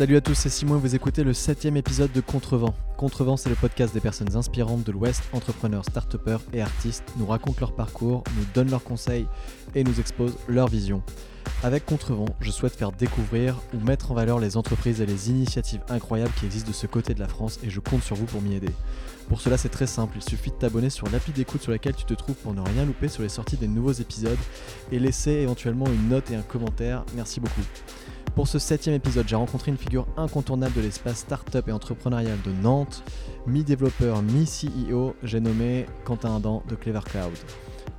[0.00, 2.74] Salut à tous, c'est Simon et vous écoutez le septième épisode de Contrevent.
[2.96, 6.16] Contrevent, c'est le podcast des personnes inspirantes de l'Ouest, entrepreneurs, start
[6.54, 9.26] et artistes, nous racontent leur parcours, nous donnent leurs conseils
[9.74, 11.02] et nous exposent leur vision.
[11.62, 15.82] Avec Contrevent, je souhaite faire découvrir ou mettre en valeur les entreprises et les initiatives
[15.90, 18.40] incroyables qui existent de ce côté de la France et je compte sur vous pour
[18.40, 18.72] m'y aider.
[19.28, 22.06] Pour cela, c'est très simple, il suffit de t'abonner sur l'appli d'écoute sur laquelle tu
[22.06, 24.38] te trouves pour ne rien louper sur les sorties des nouveaux épisodes
[24.90, 27.04] et laisser éventuellement une note et un commentaire.
[27.14, 27.60] Merci beaucoup.
[28.34, 32.52] Pour ce septième épisode, j'ai rencontré une figure incontournable de l'espace startup et entrepreneurial de
[32.52, 33.02] Nantes,
[33.46, 37.32] mi-développeur, mi-CEO, j'ai nommé Quentin Adam de Clever Cloud.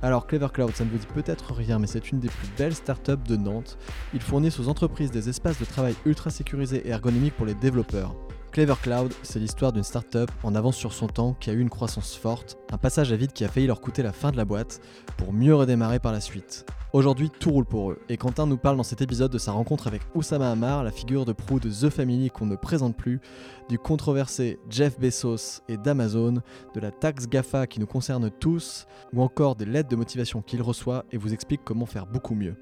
[0.00, 2.74] Alors Clever Cloud, ça ne vous dit peut-être rien, mais c'est une des plus belles
[2.74, 3.76] startups de Nantes.
[4.14, 8.14] Ils fournissent aux entreprises des espaces de travail ultra sécurisés et ergonomiques pour les développeurs.
[8.52, 11.70] Clever Cloud, c'est l'histoire d'une startup en avance sur son temps qui a eu une
[11.70, 14.44] croissance forte, un passage à vide qui a failli leur coûter la fin de la
[14.44, 14.82] boîte,
[15.16, 16.66] pour mieux redémarrer par la suite.
[16.92, 19.86] Aujourd'hui, tout roule pour eux, et Quentin nous parle dans cet épisode de sa rencontre
[19.86, 23.22] avec Oussama Hamar, la figure de proue de The Family qu'on ne présente plus,
[23.70, 26.42] du controversé Jeff Bezos et d'Amazon,
[26.74, 30.60] de la taxe GAFA qui nous concerne tous, ou encore des lettres de motivation qu'il
[30.60, 32.56] reçoit et vous explique comment faire beaucoup mieux.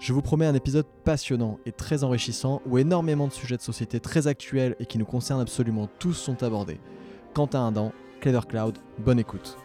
[0.00, 3.98] Je vous promets un épisode passionnant et très enrichissant où énormément de sujets de société
[3.98, 6.78] très actuels et qui nous concernent absolument tous sont abordés.
[7.34, 9.58] Quentin Adam, Clever Cloud, bonne écoute.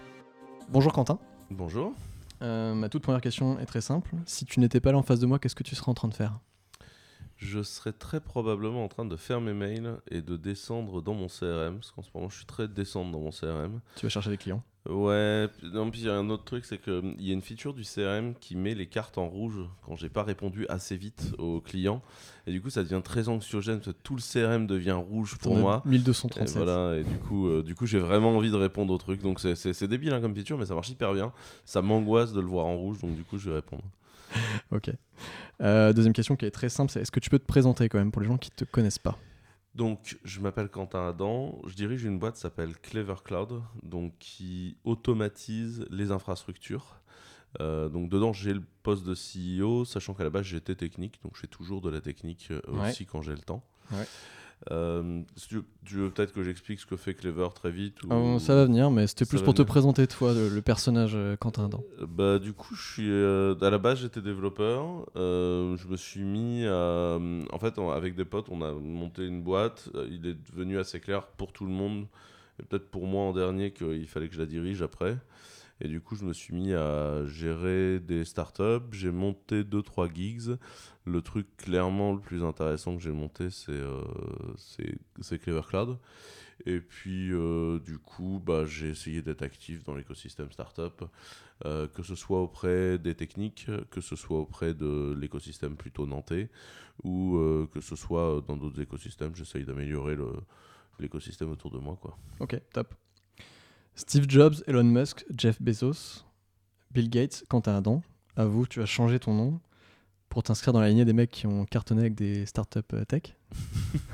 [0.69, 1.19] Bonjour Quentin.
[1.51, 1.93] Bonjour.
[2.41, 4.15] Euh, ma toute première question est très simple.
[4.25, 6.07] Si tu n'étais pas là en face de moi, qu'est-ce que tu serais en train
[6.07, 6.39] de faire?
[7.43, 11.27] Je serais très probablement en train de faire mes mails et de descendre dans mon
[11.27, 13.81] CRM, parce qu'en ce moment je suis très descendre dans mon CRM.
[13.97, 14.63] Tu vas chercher des clients?
[14.89, 17.73] Ouais, non, puis il y a un autre truc, c'est qu'il y a une feature
[17.73, 21.61] du CRM qui met les cartes en rouge quand j'ai pas répondu assez vite aux
[21.61, 22.01] clients.
[22.47, 25.55] Et du coup, ça devient très anxiogène, parce que tout le CRM devient rouge pour
[25.55, 25.81] moi.
[25.85, 26.49] 1237.
[26.49, 29.21] Et voilà, et du coup, euh, du coup j'ai vraiment envie de répondre au truc.
[29.21, 31.31] Donc c'est débile hein, comme feature, mais ça marche hyper bien.
[31.65, 33.83] Ça m'angoisse de le voir en rouge, donc du coup, je vais répondre.
[34.71, 34.91] ok.
[35.61, 37.97] Euh, deuxième question qui est très simple, c'est est-ce que tu peux te présenter quand
[37.97, 39.17] même pour les gens qui te connaissent pas?
[39.75, 44.77] Donc, je m'appelle Quentin Adam, je dirige une boîte qui s'appelle Clever Cloud, donc qui
[44.83, 46.99] automatise les infrastructures.
[47.61, 51.35] Euh, donc dedans, j'ai le poste de CEO, sachant qu'à la base, j'étais technique, donc
[51.35, 53.63] je fais toujours de la technique euh, aussi quand j'ai le temps.
[53.91, 54.05] Ouais.
[54.71, 55.63] Euh, tu,
[55.95, 58.39] veux, peut-être que j'explique ce que fait Clever très vite ou...
[58.39, 61.83] Ça va venir, mais c'était plus pour te présenter toi, le, personnage euh, Quentin Adam.
[62.01, 65.05] Euh, bah, du coup, je suis, à la base, j'étais développeur.
[65.15, 67.17] je me suis mis à.
[67.51, 69.89] En fait, avec des potes, on a monté une boîte.
[70.09, 72.05] Il est devenu assez clair pour tout le monde,
[72.59, 75.17] et peut-être pour moi en dernier, qu'il fallait que je la dirige après.
[75.81, 78.91] Et du coup, je me suis mis à gérer des startups.
[78.91, 80.57] J'ai monté 2-3 gigs.
[81.05, 84.01] Le truc clairement le plus intéressant que j'ai monté, c'est euh,
[85.41, 85.97] Clever Cloud.
[86.65, 91.03] Et puis, euh, du coup, bah, j'ai essayé d'être actif dans l'écosystème startup,
[91.65, 96.49] euh, que ce soit auprès des techniques, que ce soit auprès de l'écosystème plutôt nantais,
[97.03, 97.37] ou
[97.73, 99.35] que ce soit dans d'autres écosystèmes.
[99.35, 100.15] J'essaye d'améliorer
[100.99, 101.97] l'écosystème autour de moi.
[101.99, 102.15] Quoi.
[102.39, 102.93] Ok, top.
[103.95, 106.23] Steve Jobs, Elon Musk, Jeff Bezos,
[106.91, 108.01] Bill Gates, Quentin Adam,
[108.35, 109.59] à vous, tu as changé ton nom
[110.29, 113.35] pour t'inscrire dans la lignée des mecs qui ont cartonné avec des startups euh, tech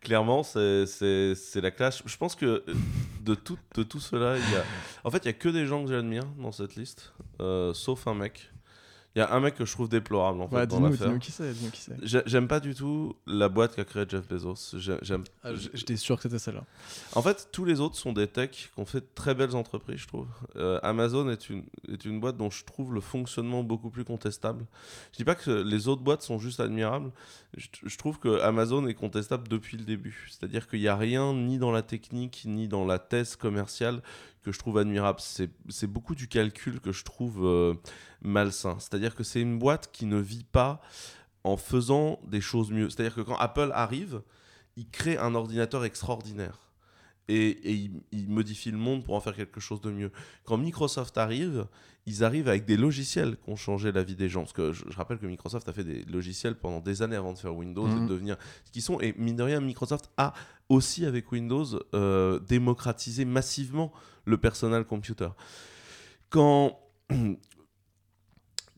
[0.00, 0.86] Clairement, c'est
[1.56, 2.02] la classe.
[2.04, 2.64] Je pense que euh,
[3.22, 4.42] de tout, de tout cela, il
[5.04, 8.08] en fait, il n'y a que des gens que j'admire dans cette liste, euh, sauf
[8.08, 8.50] un mec.
[9.16, 11.16] Il y a un mec que je trouve déplorable en fait dans l'affaire.
[11.20, 11.52] qui c'est,
[12.02, 14.76] J'aime pas du tout la boîte qu'a créée Jeff Bezos.
[14.78, 15.22] J'aime.
[15.44, 16.64] Ah, j'étais sûr que c'était celle-là.
[17.14, 19.98] En fait, tous les autres sont des techs qui ont fait de très belles entreprises,
[19.98, 20.26] je trouve.
[20.56, 24.66] Euh, Amazon est une est une boîte dont je trouve le fonctionnement beaucoup plus contestable.
[25.12, 27.12] Je dis pas que les autres boîtes sont juste admirables.
[27.56, 30.28] Je, je trouve que Amazon est contestable depuis le début.
[30.28, 34.02] C'est-à-dire qu'il n'y a rien ni dans la technique ni dans la thèse commerciale
[34.44, 35.18] que je trouve admirable.
[35.20, 37.74] C'est beaucoup du calcul que je trouve euh,
[38.22, 38.76] malsain.
[38.78, 40.80] C'est-à-dire que c'est une boîte qui ne vit pas
[41.42, 42.90] en faisant des choses mieux.
[42.90, 44.22] C'est-à-dire que quand Apple arrive,
[44.76, 46.58] il crée un ordinateur extraordinaire.
[47.28, 50.12] Et, il, modifie le monde pour en faire quelque chose de mieux.
[50.44, 51.66] Quand Microsoft arrive,
[52.04, 54.42] ils arrivent avec des logiciels qui ont changé la vie des gens.
[54.42, 57.38] Parce que je, rappelle que Microsoft a fait des logiciels pendant des années avant de
[57.38, 58.08] faire Windows et de mhm.
[58.08, 58.36] devenir
[58.66, 59.00] ce qu'ils sont.
[59.00, 60.34] Et mine de rien, Microsoft a
[60.68, 61.64] aussi, avec Windows,
[61.94, 63.90] euh, démocratisé massivement
[64.24, 65.28] le personal computer.
[66.30, 66.78] Quand.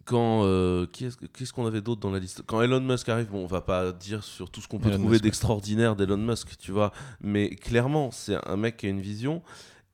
[0.05, 2.43] Quand euh, qu'est-ce qu'on avait d'autre dans la liste?
[2.47, 5.19] Quand Elon Musk arrive, bon, on va pas dire sur tout ce qu'on peut trouver
[5.19, 9.43] d'extraordinaire d'Elon Musk, tu vois, mais clairement, c'est un mec qui a une vision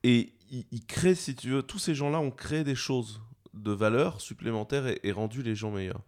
[0.03, 3.21] et il, crée, si tu veux, tous ces gens-là ont créé des choses
[3.55, 6.03] de valeur supplémentaire et, et rendu les gens meilleurs.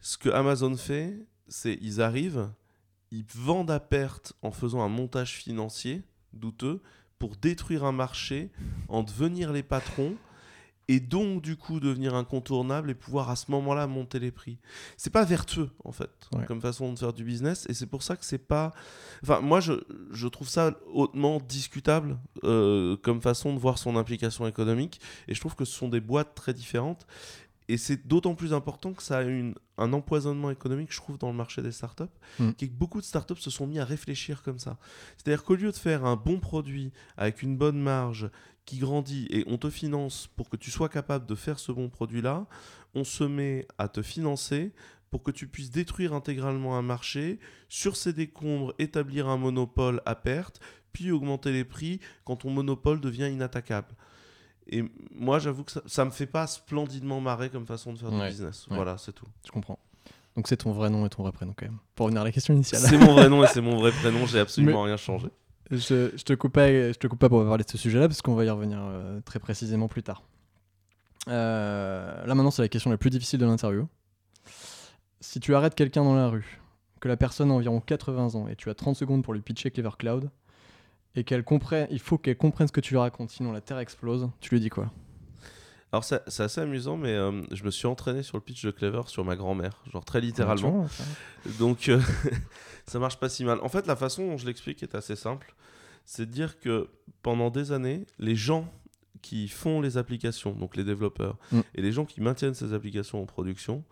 [0.00, 1.14] Ce que Amazon fait,
[1.46, 2.50] c'est ils arrivent,
[3.10, 6.02] ils vendent à perte en faisant un montage financier
[6.32, 6.82] douteux
[7.18, 8.50] pour détruire un marché,
[8.88, 10.14] en devenir les patrons
[10.90, 14.58] et donc du coup devenir incontournable et pouvoir à ce moment-là monter les prix.
[14.96, 16.44] C'est pas vertueux en fait Ouais.
[16.46, 18.72] comme façon de faire du business et c'est pour ça que c'est pas.
[19.22, 19.72] Enfin moi je,
[20.12, 25.40] je trouve ça hautement discutable euh, comme façon de voir son implication économique et je
[25.40, 27.06] trouve que ce sont des boîtes très différentes
[27.68, 31.28] et c'est d'autant plus important que ça a une, un empoisonnement économique, je trouve, dans
[31.28, 32.04] le marché des startups,
[32.38, 32.52] Mm.
[32.52, 34.78] qui est que beaucoup de startups se sont mis à réfléchir comme ça.
[35.16, 38.30] C'est-à-dire qu'au lieu de faire un bon produit avec une bonne marge
[38.64, 41.88] qui grandit et on te finance pour que tu sois capable de faire ce bon
[41.88, 42.46] produit-là,
[42.94, 44.72] on se met à te financer
[45.10, 47.38] pour que tu puisses détruire intégralement un marché,
[47.68, 50.60] sur ces décombres établir un monopole à perte,
[50.92, 53.94] puis augmenter les prix quand ton monopole devient inattaquable.
[54.70, 54.84] Et
[55.14, 58.24] moi, j'avoue que ça, ça me fait pas splendidement marrer comme façon de faire Ouais,
[58.26, 58.66] du business.
[58.68, 58.76] ouais.
[58.76, 59.26] Voilà, c'est tout.
[59.46, 59.78] Je comprends.
[60.36, 61.78] Donc c'est ton vrai nom et ton vrai prénom quand même.
[61.94, 62.80] Pour revenir à la question initiale.
[62.82, 65.28] C'est mon vrai nom et c'est mon vrai prénom, j'ai absolument rien changé.
[65.70, 68.22] Je, je te coupe pas, je te coupe pas pour parler de ce sujet-là parce
[68.22, 70.22] qu'on va y revenir euh, très précisément plus tard.
[71.28, 73.86] Euh, là maintenant c'est la question la plus difficile de l'interview.
[75.20, 76.60] Si tu arrêtes quelqu'un dans la rue,
[77.00, 79.70] que la personne a environ 80 ans et tu as 30 secondes pour lui pitcher
[79.70, 80.30] Clever Cloud
[81.14, 83.78] et qu'elle comprenne, il faut qu'elle comprenne ce que tu lui racontes sinon la terre
[83.78, 84.90] explose, tu lui dis quoi?
[85.90, 89.00] Alors, c'est assez amusant, mais euh, je me suis entraîné sur le pitch de Clever
[89.06, 90.86] sur ma grand-mère, genre très littéralement.
[91.58, 91.98] Donc, euh,
[92.86, 93.58] ça marche pas si mal.
[93.62, 95.54] En fait, la façon dont je l'explique est assez simple.
[96.04, 96.88] C'est de dire que
[97.22, 98.70] pendant des années, les gens
[99.22, 101.60] qui font les applications, donc les développeurs, Mm.
[101.74, 103.82] et les gens qui maintiennent ces applications en production,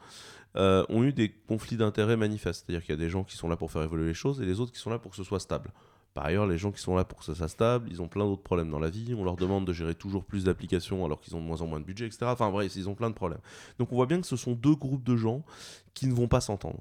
[0.57, 2.65] euh, ont eu des conflits d'intérêts manifestes.
[2.67, 4.45] C'est-à-dire qu'il y a des gens qui sont là pour faire évoluer les choses et
[4.45, 5.71] les autres qui sont là pour que ce soit stable.
[6.17, 8.25] Par ailleurs, les gens qui sont là pour que ce soit stable, ils ont plein
[8.25, 9.13] d'autres problèmes dans la vie.
[9.13, 11.79] On leur demande de gérer toujours plus d'applications alors qu'ils ont de moins en moins
[11.79, 12.21] de budget, etc.
[12.23, 13.43] Enfin bref, ils ont plein de problèmes.
[13.79, 15.45] Donc on voit bien que ce sont deux groupes de gens
[15.93, 16.81] qui ne vont pas s'entendre.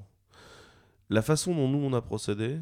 [1.10, 2.60] La façon dont nous on a procédé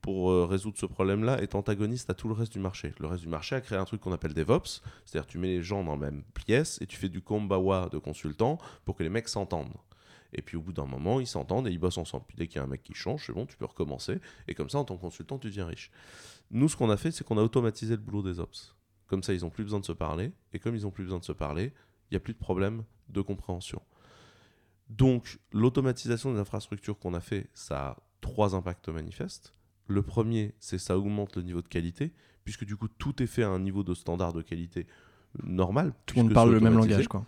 [0.00, 2.94] pour euh, résoudre ce problème-là est antagoniste à tout le reste du marché.
[2.98, 5.62] Le reste du marché a créé un truc qu'on appelle DevOps, c'est-à-dire tu mets les
[5.62, 9.10] gens dans la même pièce et tu fais du kombawa de consultants pour que les
[9.10, 9.76] mecs s'entendent.
[10.36, 12.24] Et puis au bout d'un moment, ils s'entendent et ils bossent ensemble.
[12.28, 14.20] Puis dès qu'il y a un mec qui change, c'est bon, tu peux recommencer.
[14.46, 15.90] Et comme ça, en tant que consultant, tu deviens riche.
[16.50, 18.76] Nous, ce qu'on a fait, c'est qu'on a automatisé le boulot des ops.
[19.06, 20.32] Comme ça, ils n'ont plus besoin de se parler.
[20.52, 21.72] Et comme ils n'ont plus besoin de se parler,
[22.10, 23.82] il n'y a plus de problème de compréhension.
[24.90, 29.54] Donc, l'automatisation des infrastructures qu'on a fait, ça a trois impacts manifestes.
[29.88, 32.12] Le premier, c'est ça augmente le niveau de qualité,
[32.44, 34.86] puisque du coup, tout est fait à un niveau de standard de qualité
[35.42, 35.92] normal.
[36.06, 37.24] Tout le monde parle le même langage quoi.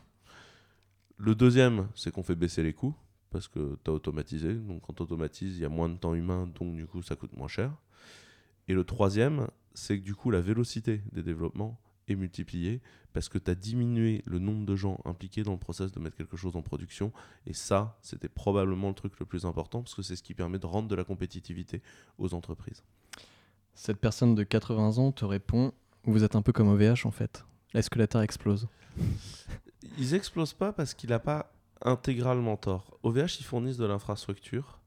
[1.18, 2.94] Le deuxième, c'est qu'on fait baisser les coûts
[3.30, 4.54] parce que tu as automatisé.
[4.54, 7.16] Donc quand tu automatises, il y a moins de temps humain, donc du coup ça
[7.16, 7.72] coûte moins cher.
[8.68, 12.80] Et le troisième, c'est que du coup la vélocité des développements est multipliée
[13.12, 16.16] parce que tu as diminué le nombre de gens impliqués dans le process de mettre
[16.16, 17.12] quelque chose en production.
[17.46, 20.58] Et ça, c'était probablement le truc le plus important parce que c'est ce qui permet
[20.58, 21.82] de rendre de la compétitivité
[22.18, 22.84] aux entreprises.
[23.74, 25.72] Cette personne de 80 ans te répond
[26.04, 27.44] Vous êtes un peu comme OVH en fait.
[27.74, 28.68] Est-ce que la Terre explose?
[29.98, 31.52] Ils explosent pas parce qu'il n'a pas
[31.82, 32.98] intégralement tort.
[33.02, 34.80] OVH, ils fournissent de l'infrastructure.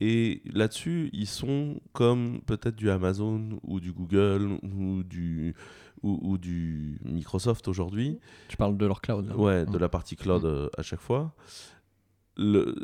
[0.00, 5.54] Et là-dessus, ils sont comme peut-être du Amazon ou du Google ou du,
[6.02, 8.18] ou, ou du Microsoft aujourd'hui.
[8.48, 9.36] Tu parles de leur cloud là.
[9.36, 9.80] Ouais, de Mm.
[9.80, 11.34] la partie cloud euh, à chaque fois.
[12.36, 12.76] Le...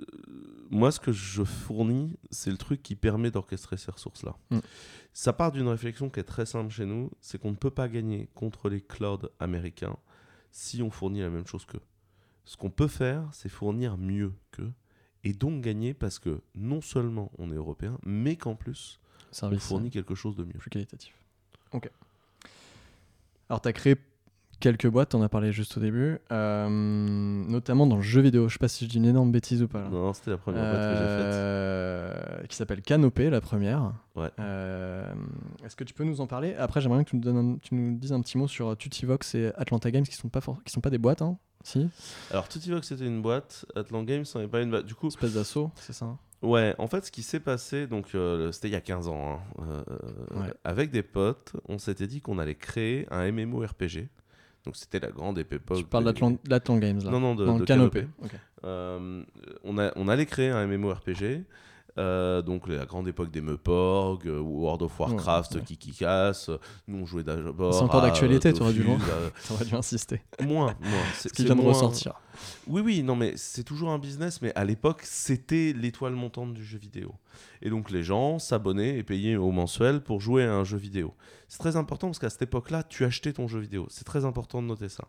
[0.71, 4.35] Moi, ce que je fournis, c'est le truc qui permet d'orchestrer ces ressources-là.
[4.51, 4.59] Mm.
[5.13, 7.89] Ça part d'une réflexion qui est très simple chez nous, c'est qu'on ne peut pas
[7.89, 9.97] gagner contre les clouds américains
[10.55, 11.83] si on fournit la même chose qu'eux.
[12.45, 14.73] Ce qu'on peut faire, c'est fournir mieux qu'eux,
[15.25, 19.01] et donc gagner parce que non seulement on est européen, mais qu'en plus,
[19.43, 20.53] on fournit quelque chose de mieux.
[20.53, 21.13] plus qualitatif.
[21.73, 21.91] Ok.
[23.49, 23.97] Alors, tu as créé
[24.61, 28.49] quelques boîtes, on a parlé juste au début, euh, notamment dans le jeu vidéo.
[28.49, 29.83] Je sais pas si je dis une énorme bêtise ou pas.
[29.83, 29.89] là.
[29.89, 31.35] Non, c'était la première boîte que j'ai faite.
[31.35, 33.93] Euh, qui s'appelle Canopée, la première.
[34.17, 34.31] Ouais.
[34.39, 35.13] Euh,
[35.65, 36.55] Est-ce que tu peux nous en parler?
[36.57, 38.77] Après, j'aimerais bien que tu nous, donnes un- tu nous dises un petit mot sur
[38.77, 41.89] Tutivox et Atlanta Games, qui sont pas, qui sont pas des boîtes, hein Si
[42.31, 44.87] Alors, Tutivox, c'était une boîte, Atlant Games, c'en est pas une boîte.
[44.87, 48.09] Du coup, Espèce d'assaut, c'est ça hein Ouais, en fait, ce qui s'est passé, donc
[48.15, 50.53] euh, c'était il y a 15 ans, hein, euh, Ouais.
[50.63, 54.09] avec des potes, on s'était dit qu'on allait créer un MMORPG.
[54.65, 55.77] Donc c'était la grande époque.
[55.77, 58.01] Tu parles d'Atlan- d'Atlant Games, là Non, non, de, Non, de Canopée.
[58.21, 58.35] Canopée.
[58.37, 58.41] ok.
[58.65, 59.23] Euh,
[59.63, 61.43] on, a, on allait créer un MMORPG.
[61.99, 65.65] Euh, donc la grande époque des Meporg, euh, World of Warcraft, Ouais, ouais.
[65.65, 66.51] qui qui casse.
[66.89, 67.73] Nous on jouait d'abord.
[67.75, 70.23] C'est encore d'actualité, euh, dû à- T'aurais dû insister.
[70.43, 70.91] Moins, moins.
[71.19, 72.15] Ce qui vient de moins- ressortir.
[72.67, 76.65] Oui, oui, non, mais c'est toujours un business, mais à l'époque, c'était l'étoile montante du
[76.65, 77.15] jeu vidéo.
[77.63, 81.15] Et donc, les gens s'abonnaient et payaient au mensuel pour jouer à un jeu vidéo.
[81.49, 83.87] C'est très important parce qu'à cette époque-là, tu achetais ton jeu vidéo.
[83.89, 85.05] C'est très important de noter ça.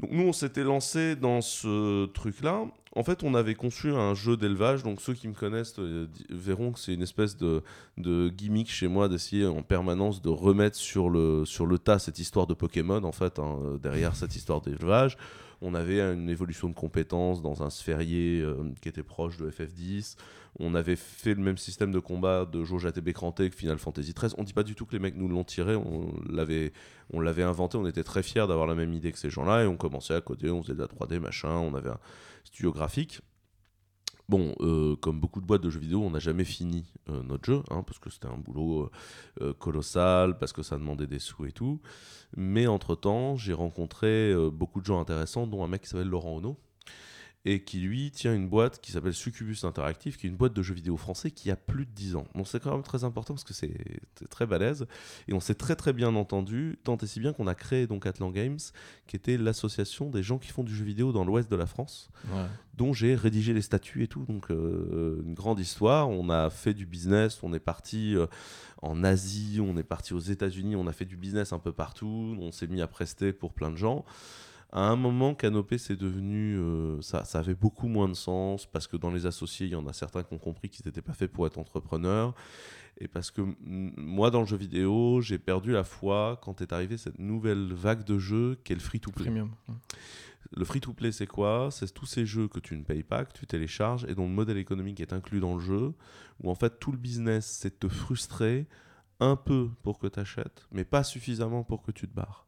[0.00, 2.66] Donc nous, on s'était lancé dans ce truc-là.
[2.96, 4.82] En fait, on avait conçu un jeu d'élevage.
[4.82, 7.62] Donc ceux qui me connaissent euh, verront que c'est une espèce de,
[7.96, 12.18] de gimmick chez moi d'essayer en permanence de remettre sur le, sur le tas cette
[12.18, 15.16] histoire de Pokémon, en fait, hein, euh, derrière cette histoire d'élevage.
[15.66, 20.16] On avait une évolution de compétences dans un sphérié euh, qui était proche de FF10.
[20.58, 24.12] On avait fait le même système de combat de jauge ATB cranté que Final Fantasy
[24.12, 24.34] XIII.
[24.36, 26.74] On dit pas du tout que les mecs nous l'ont tiré, on l'avait,
[27.14, 29.66] on l'avait inventé, on était très fiers d'avoir la même idée que ces gens-là et
[29.66, 31.98] on commençait à coder, on faisait de la 3D, machin, on avait un
[32.44, 33.22] studio graphique.
[34.28, 37.44] Bon, euh, comme beaucoup de boîtes de jeux vidéo, on n'a jamais fini euh, notre
[37.44, 38.90] jeu, hein, parce que c'était un boulot
[39.42, 41.80] euh, colossal, parce que ça demandait des sous et tout.
[42.36, 46.56] Mais entre-temps, j'ai rencontré beaucoup de gens intéressants, dont un mec qui s'appelle Laurent Ono,
[47.44, 50.62] et qui lui tient une boîte qui s'appelle Succubus Interactive, qui est une boîte de
[50.62, 52.26] jeux vidéo français qui a plus de 10 ans.
[52.34, 53.74] Donc c'est quand même très important parce que c'est
[54.18, 54.86] c'est très balèze.
[55.28, 58.06] Et on s'est très très bien entendu, tant et si bien qu'on a créé donc
[58.06, 58.58] Atlan Games,
[59.06, 62.08] qui était l'association des gens qui font du jeu vidéo dans l'ouest de la France
[62.76, 64.24] dont j'ai rédigé les statuts et tout.
[64.24, 66.08] Donc, euh, une grande histoire.
[66.08, 67.38] On a fait du business.
[67.42, 68.26] On est parti euh,
[68.82, 72.36] en Asie, on est parti aux États-Unis, on a fait du business un peu partout.
[72.40, 74.04] On s'est mis à prester pour plein de gens.
[74.74, 76.56] À un moment, Canopé, c'est devenu.
[76.58, 79.76] euh, ça, ça avait beaucoup moins de sens parce que dans les associés, il y
[79.76, 82.34] en a certains qui ont compris qu'ils n'étaient pas faits pour être entrepreneurs.
[82.98, 86.96] Et parce que moi, dans le jeu vidéo, j'ai perdu la foi quand est arrivée
[86.96, 89.26] cette nouvelle vague de jeux qu'est le free-to-play.
[90.56, 91.68] Le free-to-play, c'est quoi?
[91.70, 94.34] C'est tous ces jeux que tu ne payes pas, que tu télécharges et dont le
[94.34, 95.94] modèle économique est inclus dans le jeu,
[96.42, 98.66] où en fait tout le business, c'est de te frustrer
[99.20, 102.46] un peu pour que tu achètes, mais pas suffisamment pour que tu te barres.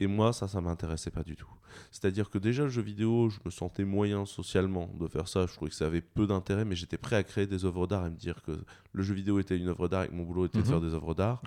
[0.00, 1.48] Et moi, ça, ça m'intéressait pas du tout.
[1.92, 5.46] C'est-à-dire que déjà, le jeu vidéo, je me sentais moyen socialement de faire ça.
[5.46, 8.06] Je trouvais que ça avait peu d'intérêt, mais j'étais prêt à créer des œuvres d'art
[8.06, 8.52] et me dire que
[8.92, 10.64] le jeu vidéo était une œuvre d'art et que mon boulot était Mhm.
[10.64, 11.42] de faire des œuvres d'art.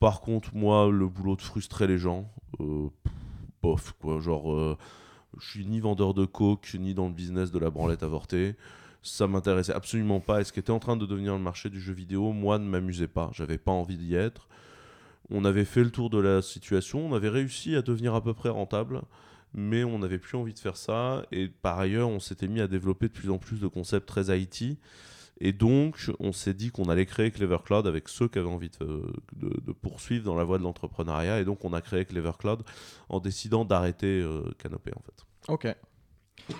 [0.00, 2.30] Par contre, moi, le boulot de frustrer les gens,
[2.60, 2.88] euh,
[3.62, 4.20] bof, quoi.
[4.20, 4.76] Genre, euh,
[5.38, 8.54] je suis ni vendeur de coke, ni dans le business de la branlette avortée.
[9.02, 10.40] Ça m'intéressait absolument pas.
[10.40, 12.68] Et ce qui était en train de devenir le marché du jeu vidéo, moi, ne
[12.68, 13.30] m'amusait pas.
[13.32, 14.48] J'avais pas envie d'y être.
[15.30, 17.06] On avait fait le tour de la situation.
[17.06, 19.02] On avait réussi à devenir à peu près rentable.
[19.54, 21.24] Mais on n'avait plus envie de faire ça.
[21.32, 24.38] Et par ailleurs, on s'était mis à développer de plus en plus de concepts très
[24.38, 24.78] IT.
[25.40, 28.70] Et donc, on s'est dit qu'on allait créer Clever Cloud avec ceux qui avaient envie
[28.80, 29.02] de,
[29.36, 31.40] de- de poursuivre dans la voie de l'entrepreneuriat.
[31.40, 32.62] Et donc, on a créé Clever Cloud
[33.08, 35.24] en décidant d'arrêter euh, Canopé, en fait.
[35.52, 35.76] Ok.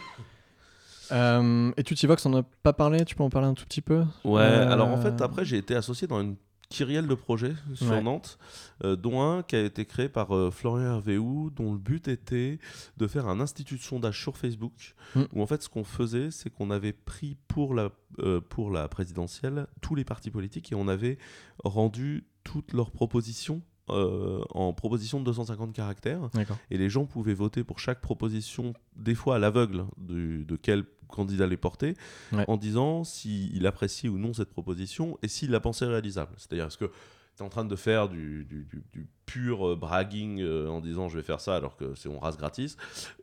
[1.11, 3.03] Euh, et Tutivox, on n'a pas parlé?
[3.07, 4.05] Tu peux en parler un tout petit peu?
[4.25, 6.37] Ouais, Euh, alors en fait, après, j'ai été associé dans une
[6.69, 8.03] kyrielle de projets sur Ouais.
[8.03, 8.39] Nantes,
[8.85, 12.59] euh, dont un qui a été créé par euh, Florian Hervéou, dont le but était
[12.99, 15.23] de faire un institut de sondage sur Facebook, Mm.
[15.33, 18.87] où en fait, ce qu'on faisait, c'est qu'on avait pris pour la, euh, pour la
[18.89, 21.17] présidentielle tous les partis politiques et on avait
[21.65, 26.29] rendu toutes leurs propositions euh, en proposition de 250 caractères.
[26.71, 31.47] Et les gens pouvaient voter pour chaque proposition, des fois à l'aveugle, de quel candidat
[31.47, 31.95] les porter,
[32.33, 32.45] Ouais.
[32.49, 36.33] en disant s'il apprécie ou non cette proposition et s'il la pensait réalisable.
[36.37, 39.77] C'est-à-dire, est-ce que tu es en train de faire du, du- du- du pur euh,
[39.77, 42.77] bragging euh, en disant je vais faire ça alors que c'est on rase gratis,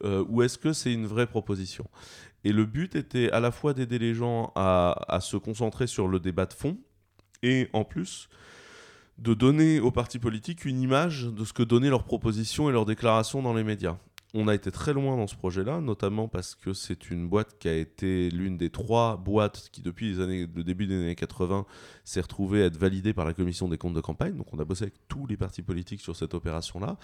[0.04, 1.86] euh, ou est-ce que c'est une vraie proposition?
[2.44, 6.08] Et le but était à la fois d'aider les gens à, à se concentrer sur
[6.08, 6.78] le débat de fond,
[7.44, 8.30] et en plus
[9.18, 12.86] de donner aux partis politiques une image de ce que donnaient leurs propositions et leurs
[12.86, 13.98] déclarations dans les médias.
[14.34, 17.70] On a été très loin dans ce projet-là, notamment parce que c'est une boîte qui
[17.70, 21.66] a été l'une des trois boîtes qui, depuis les années, le début des années 80,
[22.04, 24.36] s'est retrouvée à être validée par la commission des comptes de campagne.
[24.36, 26.98] Donc on a bossé avec tous les partis politiques sur cette opération-là.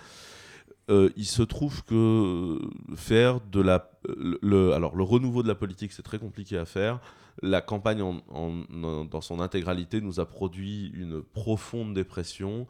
[0.89, 2.59] Euh, il se trouve que
[2.95, 3.91] faire de la.
[4.07, 6.99] Le, le- alors, le renouveau de la politique, c'est très compliqué à faire.
[7.41, 12.67] La campagne, en- en- en- dans son intégralité, nous a produit une profonde dépression.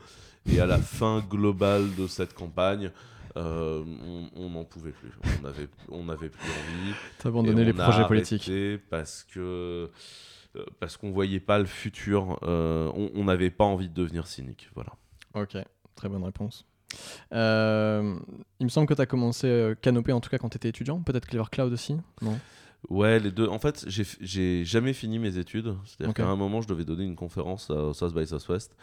[0.51, 2.91] Et à la fin globale de cette campagne,
[3.37, 3.83] euh,
[4.35, 5.11] on- n'en pouvait plus.
[5.39, 6.93] On n'avait on n'avait plus envie.
[7.19, 8.51] T'as abandonné les projets politiques.
[8.89, 9.89] Parce que.
[10.57, 14.69] euh, Parce qu'on voyait pas le futur, Euh, on n'avait pas envie de devenir cynique,
[14.75, 14.91] voilà.
[15.33, 15.55] Ok,
[15.95, 16.65] très bonne réponse.
[17.33, 18.15] Euh,
[18.59, 20.69] il me semble que tu as commencé euh, Canopé en tout cas quand tu étais
[20.69, 22.37] étudiant, peut-être Clever Cloud aussi Non?
[22.89, 23.47] Ouais, les deux.
[23.47, 25.75] En fait, j'ai jamais fini mes études.
[25.85, 28.75] C'est-à-dire qu'à un moment, je devais donner une conférence à- South by Southwest.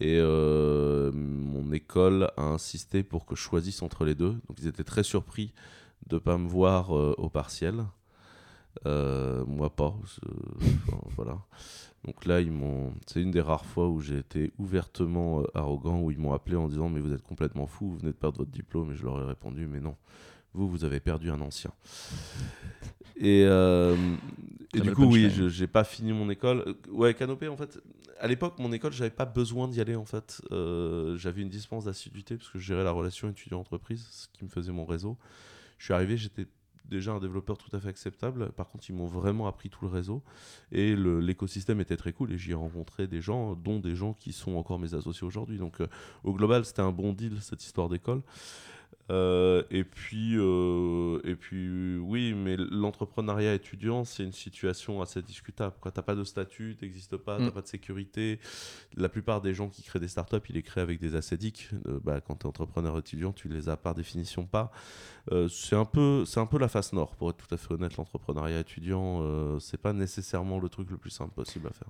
[0.00, 4.30] Et euh, mon école a insisté pour que je choisisse entre les deux.
[4.48, 5.52] Donc, ils étaient très surpris
[6.06, 7.84] de pas me voir euh, au partiel.
[8.86, 9.94] Euh, moi, pas.
[10.02, 11.38] Enfin, voilà.
[12.04, 12.92] Donc là, ils m'ont.
[13.06, 16.56] C'est une des rares fois où j'ai été ouvertement euh, arrogant, où ils m'ont appelé
[16.56, 18.92] en disant Mais vous êtes complètement fou, vous venez de perdre votre diplôme.
[18.92, 19.96] Et je leur ai répondu Mais non,
[20.54, 21.72] vous, vous avez perdu un ancien.
[23.16, 23.96] Et, euh,
[24.74, 26.74] Et du coup, oui, je j'ai pas fini mon école.
[26.90, 27.80] Ouais, Canopé, en fait,
[28.18, 30.42] à l'époque, mon école, j'avais pas besoin d'y aller, en fait.
[30.50, 34.48] Euh, j'avais une dispense d'assiduité parce que je gérais la relation étudiant-entreprise, ce qui me
[34.48, 35.16] faisait mon réseau.
[35.78, 36.46] Je suis arrivé, j'étais
[36.92, 38.52] déjà un développeur tout à fait acceptable.
[38.52, 40.22] Par contre, ils m'ont vraiment appris tout le réseau.
[40.70, 42.32] Et l'écosystème était très cool.
[42.32, 45.58] Et j'y ai rencontré des gens, dont des gens qui sont encore mes associés aujourd'hui.
[45.58, 45.88] Donc, euh,
[46.22, 48.22] au global, c'était un bon deal, cette histoire d'école.
[49.10, 55.74] Euh, et puis, euh, et puis, oui, mais l'entrepreneuriat étudiant, c'est une situation assez discutable.
[55.82, 57.52] Tu n'as pas de statut, tu n'existes pas, tu n'as mm.
[57.52, 58.38] pas de sécurité.
[58.96, 61.70] La plupart des gens qui créent des startups, ils les créent avec des assédiques.
[61.86, 64.70] Euh, bah, quand tu es entrepreneur étudiant, tu les as par définition pas.
[65.48, 67.96] c'est un, peu, un peu la face nord, pour être tout à fait honnête.
[67.96, 71.88] L'entrepreneuriat étudiant, c'est pas nécessairement le truc le plus simple possible à faire.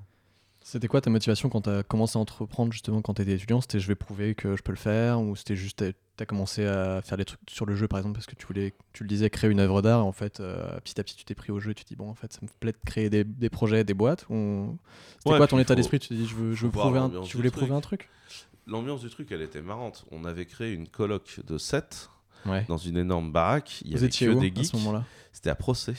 [0.65, 3.61] C'était quoi ta motivation quand tu as commencé à entreprendre justement quand tu étais étudiant?
[3.61, 5.85] C'était je vais prouver que je peux le faire ou c'était juste
[6.17, 8.47] tu as commencé à faire des trucs sur le jeu par exemple parce que tu
[8.47, 11.25] voulais, tu le disais, créer une œuvre d'art en fait euh, petit à petit tu
[11.25, 12.79] t'es pris au jeu et tu te dis bon en fait ça me plaît de
[12.87, 14.79] créer des, des projets, des boîtes ou...
[15.19, 15.99] C'était quoi ton état d'esprit?
[15.99, 17.11] Tu te dis je veux, je veux prouver un...
[17.23, 18.09] tu voulais prouver un truc?
[18.67, 20.05] L'ambiance du truc elle était marrante.
[20.13, 22.09] On avait créé une coloc de 7
[22.69, 23.83] dans une énorme baraque.
[23.85, 24.59] Il y avait que des geeks.
[24.59, 25.05] À ce moment-là?
[25.33, 25.95] C'était à procès.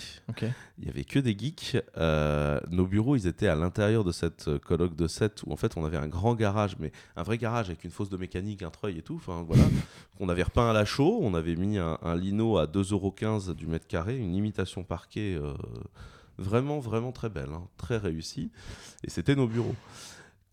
[0.77, 1.77] Il y avait que des geeks.
[1.97, 5.55] Euh, nos bureaux, ils étaient à l'intérieur de cette euh, colloque de 7 où en
[5.55, 8.61] fait on avait un grand garage, mais un vrai garage avec une fosse de mécanique,
[8.61, 9.15] un treuil et tout.
[9.15, 9.63] Enfin voilà.
[10.19, 11.19] on avait repeint à la chaux.
[11.23, 15.35] On avait mis un, lino à 2,15€ du mètre carré, une imitation parquet.
[15.35, 15.53] Euh,
[16.37, 17.67] vraiment, vraiment très belle, hein.
[17.77, 18.51] très réussie.
[19.03, 19.75] Et c'était nos bureaux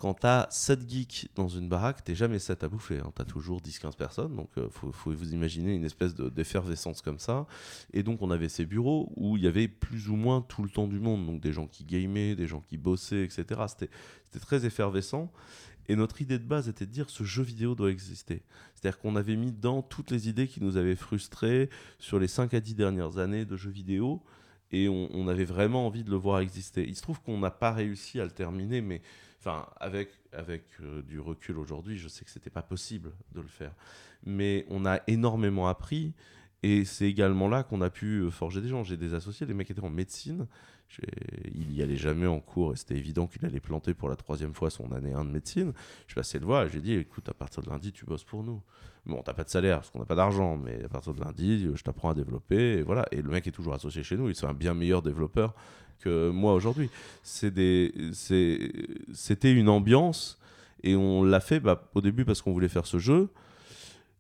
[0.01, 3.01] quand tu as 7 geeks dans une baraque, t'es jamais 7 à bouffer.
[3.01, 3.13] Hein.
[3.15, 4.35] Tu as toujours 10-15 personnes.
[4.35, 7.47] Donc, il euh, faut, vous imaginer une espèce d'effervescence comme ça.
[7.93, 10.71] Et donc, on avait ces bureaux où il y avait plus ou moins tout le
[10.71, 11.27] temps du monde.
[11.27, 13.45] Donc, des gens qui gamaient, des gens qui bossaient, etc.
[13.69, 13.91] C'était
[14.41, 15.31] très effervescent.
[15.87, 18.43] Et notre idée de base était de dire ce jeu vidéo doit exister.
[18.75, 22.55] C'est-à-dire qu'on avait mis dans toutes les idées qui nous avaient frustrés sur les 5
[22.55, 24.23] à 10 dernières années de jeux vidéo.
[24.73, 26.89] Et on, on avait vraiment envie de le voir exister.
[26.89, 29.03] Il se trouve qu'on n'a pas réussi à le terminer, mais
[29.41, 33.49] Enfin, avec, avec euh, du recul aujourd'hui, je sais que c'était pas possible de le
[33.49, 33.73] faire.
[34.25, 36.13] Mais on a énormément appris.
[36.63, 38.85] Et c'est également là qu'on a pu euh, forger des gens.
[38.85, 40.47] J'ai des associés, les mecs étaient en médecine.
[41.55, 44.55] Il y allait jamais en cours et c'était évident qu'il allait planter pour la troisième
[44.55, 45.73] fois son année 1 de médecine.
[46.07, 48.25] Je suis passé le voir et j'ai dit écoute, à partir de lundi, tu bosses
[48.25, 48.61] pour nous.
[49.07, 51.69] Bon, t'as pas de salaire parce qu'on n'a pas d'argent, mais à partir de lundi,
[51.75, 52.79] je t'apprends à développer.
[52.79, 53.07] Et voilà.
[53.13, 54.29] Et le mec est toujours associé chez nous.
[54.29, 55.55] Il est un bien meilleur développeur
[56.01, 56.91] que moi aujourd'hui.
[57.23, 57.93] C'était
[59.45, 60.39] une ambiance
[60.83, 63.29] et on l'a fait bah, au début parce qu'on voulait faire ce jeu.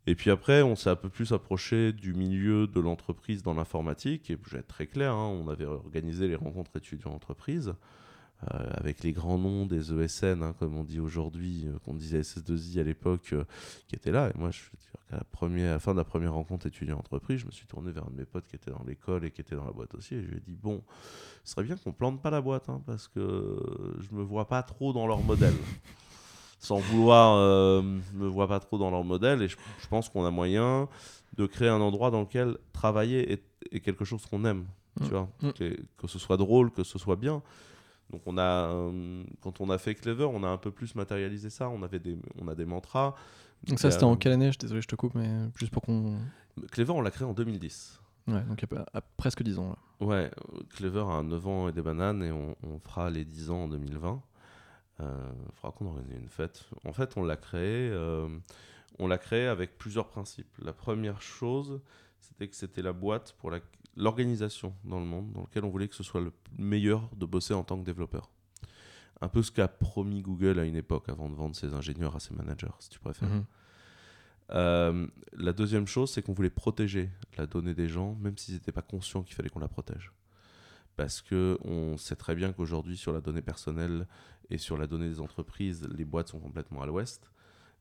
[0.06, 4.30] Et puis après, on s'est un peu plus approché du milieu de l'entreprise dans l'informatique.
[4.30, 7.74] Et je vais être très clair, hein, on avait organisé les rencontres étudiants-entreprises
[8.54, 12.22] euh, avec les grands noms des ESN, hein, comme on dit aujourd'hui, euh, qu'on disait
[12.22, 13.44] SS2I à l'époque, euh,
[13.86, 14.30] qui étaient là.
[14.30, 14.48] Et moi,
[15.10, 18.16] qu'à la, fin de la première rencontre étudiant-entreprise, je me suis tourné vers un de
[18.16, 20.14] mes potes qui était dans l'école et qui était dans la boîte aussi.
[20.14, 20.82] Et je lui ai dit Bon,
[21.44, 23.58] ce serait bien qu'on plante pas la boîte, hein, parce que
[24.00, 25.54] je me vois pas trop dans leur modèle.
[26.60, 29.42] Sans vouloir, me vois pas trop dans leur modèle.
[29.42, 29.56] Et je,
[29.88, 30.88] pense qu'on a moyen
[31.36, 33.32] de créer un endroit dans lequel travailler
[33.72, 34.66] est, quelque chose qu'on aime.
[34.98, 35.08] Tu mmh.
[35.08, 35.50] vois, mmh.
[35.96, 37.42] que ce soit drôle, que ce soit bien.
[38.10, 41.50] Donc on a, euh, quand on a fait Clever, on a un peu plus matérialisé
[41.50, 41.68] ça.
[41.68, 43.14] On avait des, on a des mantras.
[43.64, 44.52] Donc ça, c'était en quelle année?
[44.52, 46.18] Je, Désolé, je te coupe, mais juste pour qu'on.
[46.72, 48.00] Clever, on l'a créé en 2010.
[48.26, 49.76] Ouais, donc à, presque 10 ans.
[50.00, 50.30] Ouais,
[50.70, 54.22] Clever a 9 ans et des bananes et on, fera les 10 ans en 2020.
[55.00, 56.68] Il euh, faudra qu'on organise une fête.
[56.84, 58.28] En fait, on l'a créé, euh,
[58.98, 60.50] on l'a créé avec plusieurs principes.
[60.62, 61.80] La première chose,
[62.18, 63.60] c'était que c'était la boîte pour la,
[63.96, 67.54] l'organisation dans le monde dans lequel on voulait que ce soit le meilleur de bosser
[67.54, 68.30] en tant que développeur.
[69.22, 72.20] Un peu ce qu'a promis Google à une époque avant de vendre ses ingénieurs à
[72.20, 73.28] ses managers, si tu préfères.
[73.28, 73.44] Mhm.
[74.52, 78.72] Euh, la deuxième chose, c'est qu'on voulait protéger la donnée des gens, même s'ils n'étaient
[78.72, 80.12] pas conscients qu'il fallait qu'on la protège.
[80.96, 84.06] Parce qu'on sait très bien qu'aujourd'hui, sur la donnée personnelle
[84.50, 87.30] et sur la donnée des entreprises, les boîtes sont complètement à l'ouest.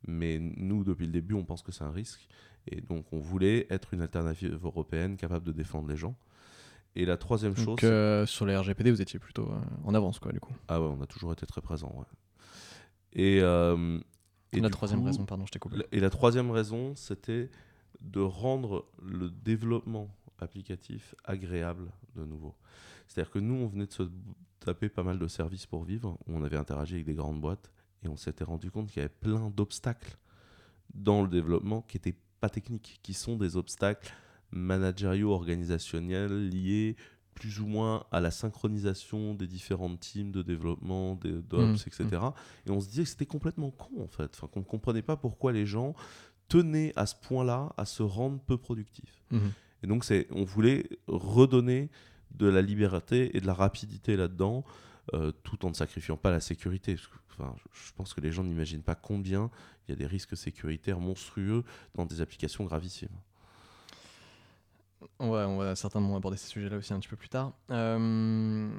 [0.08, 2.27] Mais nous, depuis le début, on pense que c'est un risque.
[2.67, 6.15] Et donc, on voulait être une alternative européenne capable de défendre les gens.
[6.95, 7.65] Et la troisième chose.
[7.65, 10.53] Donc, euh, sur les RGPD, vous étiez plutôt euh, en avance, quoi, du coup.
[10.67, 12.05] Ah ouais, on a toujours été très présent, ouais.
[13.13, 13.99] Et, euh,
[14.53, 15.77] et la troisième raison, pardon, je t'ai coupé.
[15.91, 17.49] Et la troisième raison, c'était
[18.01, 20.10] de rendre le développement
[20.43, 22.56] applicatif agréable de nouveau.
[23.08, 24.04] C'est-à-dire que nous, on venait de se
[24.60, 27.71] taper pas mal de services pour vivre, où on avait interagi avec des grandes boîtes,
[28.04, 30.17] et on s'était rendu compte qu'il y avait plein d'obstacles
[30.93, 34.13] dans le développement qui n'étaient pas techniques, qui sont des obstacles
[34.52, 36.95] managériaux, organisationnels liés
[37.36, 42.04] plus ou moins à la synchronisation des différentes teams de développement, des DOPS, etc.
[42.04, 42.34] Mmh, mmh.
[42.67, 45.15] Et on se disait que c'était complètement con en fait, enfin, qu'on ne comprenait pas
[45.15, 45.93] pourquoi les gens
[46.49, 49.23] tenaient à ce point-là à se rendre peu productifs.
[49.32, 49.39] Mmh.
[49.83, 51.89] Et donc on voulait redonner
[52.31, 54.63] de la liberté et de la rapidité là-dedans,
[55.13, 56.95] euh, tout en ne sacrifiant pas la sécurité.
[57.31, 59.49] Enfin, je pense que les gens n'imaginent pas combien
[59.87, 61.63] il y a des risques sécuritaires monstrueux
[61.95, 63.17] dans des applications gravissimes.
[65.19, 67.53] Va, on va certainement aborder ces sujets-là aussi un petit peu plus tard.
[67.71, 68.69] Euh,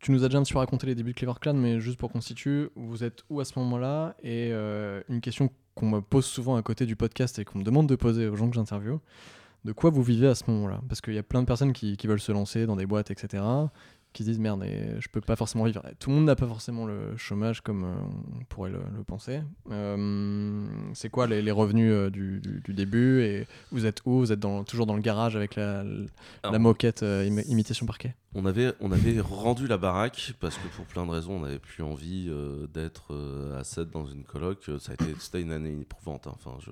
[0.00, 1.98] tu nous as déjà un petit peu raconté les débuts de Clever Clan, mais juste
[1.98, 4.16] pour qu'on situe, vous êtes où à ce moment-là?
[4.22, 7.64] Et euh, une question qu'on me pose souvent à côté du podcast et qu'on me
[7.64, 9.00] demande de poser aux gens que j'interviewe,
[9.64, 10.80] de quoi vous vivez à ce moment-là?
[10.88, 13.42] Parce qu'il y a plein de personnes qui, veulent se lancer dans des boîtes, etc
[14.12, 15.82] qui se disent merde, et je peux pas forcément vivre.
[15.98, 17.94] Tout le monde n'a pas forcément le chômage comme euh,
[18.40, 19.40] on pourrait le, penser.
[19.70, 24.18] Euh, c'est quoi les, revenus euh, du, du, début et vous êtes où?
[24.18, 25.84] Vous êtes dans, toujours dans le garage avec la,
[26.44, 27.04] la moquette
[27.46, 28.14] imitation parquet?
[28.34, 31.58] On avait, on avait rendu la baraque parce que pour plein de raisons, on n'avait
[31.58, 32.30] plus envie
[32.72, 33.14] d'être
[33.58, 34.70] à 7 dans une coloc.
[34.78, 36.26] Ça a été, c'était une année éprouvante.
[36.26, 36.34] Hein.
[36.34, 36.70] Enfin, je,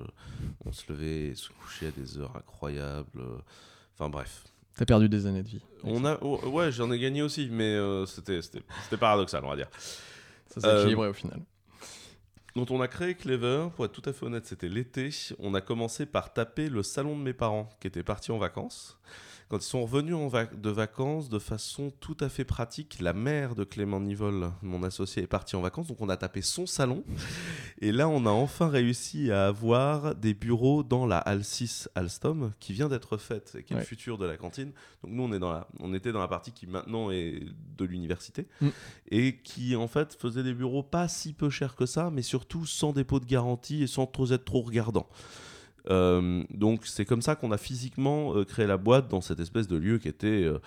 [0.64, 3.22] on se levait et se couchait à des heures incroyables.
[3.94, 4.44] Enfin bref,
[4.78, 5.60] T'as perdu des années de vie.
[5.82, 8.40] On a, oh, ouais, j'en ai gagné aussi, mais euh, c'était,
[8.96, 9.68] paradoxal, on va dire.
[10.46, 11.40] Ça s'est équilibré euh, au final.
[12.54, 15.10] Quand on a créé Clever, pour être tout à fait honnête, c'était l'été.
[15.40, 19.00] On a commencé par taper le salon de mes parents qui étaient partis en vacances.
[19.48, 23.54] Quand ils sont revenus en de vacances, de façon tout à fait pratique, la mère
[23.54, 27.02] de Clément Nivol, mon associé, est partie en vacances, donc on a tapé son salon.
[27.80, 32.52] Et là, on a enfin réussi à avoir des bureaux dans la Halle 6 Alstom,
[32.60, 34.72] qui vient d'être faite et qui est le futur de la cantine.
[35.02, 37.40] Donc nous, on, est dans la, on était dans la partie qui maintenant est
[37.78, 38.68] de l'université, mm.
[39.10, 42.66] et qui en fait faisait des bureaux pas si peu chers que ça, mais surtout
[42.66, 45.08] sans dépôt de garantie et sans trop être trop regardant.
[45.90, 49.68] Euh, donc c'est comme ça qu'on a physiquement euh, créé la boîte dans cette espèce
[49.68, 50.58] de lieu qui était euh,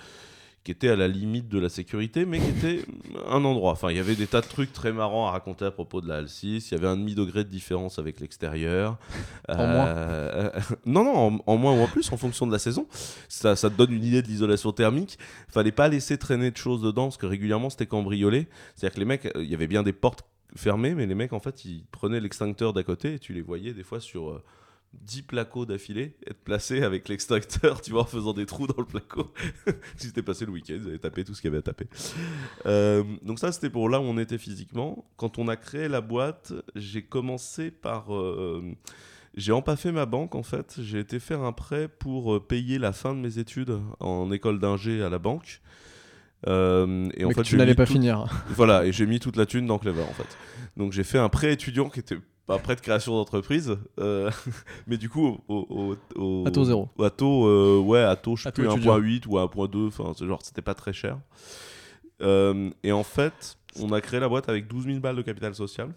[0.64, 2.86] qui était à la limite de la sécurité, mais qui était
[3.28, 3.72] un endroit.
[3.72, 6.08] Enfin, il y avait des tas de trucs très marrants à raconter à propos de
[6.08, 6.68] la L6.
[6.68, 9.00] Il y avait un demi-degré de différence avec l'extérieur.
[9.50, 10.52] En moins
[10.86, 12.86] Non, non, en, moins ou en plus, en fonction de la saison.
[13.28, 15.18] Ça, ça te donne une idée de l'isolation thermique.
[15.50, 18.48] Il fallait pas laisser traîner de choses dedans, parce que régulièrement, c'était cambriolé.
[18.76, 20.24] C'est-à-dire que les mecs, il y avait bien des portes
[20.56, 23.74] fermées, mais les mecs, en fait, ils prenaient l'extincteur d'à côté et tu les voyais
[23.74, 24.44] des fois sur
[24.94, 28.86] 10 placos d'affilée, être placé avec l'extracteur, tu vois, en faisant des trous dans le
[28.86, 29.32] placo.
[29.96, 31.88] si c'était passé le week-end, ils avaient tapé tout ce qu'il y avait à taper.
[32.66, 35.06] Euh, donc ça, c'était pour là où on était physiquement.
[35.18, 38.14] Quand on a créé la boîte, j'ai commencé par...
[38.14, 38.76] Euh,
[39.36, 40.76] j'ai empaffé ma banque, en fait.
[40.82, 44.60] J'ai été faire un prêt pour euh, payer la fin de mes études en école
[44.60, 45.62] d'ingé à la banque.
[46.48, 48.26] Euh, et en fait, tu n'allais pas finir.
[48.50, 50.38] Voilà, et j'ai mis toute la thune dans Clever en fait.
[50.78, 54.30] Donc j'ai fait un prêt étudiant qui était pas prêt de création d'entreprise, euh,
[54.88, 56.90] mais du coup au, au, à taux zéro.
[57.00, 60.62] À taux, euh, ouais, à taux, je sais plus, 1.8 ou 1.2, enfin, genre, c'était
[60.62, 61.20] pas très cher.
[62.22, 65.94] et en fait, on a créé la boîte avec 12 000 balles de capital social.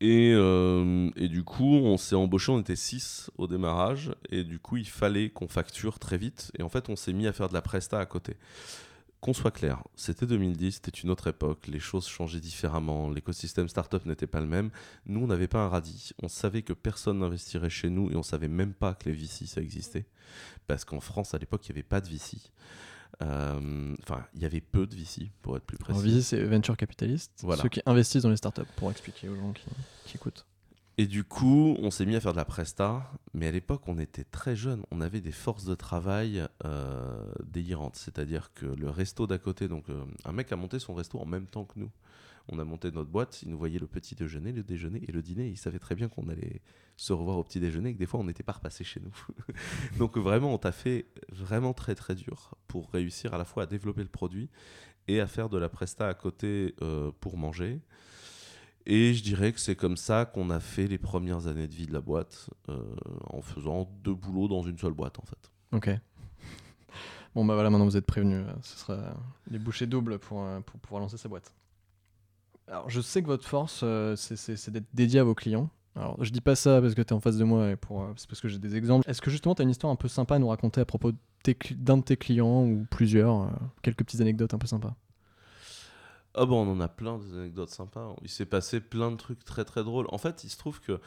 [0.00, 4.58] Et, euh, et, du coup, on s'est embauché, on était 6 au démarrage, et du
[4.58, 6.52] coup, il fallait qu'on facture très vite.
[6.58, 8.36] Et en fait, on s'est mis à faire de la presta à côté.
[9.24, 14.04] Qu'on soit clair, c'était 2010, c'était une autre époque, les choses changeaient différemment, l'écosystème startup
[14.04, 14.68] n'était pas le même.
[15.06, 18.22] nous, on n'avait pas un radis, on savait que personne n'investirait chez nous et on
[18.22, 20.04] savait même pas que les VC ça existait.
[20.66, 22.36] Parce qu'en France, à l'époque, il n'y avait pas de VC.
[23.22, 26.02] Euh, enfin, il y avait peu de VC, pour être plus précis.
[26.02, 27.32] VC, c'est Venture Capitalist,
[27.62, 29.54] ceux qui investissent dans les startups, pour expliquer aux gens
[30.04, 30.44] qui, écoutent.
[30.96, 33.98] Et du coup, on s'est mis à faire de la presta, mais à l'époque, on
[33.98, 34.84] était très jeunes.
[34.92, 37.96] On avait des forces de travail euh, délirantes.
[37.96, 41.26] C'est-à-dire que le resto d'à côté, donc euh, un mec a monté son resto en
[41.26, 41.90] même temps que nous
[42.48, 45.22] on a monté notre boîte, il nous voyait le petit déjeuner, le déjeuner et le
[45.22, 45.48] dîner.
[45.48, 46.60] Il savait très bien qu'on allait
[46.96, 49.14] se revoir au petit déjeuner et que des fois on n'était pas repassé chez nous.
[49.98, 53.66] Donc vraiment, on t'a fait vraiment très très dur pour réussir à la fois à
[53.66, 54.50] développer le produit
[55.08, 57.80] et à faire de la presta à côté euh, pour manger.
[58.86, 61.86] Et je dirais que c'est comme ça qu'on a fait les premières années de vie
[61.86, 62.78] de la boîte, euh,
[63.30, 65.50] en faisant deux boulots dans une seule boîte en fait.
[65.72, 65.90] Ok.
[67.34, 68.46] Bon bah voilà, maintenant vous êtes prévenus.
[68.62, 69.16] Ce sera
[69.50, 71.52] les bouchées doubles pour, euh, pour pouvoir lancer sa boîte.
[72.68, 75.68] Alors, je sais que votre force, euh, c'est d'être dédié à vos clients.
[75.96, 78.12] Alors, je dis pas ça parce que tu es en face de moi et euh,
[78.16, 79.08] c'est parce que j'ai des exemples.
[79.08, 81.12] Est-ce que justement, tu as une histoire un peu sympa à nous raconter à propos
[81.76, 83.48] d'un de, tes clients ou plusieurs euh,
[83.82, 84.96] Quelques petites anecdotes un peu sympas?
[86.34, 88.14] Ah bon, on en a plein d'anecdotes sympas.
[88.22, 90.06] Il s'est passé plein de trucs très très drôles.
[90.10, 91.00] En fait, il se trouve que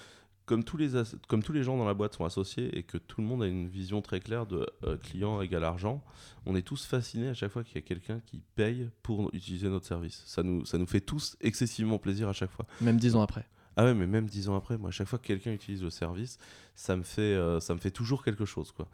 [0.46, 0.92] comme tous, les
[1.28, 3.48] comme tous les gens dans la boîte sont associés et que tout le monde a
[3.48, 6.02] une vision très claire de euh, client égale argent,
[6.46, 9.68] on est tous fascinés à chaque fois qu'il y a quelqu'un qui paye pour utiliser
[9.68, 10.24] notre service.
[10.26, 12.66] Ça nous, ça nous fait tous excessivement plaisir à chaque fois.
[12.80, 13.46] Même dix ans après.
[13.76, 15.90] Ah ouais, mais même dix ans après, moi, à chaque fois que quelqu'un utilise le
[15.90, 16.40] service,
[16.76, 18.88] ça me fait, euh, ça me fait toujours quelque chose, quoi.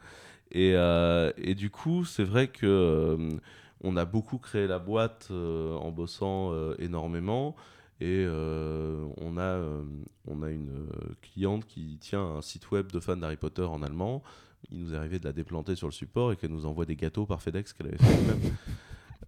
[0.51, 3.39] Et, euh, et du coup, c'est vrai que
[3.83, 7.55] on a beaucoup créé la boîte en bossant énormément.
[8.03, 9.81] Et euh, on, a, euh,
[10.27, 14.23] une euh, cliente qui tient un site web de fans d'Harry Potter en allemand.
[14.71, 16.97] Il nous est arrivé de la déplanter sur le support et qu'elle nous envoie des
[16.97, 18.55] gâteaux par FedEx qu'elle avait fait elle-même.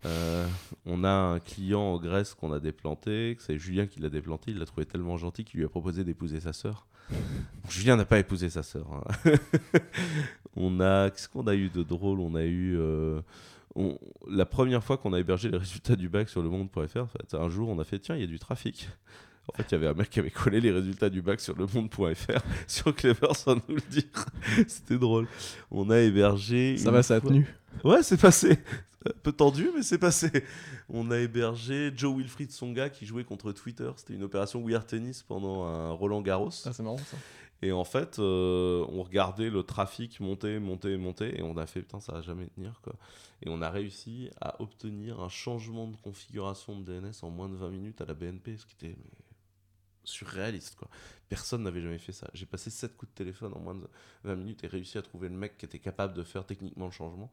[0.03, 0.45] Euh,
[0.85, 4.59] on a un client en Grèce qu'on a déplanté, c'est Julien qui l'a déplanté, il
[4.59, 6.85] l'a trouvé tellement gentil qu'il lui a proposé d'épouser sa sœur.
[7.69, 8.85] Julien n'a pas épousé sa sœur.
[8.93, 9.31] hein.
[10.55, 12.19] on a, qu'est-ce qu'on a eu de drôle?
[12.19, 13.21] On a eu euh,
[13.75, 13.97] on-
[14.29, 16.97] la première fois qu'on a hébergé les résultats du bac sur le monde.fr.
[16.97, 18.89] en fait, un jour, on a fait tiens, il y a du trafic.
[19.47, 21.55] En fait, il y avait un mec qui avait collé les résultats du bac sur
[21.55, 24.03] le monde.fr sur Clever sans nous le dire.
[24.67, 25.27] C'était drôle.
[25.69, 26.77] On a hébergé.
[26.77, 27.45] Ça va, ça a tenu.
[27.83, 28.57] Ouais, c'est passé.
[29.07, 30.31] Un peu tendu, mais c'est passé.
[30.89, 33.91] On a hébergé Joe Wilfried Songa qui jouait contre Twitter.
[33.97, 36.49] C'était une opération We Are Tennis pendant un Roland Garros.
[36.65, 37.15] Ah, c'est marrant ça.
[37.61, 41.39] Et en fait, euh, on regardait le trafic monter, monter, monter.
[41.39, 42.79] Et on a fait, putain, ça va jamais tenir.
[42.83, 42.93] Quoi.
[43.41, 47.55] Et on a réussi à obtenir un changement de configuration de DNS en moins de
[47.55, 48.97] 20 minutes à la BNP, ce qui était
[50.03, 50.75] surréaliste.
[50.75, 50.89] Quoi.
[51.29, 52.29] Personne n'avait jamais fait ça.
[52.33, 53.87] J'ai passé 7 coups de téléphone en moins de
[54.23, 56.91] 20 minutes et réussi à trouver le mec qui était capable de faire techniquement le
[56.91, 57.31] changement.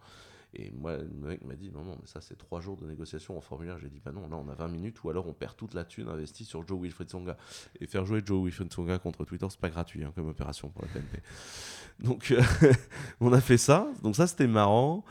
[0.54, 3.36] Et moi, le mec m'a dit non, non, mais ça c'est 3 jours de négociation
[3.36, 3.78] en formulaire.
[3.78, 5.84] J'ai dit bah non, là on a 20 minutes ou alors on perd toute la
[5.84, 7.36] thune investie sur Joe Wilfried Songa.
[7.80, 10.82] Et faire jouer Joe Wilfried Songa contre Twitter, c'est pas gratuit hein, comme opération pour
[10.82, 11.22] la PNP.
[12.00, 12.42] Donc euh,
[13.20, 13.88] on a fait ça.
[14.02, 15.04] Donc ça c'était marrant.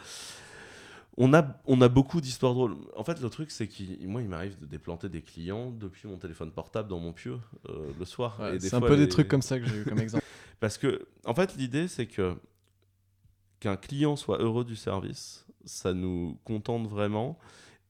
[1.17, 2.77] On a, on a beaucoup d'histoires drôles.
[2.95, 6.17] En fait, le truc, c'est que moi, il m'arrive de déplanter des clients depuis mon
[6.17, 8.39] téléphone portable dans mon pieu euh, le soir.
[8.39, 10.23] Ouais, c'est un peu des trucs comme ça que j'ai eu comme exemple.
[10.61, 12.35] parce que, en fait, l'idée, c'est que
[13.61, 17.37] qu'un client soit heureux du service, ça nous contente vraiment.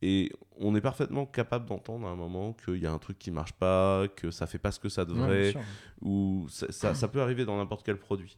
[0.03, 3.29] Et on est parfaitement capable d'entendre à un moment qu'il y a un truc qui
[3.31, 5.53] marche pas, que ça fait pas ce que ça devrait,
[6.01, 8.35] ou ça, ça- ça peut arriver dans n'importe quel produit.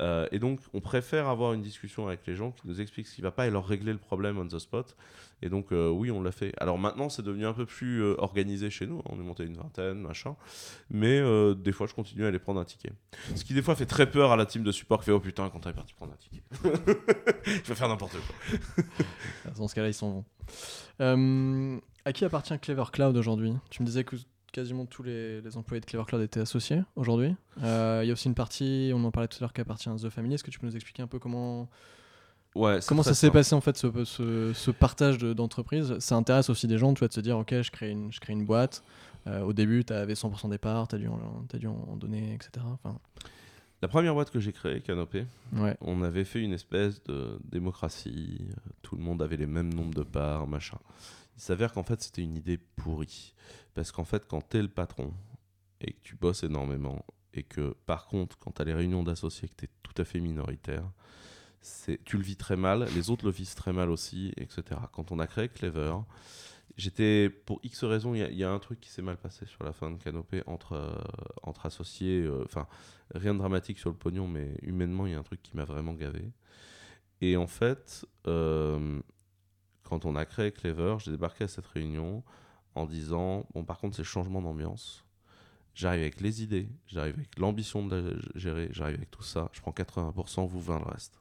[0.00, 3.14] Euh, et donc, on préfère avoir une discussion avec les gens qui nous expliquent ce
[3.14, 4.96] qui va pas et leur régler le problème on the spot.
[5.42, 6.52] Et donc, euh, oui, on l'a fait.
[6.58, 9.02] Alors maintenant, c'est devenu un peu plus euh, organisé chez nous.
[9.06, 10.36] On est monté une vingtaine, machin.
[10.90, 11.20] Mais
[11.54, 12.92] des fois, je continue à aller prendre un ticket.
[13.34, 15.20] Ce qui, des fois, fait très peur à la team de support qui fait Oh
[15.20, 16.42] putain, quand t'es parti prendre un ticket.
[17.44, 18.84] je vais faire n'importe quoi.
[19.56, 20.24] Dans ce cas-là, ils s'en
[21.00, 21.80] vont.
[22.04, 23.52] À qui appartient Clever Cloud aujourd'hui?
[23.70, 24.16] Tu me disais que
[24.52, 27.34] quasiment tous les, les employés de Clever Cloud étaient associés aujourd'hui.
[27.62, 29.88] Euh, Il y a aussi une partie, on en parlait tout à l'heure, qui appartient
[29.88, 30.34] à The Family.
[30.34, 31.68] Est-ce que tu peux nous expliquer un peu comment,
[32.54, 35.98] Ouais, comment ça s'est passé en fait ce, ce, ce partage de- d'entreprise?
[35.98, 38.20] Ça intéresse aussi des gens, tu vois, de se dire ok, je crée une, je
[38.20, 38.82] crée une boîte.
[39.26, 41.96] Euh, au début, tu avais 100% des parts, tu as dû, en, t'as dû en
[41.96, 42.64] donner, etc.
[42.82, 42.98] Enfin,
[43.82, 45.76] La première boîte que j'ai créée, Canopé, ouais.
[45.82, 49.94] on avait fait une espèce de démocratie, euh, tout le monde avait les mêmes nombres
[49.94, 50.78] de parts, machin.
[51.36, 53.34] Il s'avère qu'en fait c'était une idée pourrie.
[53.78, 55.14] Parce qu'en fait quand t'es le patron
[55.80, 59.54] et que tu bosses énormément et que par contre quand t'as les réunions d'associés que
[59.54, 60.90] t'es tout à fait minoritaire,
[62.04, 64.80] tu le vis très mal, les autres le vivent très mal aussi, etc.
[64.90, 65.94] Quand on a créé Clever,
[66.76, 69.62] j'étais, pour X raisons, il y, y a un truc qui s'est mal passé sur
[69.62, 70.98] la fin de Canopé entre, euh,
[71.44, 72.66] entre associés, euh, enfin
[73.14, 75.64] rien de dramatique sur le pognon, mais humainement, il y a un truc qui m'a
[75.64, 76.32] vraiment gavé.
[77.20, 79.00] Et en fait, euh,
[79.84, 82.24] quand on a créé Clever, j'ai débarqué à cette réunion
[82.78, 85.04] en disant Bon, par contre, c'est changement d'ambiance.
[85.74, 89.48] J'arrive avec les idées, j'arrive avec l'ambition de la gérer, j'arrive avec tout ça.
[89.52, 91.20] Je prends 80%, vous 20 le reste.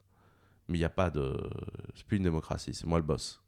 [0.68, 1.38] Mais il n'y a pas de.
[1.96, 3.42] C'est plus une démocratie, c'est moi le boss.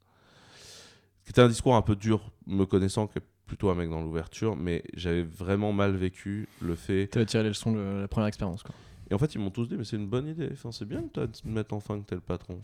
[1.24, 4.84] C'était un discours un peu dur, me connaissant, que plutôt un mec dans l'ouverture, mais
[4.94, 8.62] j'avais vraiment mal vécu le fait Tu as tiré les leçons de la première expérience.
[8.62, 8.74] Quoi.
[9.10, 10.48] et en fait, ils m'ont tous dit, mais c'est une bonne idée.
[10.52, 12.60] Enfin, c'est bien tu admettes enfin que t'es le patron.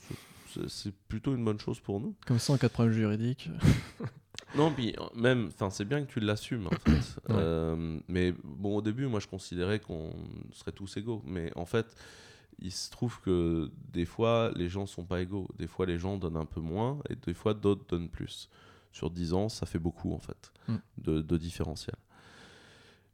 [0.69, 2.15] C'est- plutôt une bonne chose pour nous.
[2.27, 3.51] Comme ça, en cas de problème juridique.
[4.57, 7.17] Non, puis même, enfin, c'est bien que tu l'assumes, en fait.
[7.31, 10.13] Euh, mais bon, au début, moi, je considérais qu'on
[10.53, 11.23] serait tous égaux.
[11.27, 11.87] Mais en fait,
[12.59, 15.49] il se trouve que des fois, les gens sont pas égaux.
[15.59, 18.49] Des fois, les gens donnent un peu moins et des fois, d'autres donnent plus.
[18.93, 20.75] Sur 10 ans, ça fait beaucoup, en fait, Mm.
[20.99, 21.97] de, de différentiel.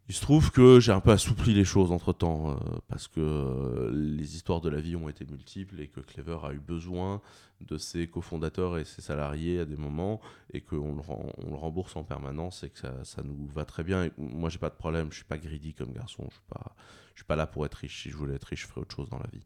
[0.09, 3.91] Il se trouve que j'ai un peu assoupli les choses entre temps, parce que euh,
[3.93, 7.23] les histoires de la vie ont été multiples et que Clever a eu besoin
[7.61, 10.21] de ses cofondateurs et ses salariés à des moments
[10.53, 11.03] et qu'on le,
[11.39, 14.05] on le rembourse en permanence et que ça, ça nous va très bien.
[14.05, 16.75] Et moi, j'ai pas de problème, je suis pas greedy comme garçon, je suis pas,
[17.15, 18.03] je suis pas là pour être riche.
[18.03, 19.45] Si je voulais être riche, je ferais autre chose dans la vie.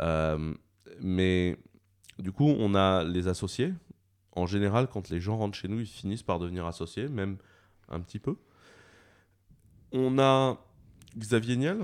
[0.00, 0.54] Euh,
[1.00, 1.58] mais
[2.18, 3.74] du coup, on a les associés.
[4.34, 7.36] En général, quand les gens rentrent chez nous, ils finissent par devenir associés, même
[7.88, 8.36] un petit peu.
[9.92, 10.58] On a
[11.18, 11.78] Xavier Niel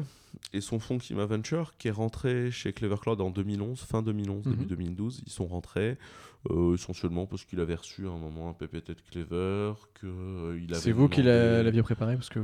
[0.53, 4.47] et son fonds Kima Venture qui est rentré chez Clever Cloud en 2011, fin 2011,
[4.47, 4.53] Mhm.
[4.53, 5.23] début 2012.
[5.27, 5.97] Ils sont rentrés
[6.51, 10.59] euh, essentiellement parce qu'il avait reçu à un moment un PPT de Clever, que euh,
[10.63, 12.39] il C'est vous qui l'aviez préparé parce que,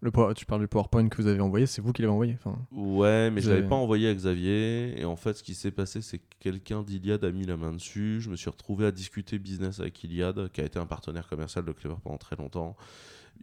[0.00, 2.36] le tu parles du PowerPoint que vous avez envoyé, c'est vous qui l'avez envoyé.
[2.42, 4.98] Enfin, Ouais, mais Vous je l'avais avez- pas envoyé à Xavier.
[4.98, 7.72] Et en fait, ce qui s'est passé, c'est que quelqu'un d'Iliad a mis la main
[7.72, 8.20] dessus.
[8.22, 11.64] Je me suis retrouvé à discuter business avec Iliad, qui a été un partenaire commercial
[11.64, 12.74] de Clever pendant très longtemps.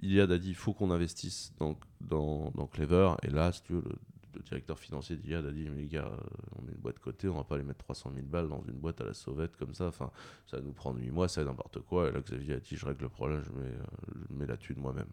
[0.02, 3.12] Iliad a dit il faut qu'on investisse dans, dans, dans Clever.
[3.24, 3.96] Et là, si tu veux, le,
[4.36, 6.18] le directeur financier d'Iliad a dit mais les gars, euh,
[6.60, 8.74] on est une boîte cotée, on va pas aller mettre 300 000 balles dans une
[8.80, 9.88] boîte à la sauvette comme ça.
[9.88, 10.10] Enfin,
[10.48, 12.10] ça va nous prendre 8 mois, c'est n'importe quoi.
[12.10, 13.84] Et là, Xavier a dit je règle le problème, je mets, euh,
[14.30, 15.10] je mets la thune moi-même.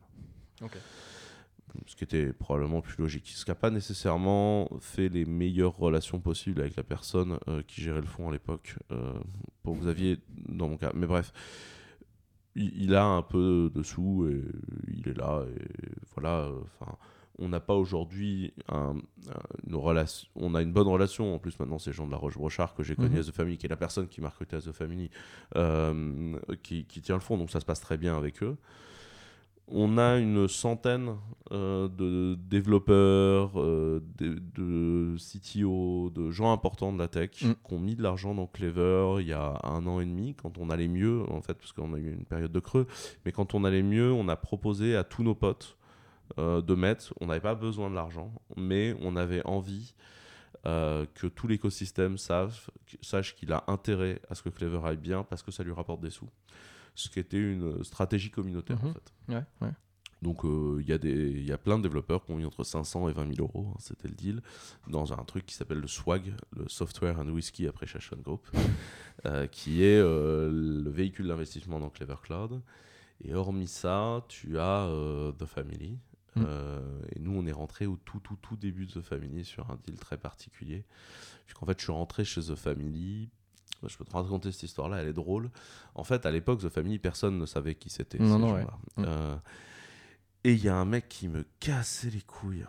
[0.63, 0.77] Ok.
[1.87, 3.29] Ce qui était probablement plus logique.
[3.29, 7.81] Ce qui n'a pas nécessairement fait les meilleures relations possibles avec la personne euh, qui
[7.81, 8.75] gérait le fonds à l'époque.
[8.91, 9.13] euh,
[9.63, 10.91] pour Xavier, dans mon cas.
[10.95, 11.33] Mais bref,
[12.61, 14.43] il, a un peu de sous et
[14.89, 15.45] il est là.
[15.57, 16.51] Et voilà.
[16.81, 16.97] Enfin,
[17.39, 18.97] on n'a pas aujourd'hui un-
[19.29, 20.29] un- une relation.
[20.35, 21.35] On a une bonne relation.
[21.35, 23.21] En plus, maintenant, c'est Jean de la Roche-Brochard que j'ai connu Mhm.
[23.21, 25.11] à The Family, qui est la personne qui m'a recruté à The Family,
[25.57, 27.39] euh, qui, qui tient le fond.
[27.39, 28.57] Donc, ça se passe très bien avec eux.
[29.71, 31.17] On a une centaine
[31.53, 37.53] euh, de développeurs, euh, de, de CTO, de gens importants de la tech Mm.
[37.67, 40.59] qui ont mis de l'argent dans Clever il y a un an et demi, quand
[40.59, 42.87] on allait mieux, en fait, parce qu'on a eu une période de creux.
[43.25, 45.77] Mais quand on allait mieux, on a proposé à tous nos potes
[46.39, 47.13] euh, de mettre.
[47.21, 49.95] On n'avait pas besoin de l'argent, mais on avait envie
[50.67, 55.25] euh, que tout l'écosystème sache, sache qu'il a intérêt à ce que Clever aille bien
[55.25, 56.29] parce que ça lui rapporte des sous.
[56.95, 58.95] Ce qui était une stratégie communautaire en Mhm.
[58.95, 59.13] fait.
[59.35, 59.73] Ouais, ouais.
[60.23, 62.63] Donc euh, il y, a des- y a plein de développeurs qui ont mis entre
[62.63, 64.43] 500 et 20 000 euros, hein, c'était le deal,
[64.87, 68.47] dans un truc qui s'appelle le SWAG, le Software and Whiskey Appreciation Group,
[69.25, 72.61] euh, qui est euh, le véhicule d'investissement dans Clever Cloud.
[73.25, 75.99] Et hormis ça, tu as euh, The Family.
[76.37, 76.43] Mm.
[76.47, 79.71] Euh, et nous, on est rentré au tout, tout, tout début de The Family sur
[79.71, 80.85] un deal très particulier.
[81.47, 83.31] Puisqu'en fait, je suis rentré chez The Family.
[83.87, 85.51] Je peux te raconter cette histoire-là, elle est drôle.
[85.95, 88.21] En fait, à l'époque, The Family, personne ne savait qui c'était.
[88.21, 88.65] Ouais.
[88.97, 89.05] Mm.
[89.07, 89.37] Euh,
[90.45, 92.67] et il y a un mec qui me cassait les couilles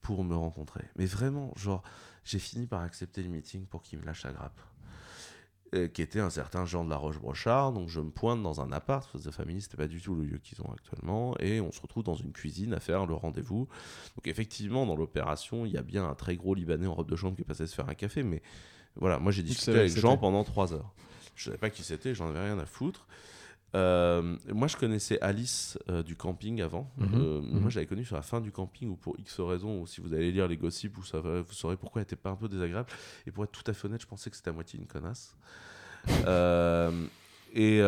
[0.00, 0.84] pour me rencontrer.
[0.96, 1.82] Mais vraiment, genre,
[2.24, 4.60] j'ai fini par accepter le meeting pour qu'il me lâche la grappe.
[5.74, 7.72] Euh, qui était un certain Jean de la Roche-Brochard.
[7.72, 10.14] Donc je me pointe dans un appart, parce que The Family, c'était pas du tout
[10.14, 11.36] le lieu qu'ils ont actuellement.
[11.40, 13.66] Et on se retrouve dans une cuisine à faire le rendez-vous.
[14.16, 17.16] Donc effectivement, dans l'opération, il y a bien un très gros Libanais en robe de
[17.16, 18.22] chambre qui est passé se faire un café.
[18.22, 18.40] Mais
[18.96, 20.92] voilà, moi j'ai discuté avec Jean pendant trois heures.
[21.34, 23.06] Je savais pas qui c'était, j'en avais rien à foutre.
[23.74, 26.92] Euh, moi, je connaissais Alice euh, du camping avant.
[26.96, 27.60] Mhm, Euh, mhm.
[27.60, 30.14] Moi, j'avais connu sur la fin du camping ou pour X raisons, ou si vous
[30.14, 32.88] allez lire les gossips, vous saurez, vous saurez pourquoi elle était pas un peu désagréable.
[33.26, 35.34] Et pour être tout à fait honnête, je pensais que c'était à moitié une connasse.
[37.56, 37.78] Et,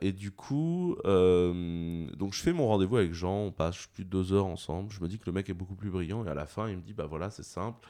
[0.00, 4.32] et du coup, donc je fais mon rendez-vous avec Jean, on passe plus de deux
[4.32, 4.90] heures ensemble.
[4.92, 6.76] Je me dis que le mec est beaucoup plus brillant, et à la fin, il
[6.78, 7.86] me dit Bah voilà, c'est simple.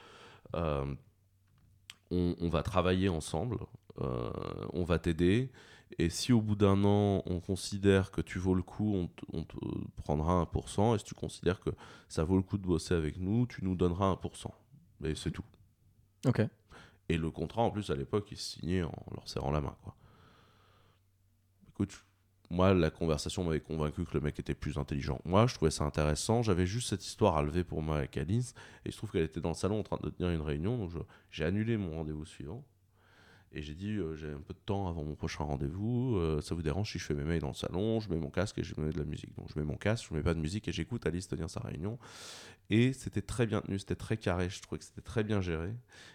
[2.10, 3.58] On, on va travailler ensemble,
[4.00, 4.30] euh,
[4.72, 5.50] on va t'aider.
[5.98, 9.24] Et si au bout d'un an, on considère que tu vaux le coup, on te,
[9.32, 9.56] on te
[9.96, 10.94] prendra 1%.
[10.94, 11.70] Et si tu considères que
[12.08, 14.50] ça vaut le coup de bosser avec nous, tu nous donneras 1%.
[15.04, 15.44] Et c'est tout.
[16.26, 16.42] Ok.
[17.08, 19.74] Et le contrat, en plus, à l'époque, il se signait en leur serrant la main.
[19.82, 19.94] Quoi.
[21.70, 22.04] Écoute,
[22.50, 25.20] moi, la conversation m'avait convaincu que le mec était plus intelligent.
[25.24, 26.42] Moi, je trouvais ça intéressant.
[26.42, 28.54] J'avais juste cette histoire à lever pour moi avec Alice.
[28.84, 30.78] Et il se trouve qu'elle était dans le salon en train de tenir une réunion.
[30.78, 30.92] Donc,
[31.30, 32.64] j'ai annulé mon rendez-vous suivant.
[33.52, 36.16] Et j'ai dit, euh, j'ai un peu de temps avant mon prochain rendez-vous.
[36.16, 38.30] euh, ça vous dérange si je fais mes mails dans le salon Je mets mon
[38.30, 39.34] casque et je mets de la musique.
[39.36, 41.60] Donc, je mets mon casque, je mets pas de musique et j'écoute Alice tenir sa
[41.60, 41.98] réunion.
[42.70, 44.50] Et c'était très bien tenu, c'était très carré.
[44.50, 45.70] Je trouvais que c'était très bien géré.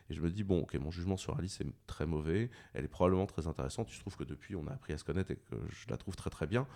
[0.10, 2.52] Et je me dis, bon, ok, mon jugement sur Alice est très mauvais.
[2.74, 3.90] Elle est probablement très intéressante.
[3.90, 6.16] Se trouve que depuis, on a appris à se connaître et que je la trouve
[6.16, 6.68] très très bien.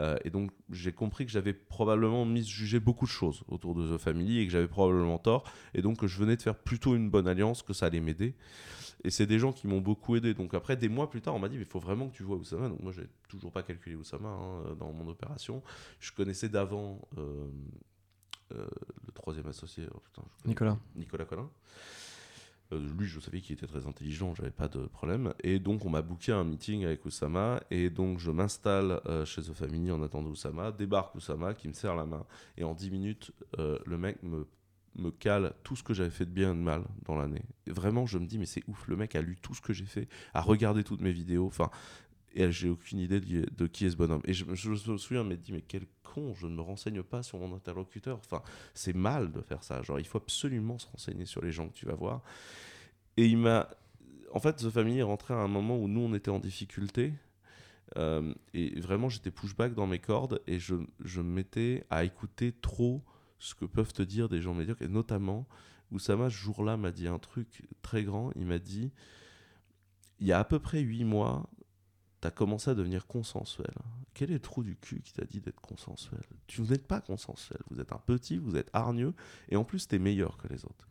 [0.00, 3.98] Euh, et donc, j'ai compris que j'avais probablement misjugé beaucoup de choses autour de The
[3.98, 5.44] Family et que j'avais probablement tort.
[5.72, 8.34] Et donc, que je venais de faire plutôt une bonne alliance, que ça allait m'aider.
[9.04, 10.34] Et c'est des gens qui m'ont beaucoup aidé.
[10.34, 12.22] Donc, après, des mois plus tard, on m'a dit, mais il faut vraiment que tu
[12.22, 12.68] vois Oussama.
[12.68, 15.62] Donc, moi, j'ai toujours pas calculé Oussama hein, dans mon opération.
[16.00, 17.00] Je connaissais d'avant.
[17.18, 17.46] euh,
[18.54, 18.66] euh,
[19.06, 20.76] le troisième associé, oh, putain, Nicolas.
[20.94, 21.48] Nicolas Collin.
[22.72, 25.34] Euh, lui, je savais qu'il était très intelligent, j'avais pas de problème.
[25.42, 27.62] Et donc, on m'a booké un meeting avec Oussama.
[27.70, 30.72] Et donc, je m'installe euh, chez The Family en attendant Oussama.
[30.72, 32.24] Débarque Oussama qui me serre la main.
[32.56, 34.46] Et en 10 minutes, euh, le mec me,
[34.96, 37.42] me cale tout ce que j'avais fait de bien et de mal dans l'année.
[37.66, 39.86] Vraiment, je me dis, mais c'est ouf, le mec a lu tout ce que j'ai
[39.86, 41.46] fait, a regardé toutes mes vidéos.
[41.46, 41.70] Enfin,
[42.34, 44.22] et j'ai aucune idée de, qui est ce bonhomme.
[44.24, 47.38] Et je, me souviens, me dit, mais quel con, je ne me renseigne pas sur
[47.38, 48.18] mon interlocuteur.
[48.18, 48.42] Enfin,
[48.74, 49.82] c'est mal de faire ça.
[49.82, 52.22] Genre, il faut absolument se renseigner sur les gens que tu vas voir.
[53.16, 53.68] Et il m'a.
[54.32, 57.12] En fait, The Family est rentré à un moment où nous, on était en difficulté.
[57.98, 62.52] Euh, et vraiment, j'étais pushback dans mes cordes et je, je me mettais à écouter
[62.52, 63.02] trop
[63.42, 64.82] ce que peuvent te dire des gens médiocres.
[64.82, 65.46] Et notamment,
[65.90, 68.30] Oussama, ce jour-là, m'a dit un truc très grand.
[68.36, 68.92] Il m'a dit
[70.20, 71.50] il y a à peu près 8 mois,
[72.20, 73.74] tu as commencé à devenir consensuel.
[74.14, 76.22] Quel est le trou du cul qui t'a dit d'être consensuel?
[76.46, 77.58] Tu n'êtes pas consensuel.
[77.70, 79.14] Vous êtes un petit, vous êtes hargneux,
[79.48, 80.88] et en plus, tu es meilleur que les autres.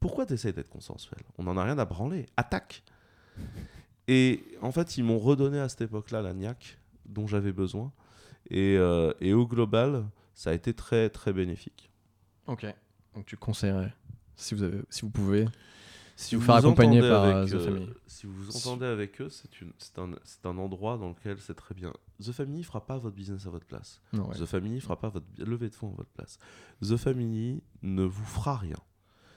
[0.00, 1.20] Pourquoi tu essayes d'être consensuel?
[1.38, 2.26] On n'en a rien à branler.
[2.36, 2.82] Attaque
[4.06, 7.90] Et en fait, ils m'ont redonné à cette époque-là la niaque dont j'avais besoin.
[8.50, 10.04] Et, euh, et au global,
[10.34, 11.90] ça a été très très bénéfique.
[12.46, 12.66] Ok.
[13.14, 13.92] Donc tu conseillerais,
[14.36, 15.46] si vous, avez, si vous pouvez,
[16.16, 17.88] Si Vous faire accompagner entendez par, avec, euh, The Family.
[18.06, 21.74] Si vous vous entendez avec eux, c'est un, c'est un endroit dans lequel c'est très
[21.74, 21.92] bien.
[22.22, 24.02] The Family fera pas votre business à votre place.
[24.12, 24.36] non, ouais.
[24.36, 26.38] The Family fera pas votre levée de fonds à votre place.
[26.82, 28.76] The Family ne vous fera rien.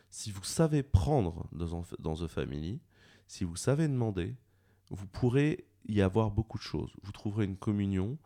[0.09, 2.81] Si vous savez prendre dans, dans The Family,
[3.27, 4.35] si vous savez demander,
[4.89, 6.91] vous pourrez y avoir beaucoup de choses.
[7.01, 8.17] Vous trouverez une communion.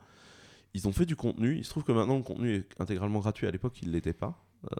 [0.73, 1.57] Ils ont fait du contenu.
[1.57, 3.47] Il se trouve que maintenant le contenu est intégralement gratuit.
[3.47, 4.43] À l'époque, il ne l'était pas.
[4.65, 4.75] Euh,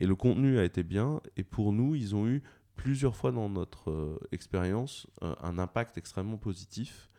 [0.00, 1.20] et le contenu a été bien.
[1.36, 2.42] Et pour nous, ils ont eu
[2.76, 7.10] plusieurs fois dans notre euh, expérience euh, un impact extrêmement positif.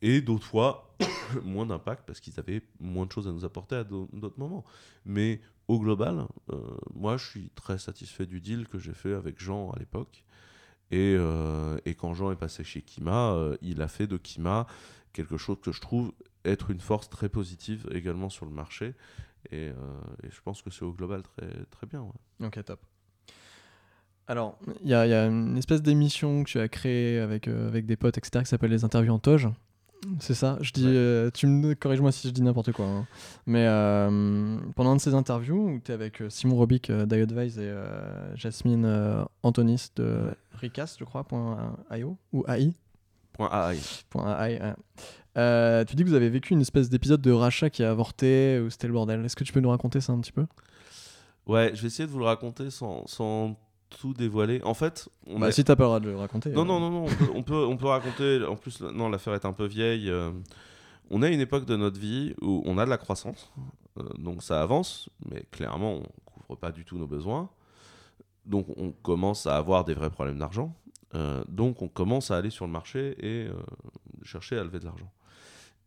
[0.00, 0.94] Et d'autres fois,
[1.44, 4.64] moins d'impact parce qu'ils avaient moins de choses à nous apporter à d'au- d'autres moments.
[5.04, 6.26] Mais au global,
[6.94, 10.24] moi, je suis très satisfait du deal que j'ai fait avec Jean à l'époque.
[10.90, 11.14] Et,
[11.98, 14.66] quand Jean est passé chez Kima, il a fait de Kima
[15.12, 16.12] quelque chose que je trouve
[16.44, 18.94] être une force très positive également sur le marché.
[19.50, 19.72] Et, euh,
[20.24, 22.02] et je pense que c'est au global très, très bien.
[22.02, 22.46] ouais.
[22.46, 22.80] Ok, top.
[24.26, 27.86] Alors, il y, y a une espèce d'émission que tu as créée avec, euh, avec
[27.86, 29.48] des potes, etc., qui s'appelle Les Interviews en Toge.
[30.20, 30.58] C'est ça?
[30.60, 30.92] Je dis, Ouais.
[30.94, 32.84] euh, tu me corrige-moi si je dis n'importe quoi.
[32.86, 33.06] hein.
[33.46, 33.64] Mais
[34.76, 37.74] pendant un de ces interviews, où tu es avec Simon Robic d'IAdvise et
[38.34, 38.86] Jasmine
[39.42, 40.34] Antonis de.
[40.52, 42.74] Ricast, je crois, point .io ou AI.
[43.38, 43.78] Point AI.
[44.10, 44.74] Point AI, ouais.
[45.36, 48.58] Euh, tu dis que vous avez vécu une espèce d'épisode de rachat qui a avorté,
[48.60, 49.24] où c'était le bordel.
[49.24, 50.44] Est-ce que tu peux nous raconter ça un petit peu?
[51.46, 53.56] Ouais, je vais essayer de vous le raconter sans, sans
[53.88, 54.60] tout dévoiler.
[54.64, 55.52] En fait, on Bah, a...
[55.52, 56.50] Si t'as pas le droit de le raconter.
[56.50, 58.44] Non, euh, non, non, non, on peut, on peut, on peut raconter.
[58.44, 60.10] En plus, non, l'affaire est un peu vieille.
[60.10, 60.30] euh,
[61.10, 63.50] on a une époque de notre vie où on a de la croissance,
[64.18, 67.48] donc ça avance, mais clairement, on couvre pas du tout nos besoins.
[68.44, 70.74] Donc, on commence à avoir des vrais problèmes d'argent.
[71.14, 73.54] Euh, donc, on commence à aller sur le marché et euh,
[74.22, 75.10] chercher à lever de l'argent.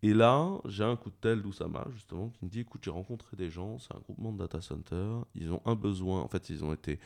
[0.03, 3.37] Et là, j'ai un coup de tel d'Oussama, justement, qui me dit écoute, j'ai rencontré
[3.37, 6.21] des gens, c'est un groupement de data centers, ils ont un besoin.
[6.21, 6.99] En fait, ils ont été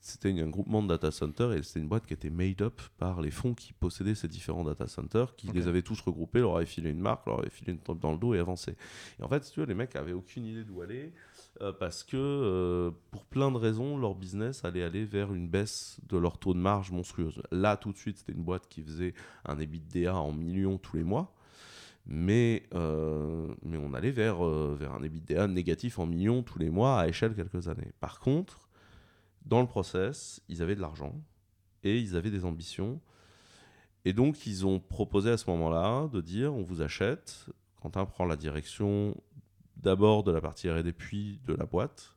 [0.00, 3.20] c'était un groupement de data centers et c'était une boîte qui était made up par
[3.20, 6.66] les fonds qui possédaient ces différents data centers, qui les avaient tous regroupés, leur avaient
[6.66, 8.74] filé une marque, leur avaient filé une tombe dans le dos et avancé.
[9.20, 11.12] Et en fait, si tu veux, les mecs avaient aucune idée d'où aller
[11.60, 15.98] euh, parce que euh, pour plein de raisons, leur business allait aller vers une baisse
[16.08, 17.42] de leur taux de marge monstrueuse.
[17.50, 21.04] Là, tout de suite, c'était une boîte qui faisait un EBITDA en millions tous les
[21.04, 21.34] mois.
[22.06, 27.00] Mais, euh, mais on allait vers, vers un EBITDA négatif en millions tous les mois
[27.00, 27.92] à échelle quelques années.
[28.00, 28.68] Par contre,
[29.44, 31.14] dans le process, ils avaient de l'argent
[31.84, 33.00] et ils avaient des ambitions.
[34.04, 37.46] Et donc, ils ont proposé à ce moment-là de dire on vous achète.
[37.80, 39.14] Quentin prend la direction
[39.82, 42.14] d'abord de la partie RD puis de la boîte.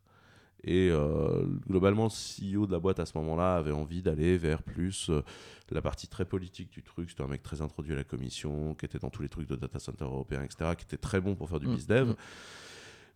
[0.64, 4.62] Et euh, globalement, le CEO de la boîte à ce moment-là avait envie d'aller vers
[4.62, 5.24] plus euh,
[5.72, 7.10] la partie très politique du truc.
[7.10, 9.56] C'était un mec très introduit à la commission, qui était dans tous les trucs de
[9.56, 12.10] data center européens, etc., qui était très bon pour faire du Mm, bizdev.
[12.10, 12.16] mm.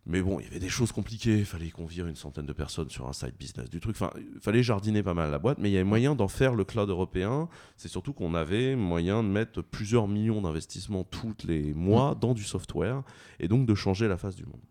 [0.08, 1.38] Mais bon, il y avait des choses compliquées.
[1.38, 3.96] Il fallait qu'on vire une centaine de personnes sur un side business du truc.
[3.96, 6.54] Enfin, il fallait jardiner pas mal la boîte, mais il y avait moyen d'en faire
[6.54, 7.48] le cloud européen.
[7.76, 12.44] C'est surtout qu'on avait moyen de mettre plusieurs millions d'investissements tous les mois dans du
[12.44, 13.02] software
[13.40, 14.62] et donc de changer la face du monde.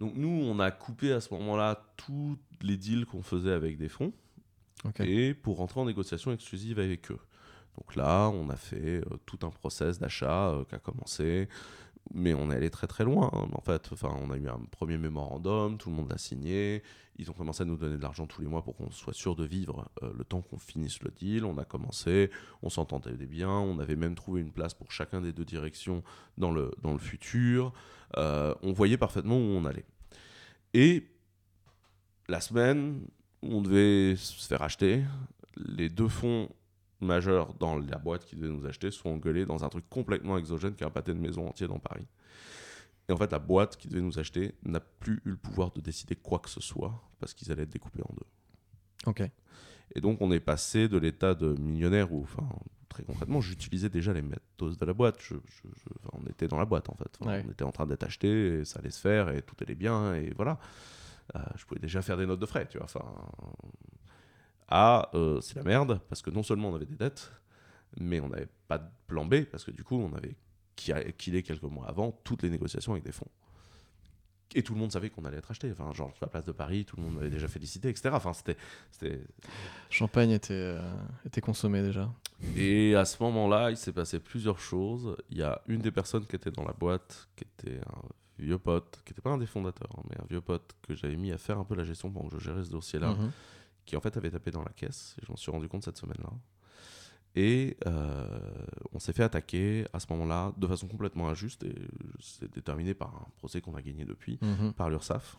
[0.00, 3.88] Donc nous, on a coupé à ce moment-là tous les deals qu'on faisait avec des
[3.88, 4.12] fonds
[4.98, 7.18] et pour rentrer en négociation exclusive avec eux.
[7.76, 11.48] Donc là, on a fait euh, tout un process d'achat euh, qui a commencé,
[12.12, 13.30] mais on est allé très très loin.
[13.32, 13.48] hein.
[13.52, 16.82] En fait, enfin, on a eu un premier mémorandum, tout le monde l'a signé.
[17.16, 19.36] Ils ont commencé à nous donner de l'argent tous les mois pour qu'on soit sûr
[19.36, 21.44] de vivre euh, le temps qu'on finisse le deal.
[21.44, 22.30] On a commencé,
[22.62, 26.02] on s'entendait bien, on avait même trouvé une place pour chacun des deux directions
[26.38, 27.72] dans le, dans le futur.
[28.16, 29.84] Euh, on voyait parfaitement où on allait.
[30.72, 31.06] Et
[32.28, 33.02] la semaine
[33.42, 35.02] où on devait se faire acheter,
[35.56, 36.48] les deux fonds
[37.00, 40.74] majeurs dans la boîte qui devait nous acheter sont engueulés dans un truc complètement exogène
[40.74, 42.06] qui est un pâté de maison entier dans Paris.
[43.08, 45.80] Et en fait, la boîte qui devait nous acheter n'a plus eu le pouvoir de
[45.80, 48.26] décider quoi que ce soit parce qu'ils allaient être découpés en deux.
[49.06, 49.22] Ok.
[49.96, 52.48] Et donc, on est passé de l'état de millionnaire où, enfin,
[52.88, 55.16] très concrètement, j'utilisais déjà les méthodes de la boîte.
[55.20, 57.10] Je- je- je- enfin, on était dans la boîte, en fait.
[57.20, 57.44] Enfin, Ouais.
[57.46, 60.14] On était en train d'être acheté, et ça allait se faire, et tout allait bien,
[60.14, 60.60] et voilà.
[61.34, 62.84] Euh, je pouvais déjà faire des notes de frais, tu vois.
[62.84, 63.04] Enfin,
[64.70, 67.32] ah, euh, c'est la merde, parce que non seulement on avait des dettes,
[67.98, 70.36] mais on n'avait pas de plan B, parce que du coup, on avait
[70.76, 73.28] killé quelques mois avant toutes les négociations avec des fonds.
[74.54, 75.70] Et tout le monde savait qu'on allait être acheté.
[75.70, 78.10] Enfin, genre, sur la place de Paris, tout le monde m'avait déjà félicité, etc.
[78.12, 78.56] Enfin, c'était,
[78.90, 79.20] c'était,
[79.90, 80.80] Champagne était, euh,
[81.24, 82.10] était consommé déjà.
[82.56, 85.16] Et à ce moment-là, il s'est passé plusieurs choses.
[85.30, 88.02] Il y a une des personnes qui était dans la boîte, qui était un
[88.40, 91.16] vieux pote, qui n'était pas un des fondateurs, hein, mais un vieux pote que j'avais
[91.16, 93.30] mis à faire un peu la gestion pendant que je gérais ce dossier-là, Mhm.
[93.86, 95.16] Qui en fait avait tapé dans la caisse.
[95.20, 96.30] Et je m'en suis rendu compte cette semaine-là.
[97.36, 98.38] Et euh,
[98.92, 101.74] on s'est fait attaquer à ce moment-là de façon complètement injuste et
[102.20, 104.72] c'est déterminé par un procès qu'on a gagné depuis, Mhm.
[104.72, 105.38] par l'URSSAF.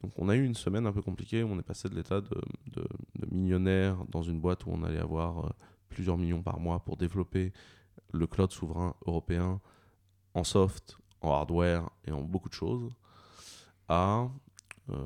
[0.00, 2.40] Donc on a eu une semaine un peu compliquée, on est passé de l'état de,
[2.68, 2.86] de-
[3.18, 5.50] de millionnaire dans une boîte où on allait avoir euh,
[5.88, 7.52] plusieurs millions par mois pour développer
[8.12, 9.60] le cloud souverain européen
[10.34, 12.92] en soft, en hardware et en beaucoup de choses,
[13.88, 14.28] à
[14.90, 15.04] euh,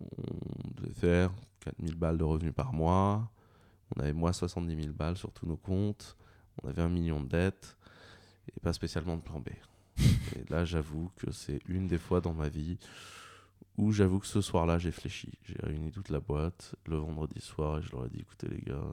[0.00, 1.32] on devait faire
[1.66, 3.30] 4000 balles de revenus par mois,
[3.94, 6.16] on avait moins 70 000 balles sur tous nos comptes,
[6.62, 7.76] on avait un million de dettes
[8.48, 9.48] et pas spécialement de plan B.
[10.36, 12.78] Et là, j'avoue que c'est une des fois dans ma vie
[13.78, 15.32] où j'avoue que ce soir-là, j'ai fléchi.
[15.44, 18.60] J'ai réuni toute la boîte le vendredi soir et je leur ai dit écoutez, les
[18.60, 18.84] gars,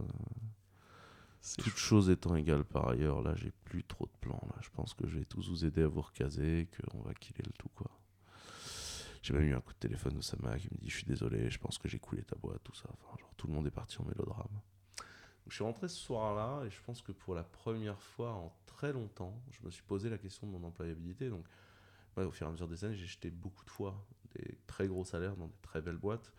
[1.58, 4.42] toutes choses étant égales par ailleurs, là, j'ai plus trop de plans.
[4.50, 4.56] Là.
[4.62, 7.54] Je pense que je vais tous vous aider à vous recaser, qu'on va killer le
[7.58, 7.92] tout, quoi.
[9.24, 11.50] J'ai même eu un coup de téléphone de Sama qui me dit Je suis désolé,
[11.50, 12.90] je pense que j'ai coulé ta boîte, tout ça.
[13.18, 14.60] Genre, tout le monde est parti en mélodrame.
[15.48, 18.92] Je suis rentré ce soir-là et je pense que pour la première fois en très
[18.92, 21.30] longtemps, je me suis posé la question de mon employabilité.
[21.30, 21.46] Donc,
[22.18, 24.06] au fur et à mesure des années, j'ai jeté beaucoup de fois
[24.36, 26.34] des très gros salaires dans des très belles boîtes.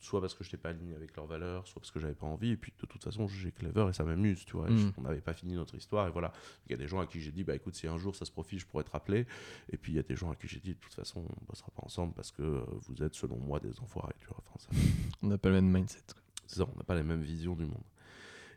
[0.00, 2.26] Soit parce que je n'étais pas aligné avec leurs valeurs, soit parce que j'avais pas
[2.26, 2.50] envie.
[2.50, 4.68] Et puis de toute façon, j'ai clever et ça m'amuse, tu vois.
[4.68, 4.92] Mm.
[4.98, 6.32] on n'avait pas fini notre histoire et voilà.
[6.66, 8.24] Il y a des gens à qui j'ai dit, bah écoute, si un jour ça
[8.26, 9.26] se profile, je pourrais te rappeler.
[9.72, 11.44] Et puis il y a des gens à qui j'ai dit, de toute façon, on
[11.48, 14.42] bossera pas ensemble parce que euh, vous êtes selon moi des enfoirés, tu vois.
[14.46, 14.68] Enfin, ça-
[15.22, 16.00] On n'a pas le même mindset.
[16.46, 17.82] c'est ça, on n'a pas les mêmes visions du monde.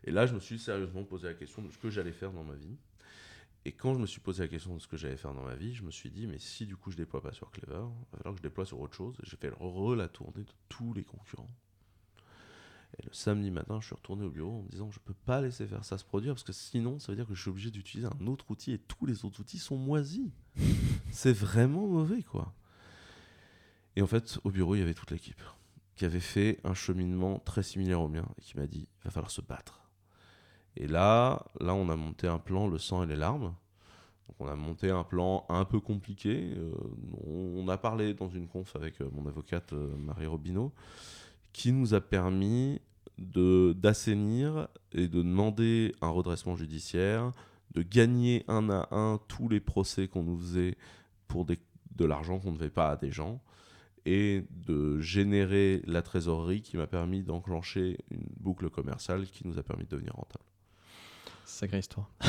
[0.04, 2.44] Et là, je me suis sérieusement posé la question de ce que j'allais faire dans
[2.44, 2.76] ma vie.
[3.68, 5.54] Et quand je me suis posé la question de ce que j'allais faire dans ma
[5.54, 8.06] vie, je me suis dit, mais si du coup je déploie pas sur Clever, il
[8.12, 9.14] va falloir que je déploie sur autre chose.
[9.22, 11.50] Et J'ai fait re la tournée de tous les concurrents.
[12.98, 15.42] Et le samedi matin, je suis retourné au bureau en me disant, je peux pas
[15.42, 17.70] laisser faire ça se produire parce que sinon, ça veut dire que je suis obligé
[17.70, 20.30] d'utiliser un autre outil et tous les autres outils sont moisis.
[21.12, 22.54] C'est vraiment mauvais, quoi.
[23.96, 25.42] Et en fait, au bureau, il y avait toute l'équipe
[25.94, 29.10] qui avait fait un cheminement très similaire au mien et qui m'a dit il va
[29.10, 29.87] falloir se battre.
[30.80, 33.52] Et là, là, on a monté un plan, le sang et les larmes.
[34.28, 36.52] Donc on a monté un plan un peu compliqué.
[36.56, 36.72] euh,
[37.26, 40.72] on, a parlé dans une conf avec euh, mon avocate euh, Marie Robineau,
[41.52, 42.80] qui nous a permis
[43.18, 47.32] d'assainir et de demander un redressement judiciaire,
[47.74, 50.76] de gagner un à un tous les procès qu'on nous faisait
[51.26, 53.40] pour de l'argent qu'on ne devait pas à des gens
[54.06, 59.64] et de générer la trésorerie qui m'a permis d'enclencher une boucle commerciale qui nous a
[59.64, 60.44] permis de devenir rentable.
[61.48, 62.10] Sacrée histoire.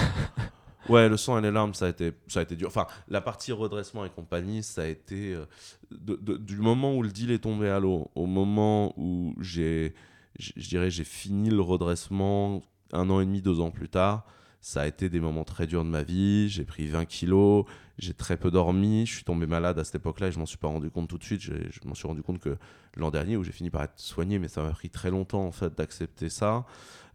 [0.87, 2.67] Ouais, le sang et les larmes, ça a été, ça a été dur.
[2.67, 5.45] Enfin, la partie redressement et compagnie, ça a été euh,
[5.91, 9.93] du moment où le deal est tombé à l'eau au moment où j'ai,
[10.39, 14.25] je dirais, j'ai fini le redressement un an et demi, deux ans plus tard.
[14.61, 16.49] Ça a été des moments très durs de ma vie.
[16.49, 17.65] J'ai pris 20 kilos,
[17.97, 19.05] j'ai très peu dormi.
[19.05, 21.17] Je suis tombé malade à cette époque-là et je m'en suis pas rendu compte tout
[21.17, 21.41] de suite.
[21.41, 21.53] Je
[21.85, 22.57] m'en suis rendu compte que
[22.97, 25.51] l'an dernier, où j'ai fini par être soigné, mais ça m'a pris très longtemps en
[25.51, 26.65] fait d'accepter ça,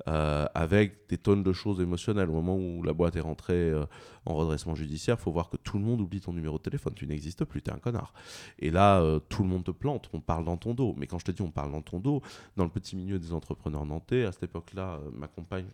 [0.09, 2.31] euh, avec des tonnes de choses émotionnelles.
[2.31, 3.85] Au moment où la boîte est rentrée euh,
[4.25, 6.95] en redressement judiciaire, faut voir que tout le monde oublie ton numéro de téléphone.
[6.95, 8.15] Tu n'existes plus, tu es un connard.
[8.59, 10.95] Et là, euh, tout le monde te plante, on parle dans ton dos.
[10.97, 12.23] Mais quand je te dis on parle dans ton dos,
[12.57, 15.67] dans le petit milieu des entrepreneurs nantais, à cette époque-là, ma compagne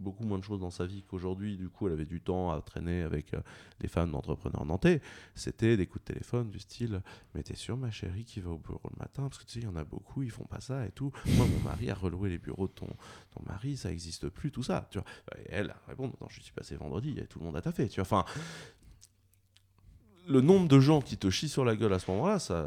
[0.00, 1.56] beaucoup moins de choses dans sa vie qu'aujourd'hui.
[1.56, 3.40] Du coup, elle avait du temps à traîner avec euh,
[3.80, 5.00] les femmes d'entrepreneurs nantais.
[5.34, 7.02] C'était des coups de téléphone du style
[7.34, 9.22] Mais t'es sûr, ma chérie, qui va au bureau le matin?
[9.28, 11.12] Parce que tu sais, il y en a beaucoup, ils font pas ça et tout.
[11.36, 12.88] Moi, mon mari a reloué les bureaux de ton,
[13.30, 14.88] ton mari, ça existe plus, tout ça.
[14.90, 15.06] Tu vois.
[15.38, 17.88] Et elle répond Non, je suis passé vendredi, tout le monde a taffé.
[17.88, 18.02] Tu vois.
[18.02, 18.24] Enfin,
[20.28, 22.64] le nombre de gens qui te chient sur la gueule à ce moment-là, ça,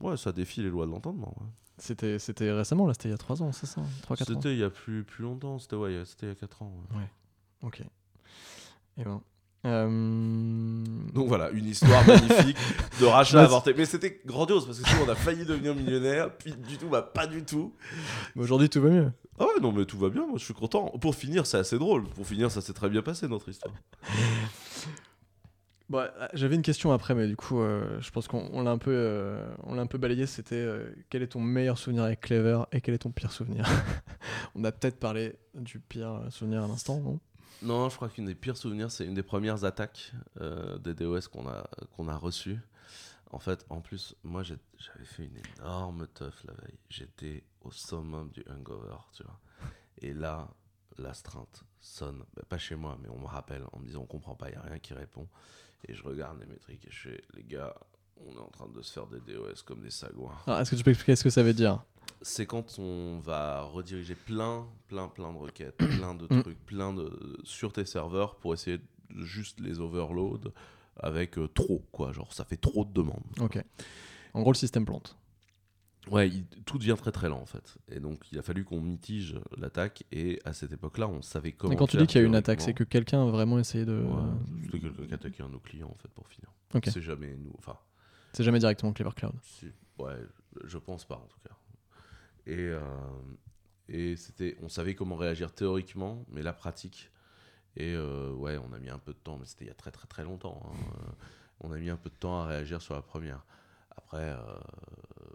[0.00, 1.34] ouais, ça défie les lois de l'entendement.
[1.40, 1.46] ouais.
[1.80, 4.52] C'était, c'était récemment, là, c'était il y a 3 ans, c'est ça 3-4 ans C'était
[4.52, 6.72] il y a plus, plus longtemps, c'était ouais, c'était il y a 4 ans.
[6.94, 7.08] ouais.
[7.62, 7.80] Ok.
[8.98, 9.20] Et ben.
[9.66, 10.84] Euh...
[11.12, 12.56] Donc voilà, une histoire magnifique
[13.00, 13.74] de rachat Bah, avorté.
[13.76, 17.02] Mais c'était grandiose parce que sinon on a failli devenir millionnaire, puis du tout, bah
[17.02, 17.74] pas du tout.
[18.34, 19.12] mais Aujourd'hui, tout va mieux.
[19.38, 20.86] Ah ouais, non mais tout va bien, moi je suis content.
[21.00, 22.04] Pour finir, c'est assez drôle.
[22.04, 23.74] Pour finir, ça s'est très bien passé notre histoire.
[25.90, 28.70] Bon, euh, j'avais une question après, mais du coup, euh, je pense qu'on on l'a
[28.70, 30.24] un peu, euh, on un peu balayé.
[30.24, 30.64] C'était
[31.10, 33.68] quel est ton meilleur souvenir avec Clever et quel est ton pire souvenir?
[34.54, 37.18] On a peut-être parlé du pire souvenir à l'instant, non?
[37.62, 40.12] Non, je crois qu'une des pires souvenirs, c'est une des premières attaques
[40.82, 41.68] des DOS qu'on a,
[42.08, 42.60] a reçues.
[43.32, 46.78] En fait, en plus, moi j'avais fait une énorme teuf la veille.
[46.88, 49.40] J'étais au summum du hangover, tu vois.
[49.98, 50.48] Et là,
[50.98, 54.34] l'astreinte sonne, bah, pas chez moi, mais on me rappelle en me disant on comprend
[54.34, 55.28] pas, il n'y a rien qui répond.
[55.88, 57.74] Et je regarde les métriques et je fais, les gars,
[58.26, 60.34] on est en train de se faire des DOS comme des sagouins.
[60.46, 61.82] Alors, Est-ce que tu peux expliquer ce que ça veut dire?
[62.22, 66.42] C'est quand on va rediriger plein, plein, plein de requêtes, plein de Mm.
[66.42, 70.52] trucs, plein de sur tes serveurs pour essayer de juste les overload
[70.96, 72.12] avec euh, trop, quoi.
[72.12, 73.24] Genre, ça fait trop de demandes.
[73.40, 73.58] Ok.
[74.34, 75.16] En gros, le système plante.
[76.10, 77.76] Ouais, il- tout devient très très lent en fait.
[77.88, 80.04] Et donc il a fallu qu'on mitige l'attaque.
[80.12, 81.72] Et à cette époque-là, on savait comment.
[81.72, 83.58] Et quand tu dis qu'il y a eu une attaque, c'est que quelqu'un a vraiment
[83.58, 84.00] essayé de.
[84.00, 84.22] Ouais,
[84.64, 86.50] c'était quelqu'un qui attaquait un de nos clients en fait pour finir.
[86.74, 86.88] Ok.
[86.90, 87.52] C'est jamais nous.
[87.58, 87.76] Enfin,
[88.32, 89.34] C'est jamais directement Clever Cloud.
[89.98, 90.16] ouais,
[90.64, 91.54] je pense pas en tout cas.
[92.46, 92.80] Et, euh,
[93.88, 97.10] et c'était, on savait comment réagir théoriquement, mais la pratique.
[97.76, 99.74] Et euh, ouais, on a mis un peu de temps, mais c'était il y a
[99.74, 100.62] très très très longtemps.
[100.64, 101.12] hein.
[101.60, 103.44] On a mis un peu de temps à réagir sur la première.
[104.04, 104.58] Après, euh,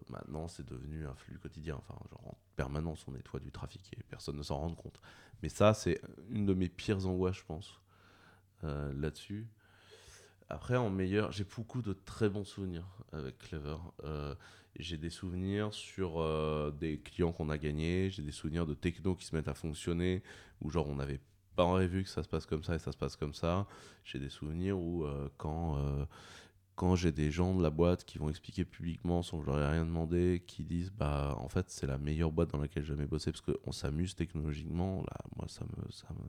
[0.09, 1.75] maintenant, c'est devenu un flux quotidien.
[1.77, 4.99] Enfin, genre en permanence, on nettoie du trafic et personne ne s'en rend compte.
[5.43, 7.79] Mais ça, c'est une de mes pires angoisses, je pense,
[8.63, 9.47] euh, là-dessus.
[10.49, 13.77] Après, en meilleur, j'ai beaucoup de très bons souvenirs avec Clever.
[14.03, 14.35] Euh,
[14.77, 16.21] j'ai des souvenirs sur
[16.73, 20.21] des clients qu'on a gagnés, j'ai des souvenirs de techno qui se mettent à fonctionner,
[20.59, 21.21] où genre on n'avait
[21.55, 23.67] pas en vu que ça se passe comme ça et ça se passe comme ça.
[24.03, 25.07] J'ai des souvenirs où
[25.37, 25.79] quand,
[26.75, 29.59] quand j'ai des gens de la boîte qui vont expliquer publiquement sans que je leur
[29.59, 32.89] ai rien demandé, qui disent bah en fait c'est la meilleure boîte dans laquelle j'ai
[32.89, 35.91] jamais bossé parce qu'on s'amuse technologiquement, là moi ça me...
[35.91, 36.25] Ça me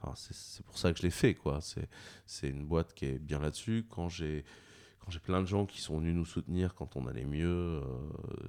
[0.00, 1.60] enfin, c'est- pour ça que je l'ai fait quoi.
[2.26, 3.86] C'est une boîte qui est bien là-dessus.
[3.88, 4.44] Quand j'ai
[5.22, 7.80] plein de gens qui sont venus nous soutenir quand on allait mieux, euh,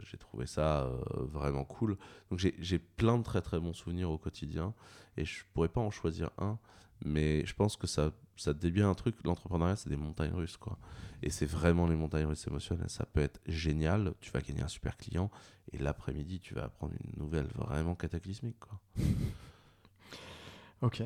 [0.09, 1.97] j'ai trouvé ça euh, vraiment cool.
[2.31, 4.73] Donc j'ai plein de très très bons souvenirs au quotidien
[5.17, 6.57] et je pourrais pas en choisir un,
[7.03, 9.15] mais je pense que ça ça te dit bien un truc.
[9.23, 10.77] L'entrepreneuriat c'est des montagnes russes quoi.
[11.21, 12.89] Et c'est vraiment les montagnes russes émotionnelles.
[12.89, 14.13] Ça peut être génial.
[14.21, 15.29] Tu vas gagner un super client
[15.71, 18.79] et l'après-midi tu vas apprendre une nouvelle vraiment cataclysmique quoi.
[20.81, 21.01] Ok.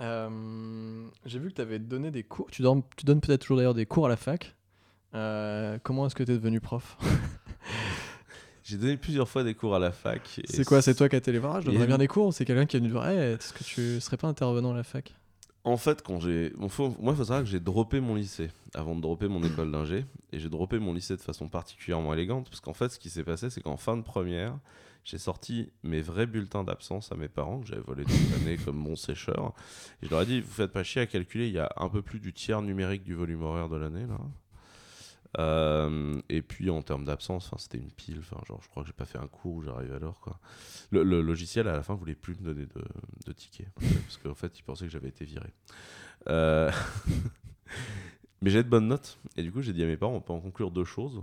[0.00, 2.50] Euh, J'ai vu que tu avais donné des cours.
[2.50, 4.56] Tu, donnes- tu donnes peut-être toujours d'ailleurs des cours à la fac.
[5.14, 6.96] Euh, comment est-ce que tu es devenu prof?
[8.64, 10.40] J'ai donné plusieurs fois des cours à la fac.
[10.44, 12.32] C'est quoi C'est toi qui as été les voir Je donnerais bien des cours ou
[12.32, 14.76] c'est quelqu'un qui est venu te voir Hey, Est-ce que tu serais pas intervenant à
[14.76, 15.14] la fac?
[15.64, 16.52] En fait, quand j'ai.
[16.56, 20.04] Moi, il faut savoir que j'ai droppé mon lycée avant de dropper mon école d'ingé.
[20.32, 22.48] Et j'ai droppé mon lycée de façon particulièrement élégante.
[22.48, 24.58] Parce qu'en fait, ce qui s'est passé, c'est qu'en fin de première,
[25.04, 28.82] j'ai sorti mes vrais bulletins d'absence à mes parents, que j'avais volé toute l'année comme
[28.82, 29.52] bon sécheur.
[30.02, 31.88] Et je leur ai dit Vous faites pas chier à calculer, il y a un
[31.88, 34.18] peu plus du tiers numérique du volume horaire de l'année, là.
[35.38, 38.22] Euh, et puis en termes d'absence, c'était une pile.
[38.22, 40.20] Genre, je crois que j'ai pas fait un cours où j'arrive à l'heure.
[40.20, 40.38] Quoi.
[40.90, 42.84] Le, logiciel à la fin voulait plus me donner de,
[43.26, 45.48] de tickets parce qu'en fait, il pensait que j'avais été viré.
[46.28, 46.70] Euh,
[48.42, 50.32] Mais j'ai de bonnes notes et du coup, j'ai dit à mes parents, on peut
[50.32, 51.22] en conclure deux choses.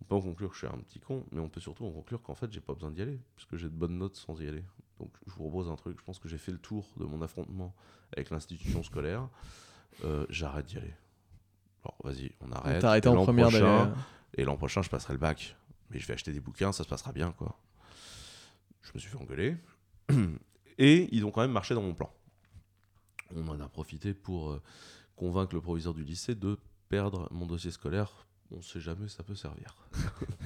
[0.00, 1.90] On peut en conclure que je suis un petit con, mais on peut surtout en
[1.90, 4.48] conclure qu'en fait, j'ai pas besoin d'y aller puisque j'ai de bonnes notes sans y
[4.48, 4.64] aller.
[4.98, 5.98] Donc, je vous propose un truc.
[5.98, 7.74] Je pense que j'ai fait le tour de mon affrontement
[8.12, 9.28] avec l'institution scolaire.
[10.04, 10.94] Euh, J'arrête d'y aller.
[11.86, 12.80] Alors, vas-y, on arrête.
[12.80, 13.94] T'as arrêté en première prochain-
[14.34, 15.56] et l'an prochain, je passerai le bac.
[15.90, 17.58] Mais je vais acheter des bouquins, ça se passera bien, quoi.
[18.82, 19.56] Je me suis fait engueuler.
[20.78, 22.10] Et ils ont quand même marché dans mon plan.
[23.34, 24.62] On en a profité pour euh,
[25.16, 26.58] convaincre le proviseur du lycée de
[26.88, 28.26] perdre mon dossier scolaire.
[28.50, 29.74] On sait jamais, ça peut servir.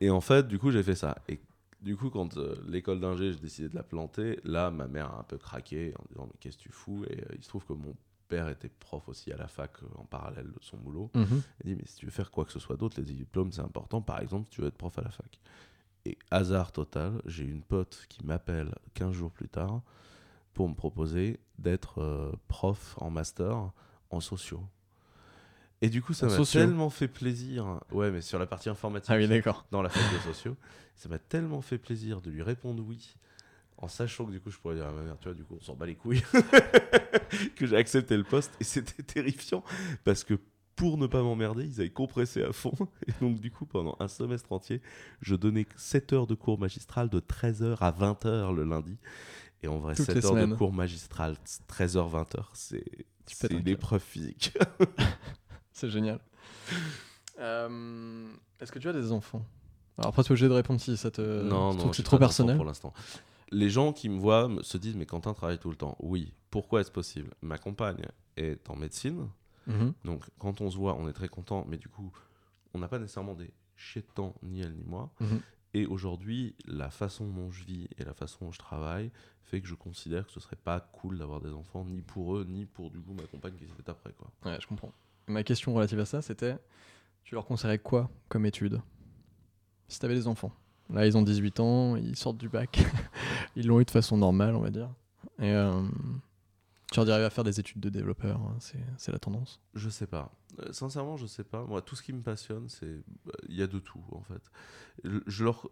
[0.00, 1.16] et en fait, du coup, j'ai fait ça.
[1.28, 1.40] Et
[1.80, 5.20] du coup, quand euh, l'école d'ingé, j'ai décidé de la planter, là, ma mère a
[5.20, 7.04] un peu craqué en disant Mais qu'est-ce que tu fous?
[7.08, 7.94] Et euh, il se trouve que mon
[8.28, 11.10] père était prof aussi à la fac euh, en parallèle de son boulot.
[11.14, 11.42] Mhm.
[11.64, 13.62] Il dit, mais si tu veux faire quoi que ce soit d'autre, les diplômes, c'est
[13.62, 14.00] important.
[14.02, 15.38] Par exemple, si tu veux être prof à la fac.
[16.04, 19.82] Et hasard total, j'ai une pote qui m'appelle 15 jours plus tard
[20.54, 23.70] pour me proposer d'être euh, prof en master
[24.10, 24.64] en sociaux.
[25.80, 27.80] Et du coup, ça m'a tellement fait plaisir.
[27.92, 29.64] Ouais, mais sur la partie informatique, Ah oui, d'accord.
[29.70, 30.56] dans la fac de sociaux,
[30.96, 33.14] ça m'a tellement fait plaisir de lui répondre oui,
[33.78, 35.56] en sachant que du coup, je pourrais dire à ma mère, tu vois, du coup,
[35.58, 36.22] on s'en bat les couilles,
[37.56, 38.52] que j'ai accepté le poste.
[38.60, 39.62] Et c'était terrifiant
[40.04, 40.34] parce que
[40.76, 42.72] pour ne pas m'emmerder, ils avaient compressé à fond.
[43.06, 44.80] Et donc, du coup, pendant un semestre entier,
[45.20, 48.96] je donnais 7 heures de cours magistral de 13h à 20h le lundi.
[49.62, 50.50] Et en vrai, Toutes 7 les heures semaines.
[50.50, 51.36] de cours magistral,
[51.68, 54.56] 13h, 20h, c'est une épreuve physique.
[55.72, 56.18] C'est génial.
[57.38, 58.26] Euh,
[58.60, 59.44] Est-ce que tu as des enfants?
[59.96, 61.42] Alors après, tu es obligé de répondre si ça te.
[61.42, 62.56] non, non, que j'ai c'est trop pas personnel.
[62.56, 62.92] pour l'instant.
[63.50, 65.96] Les gens qui me voient se disent mais Quentin travaille tout le temps.
[66.00, 66.34] Oui.
[66.50, 67.34] Pourquoi est-ce possible?
[67.42, 68.04] Ma compagne
[68.36, 69.28] est en médecine,
[69.66, 69.92] Mhm.
[70.04, 72.10] donc quand on se voit, on est très content, mais du coup,
[72.74, 73.50] on n'a pas nécessairement des
[74.14, 75.10] temps ni elle ni moi.
[75.20, 75.40] Mhm.
[75.74, 79.10] Et aujourd'hui, la façon dont je vis et la façon dont je travaille
[79.42, 82.44] fait que je considère que ce serait pas cool d'avoir des enfants, ni pour eux,
[82.48, 84.30] ni pour du coup ma compagne qui s'est après quoi.
[84.44, 84.92] Ouais, je comprends.
[85.26, 86.56] Ma question relative à ça, c'était
[87.22, 88.80] tu leur conseillerais quoi comme étude?
[89.88, 90.52] Si tu avais des enfants.
[90.90, 92.78] Là, ils ont 18 ans, ils sortent du bac.
[93.56, 94.90] ils l'ont eu de façon normale, on va dire.
[95.38, 95.82] Et euh,
[96.90, 98.56] tu leur dirais à faire des études de développeur, hein,
[98.96, 99.60] c'est la tendance.
[99.74, 100.32] Je sais pas.
[100.60, 101.64] Euh, sincèrement, je sais pas.
[101.64, 103.02] Moi, tout ce qui me passionne, c'est euh,
[103.48, 104.42] il y a de tout en fait.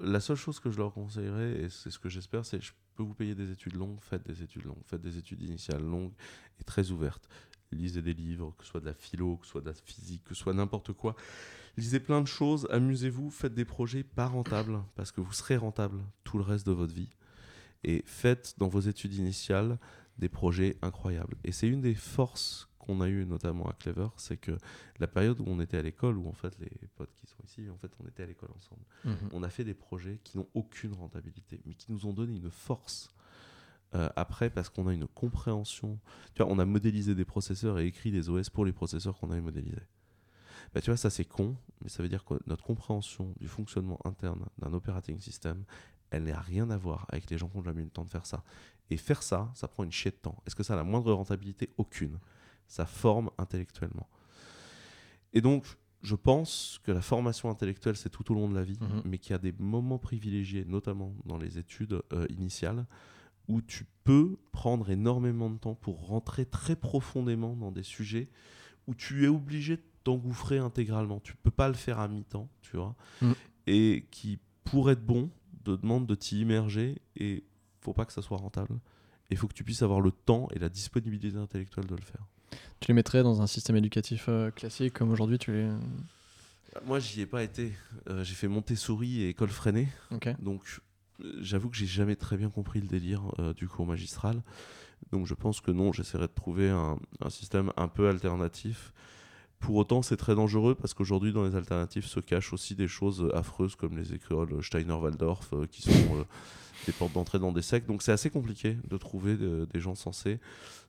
[0.00, 3.02] La seule chose que je leur conseillerais, et c'est ce que j'espère, c'est je peux
[3.02, 6.12] vous payer des études longues, faites des études longues, faites des études initiales longues
[6.60, 7.28] et très ouvertes.
[7.72, 10.22] Lisez des livres, que ce soit de la philo, que ce soit de la physique,
[10.24, 11.16] que ce soit n'importe quoi.
[11.76, 16.00] Lisez plein de choses, amusez-vous, faites des projets pas rentables, parce que vous serez rentable
[16.24, 17.10] tout le reste de votre vie.
[17.84, 19.78] Et faites dans vos études initiales
[20.18, 21.36] des projets incroyables.
[21.44, 24.52] Et c'est une des forces qu'on a eu notamment à Clever, c'est que
[25.00, 27.68] la période où on était à l'école, où en fait les potes qui sont ici,
[27.68, 29.30] en fait on était à l'école ensemble, Mhm.
[29.32, 32.50] on a fait des projets qui n'ont aucune rentabilité, mais qui nous ont donné une
[32.50, 33.08] force.
[33.94, 35.98] euh, après, parce qu'on a une compréhension.
[36.34, 39.30] Tu vois, on a modélisé des processeurs et écrit des OS pour les processeurs qu'on
[39.30, 39.76] avait modélisés.
[40.74, 43.98] Bah, tu vois, ça c'est con, mais ça veut dire que notre compréhension du fonctionnement
[44.04, 45.64] interne d'un operating system,
[46.10, 48.10] elle n'a rien à voir avec les gens qui ont jamais eu le temps de
[48.10, 48.44] faire ça.
[48.90, 50.40] Et faire ça, ça prend une chier de temps.
[50.46, 51.70] Est-ce que ça a la moindre rentabilité?
[51.76, 52.18] Aucune.
[52.68, 54.08] Ça forme intellectuellement.
[55.32, 55.66] Et donc,
[56.02, 59.02] je pense que la formation intellectuelle, c'est tout au long de la vie, Mhm.
[59.04, 62.86] mais qu'il y a des moments privilégiés, notamment dans les études euh, initiales,
[63.48, 68.28] où tu peux prendre énormément de temps pour rentrer très profondément dans des sujets
[68.86, 71.18] où tu es obligé de t'engouffrer intégralement.
[71.18, 72.94] Tu peux pas le faire à mi-temps, tu vois.
[73.20, 73.34] Mhm.
[73.66, 75.30] Et qui, pour être bon,
[75.64, 77.42] te demande de t'y immerger et
[77.80, 78.78] faut pas que ça soit rentable.
[79.30, 82.24] Il faut que tu puisses avoir le temps et la disponibilité intellectuelle de le faire.
[82.78, 85.68] Tu les mettrais dans un système éducatif euh, classique comme aujourd'hui tu les.
[86.84, 87.72] Moi, j'y ai pas été.
[88.09, 89.88] Euh, j'ai fait Montessori et école freinée.
[90.38, 90.62] Donc,
[91.20, 94.40] euh, j'avoue que j'ai jamais très bien compris le délire euh, du cours magistral.
[95.11, 98.92] Donc, je pense que non, j'essaierai de trouver un, un système un peu alternatif.
[99.59, 103.28] Pour autant, c'est très dangereux parce qu'aujourd'hui, dans les alternatives se cachent aussi des choses
[103.34, 106.24] affreuses comme les écoles Steiner-Waldorf euh, qui sont euh,
[106.84, 107.86] des portes d'entrée dans des sectes.
[107.88, 110.38] Donc, c'est assez compliqué de trouver de- des gens sensés.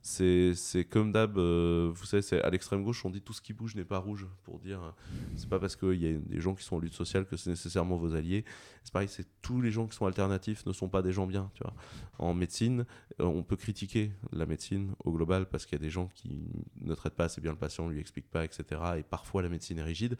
[0.01, 3.75] C'est comme d'hab, euh, vous savez, à l'extrême gauche, on dit tout ce qui bouge
[3.75, 4.91] n'est pas rouge pour dire euh,
[5.35, 7.49] c'est pas parce qu'il y a des gens qui sont en lutte sociale que c'est
[7.49, 8.45] nécessairement vos alliés.
[8.83, 11.49] C'est pareil, c'est tous les gens qui sont alternatifs ne sont pas des gens bien.
[11.55, 11.73] Tu vois.
[12.19, 12.85] En médecine,
[13.19, 16.39] euh, on peut critiquer la médecine au global parce qu'il y a des gens qui
[16.79, 18.63] ne traitent pas assez bien le patient, lui expliquent pas, etc.
[18.99, 20.17] Et parfois la médecine est rigide.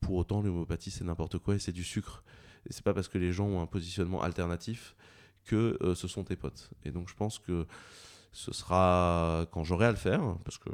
[0.00, 2.24] Pour autant, l'homéopathie c'est n'importe quoi et c'est du sucre.
[2.68, 4.94] Et c'est pas parce que les gens ont un positionnement alternatif
[5.44, 6.70] que euh, ce sont tes potes.
[6.84, 7.66] Et donc je pense que
[8.32, 10.70] ce sera quand j'aurai à le faire, parce que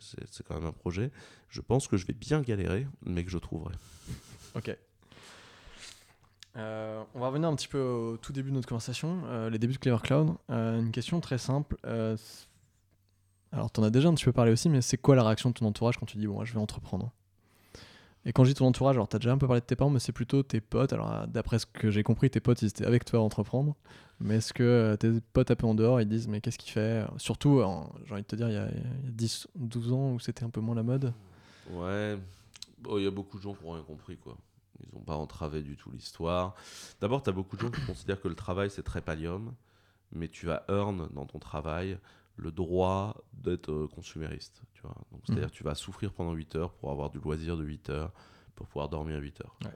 [0.00, 1.12] c'est- quand même un projet,
[1.48, 3.74] je pense que je vais bien galérer, mais que je trouverai.
[4.56, 4.76] Ok.
[6.56, 9.58] Euh, on va revenir un petit peu au tout début de notre conversation, euh, les
[9.60, 10.34] débuts de Clever Cloud.
[10.48, 11.76] Une question très simple.
[13.52, 15.50] alors, tu en as déjà un petit peu parlé aussi, mais c'est quoi la réaction
[15.50, 17.12] de ton entourage quand tu dis, bon, je vais entreprendre?
[18.26, 19.76] Et quand je dis ton entourage, alors tu as déjà un peu parlé de tes
[19.76, 20.92] parents, mais c'est plutôt tes potes.
[20.92, 23.74] Alors, euh, d'après ce que j'ai compris, tes potes, ils étaient avec toi à entreprendre.
[24.20, 26.70] Mais est-ce que euh, tes potes un peu en dehors, ils disent, mais qu'est-ce qu'il
[26.72, 29.46] fait Surtout, en- j'ai envie de te dire, il y a, il y a 10,
[29.54, 31.14] 12 ans où c'était un peu moins la mode.
[31.70, 32.18] Ouais,
[32.96, 34.36] il y a beaucoup de gens qui n'ont rien compris, quoi.
[34.82, 36.54] Ils n'ont pas entravé du tout l'histoire.
[37.00, 39.54] D'abord, tu as beaucoup de gens qui considèrent que le travail, c'est très pallium,
[40.12, 41.98] mais tu vas earn dans ton travail
[42.36, 44.96] le droit d'être euh, consumériste, tu vois.
[45.12, 47.90] Donc, c'est-à-dire que tu vas souffrir pendant 8 heures pour avoir du loisir de 8
[47.90, 48.12] heures,
[48.54, 49.56] pour pouvoir dormir 8 heures.
[49.64, 49.70] Ouais.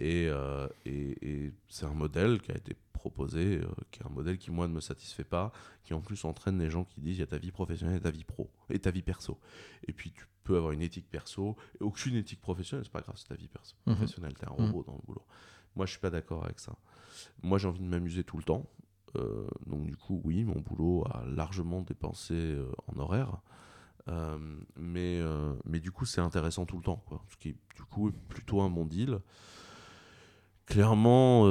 [0.00, 4.10] Et, euh, et, et c'est un modèle qui a été proposé, euh, qui est un
[4.10, 7.16] modèle qui, moi, ne me satisfait pas, qui en plus entraîne les gens qui disent
[7.16, 9.38] il y a ta vie professionnelle et ta vie pro, et ta vie perso.
[9.86, 13.16] Et puis, tu peux avoir une éthique perso, et aucune éthique professionnelle, c'est pas grave,
[13.16, 13.74] c'est ta vie perso.
[13.86, 13.96] Mhm.
[13.96, 15.24] professionnelle, t'es un robot dans le boulot.
[15.74, 16.76] Moi, je suis pas d'accord avec ça.
[17.42, 18.68] Moi, j'ai envie de m'amuser tout le temps.
[19.16, 23.38] Euh, donc, du coup, oui, mon boulot a largement dépensé euh, en horaire.
[24.08, 24.38] Euh,
[24.76, 25.20] mais,
[25.64, 27.02] mais du coup, c'est intéressant tout le temps.
[27.06, 27.22] Quoi.
[27.28, 29.20] Ce qui, est, du coup, est plutôt un bon deal.
[30.64, 31.42] Clairement,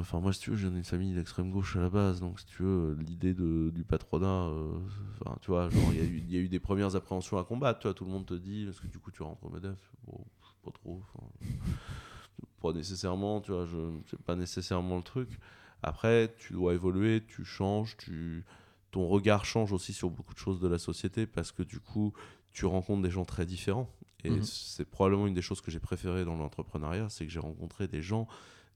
[0.00, 2.46] enfin moi si tu veux, j'ai une famille d'extrême gauche à la base, donc si
[2.46, 4.50] tu veux, l'idée du patronat,
[5.40, 8.10] tu vois, genre il y, y a eu des premières appréhensions à combattre, tout le
[8.10, 10.18] monde te dit, parce que du coup tu rentres au MEDEF, bon,
[10.64, 11.00] pas trop,
[12.60, 15.38] pas nécessairement, tu vois, je, c'est pas nécessairement le truc.
[15.82, 18.44] Après, tu dois évoluer, tu changes, tu,
[18.90, 22.12] ton regard change aussi sur beaucoup de choses de la société, parce que du coup,
[22.52, 23.90] tu rencontres des gens très différents.
[24.24, 24.42] Et Mhm.
[24.42, 28.02] c'est probablement une des choses que j'ai préférées dans l'entrepreneuriat, c'est que j'ai rencontré des
[28.02, 28.28] gens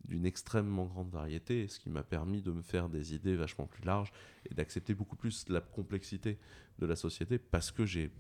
[0.07, 3.85] d'une extrêmement grande variété, ce qui m'a permis de me faire des idées vachement plus
[3.85, 4.13] larges
[4.51, 6.39] et d'accepter beaucoup plus la complexité
[6.79, 8.11] de la société parce que j'ai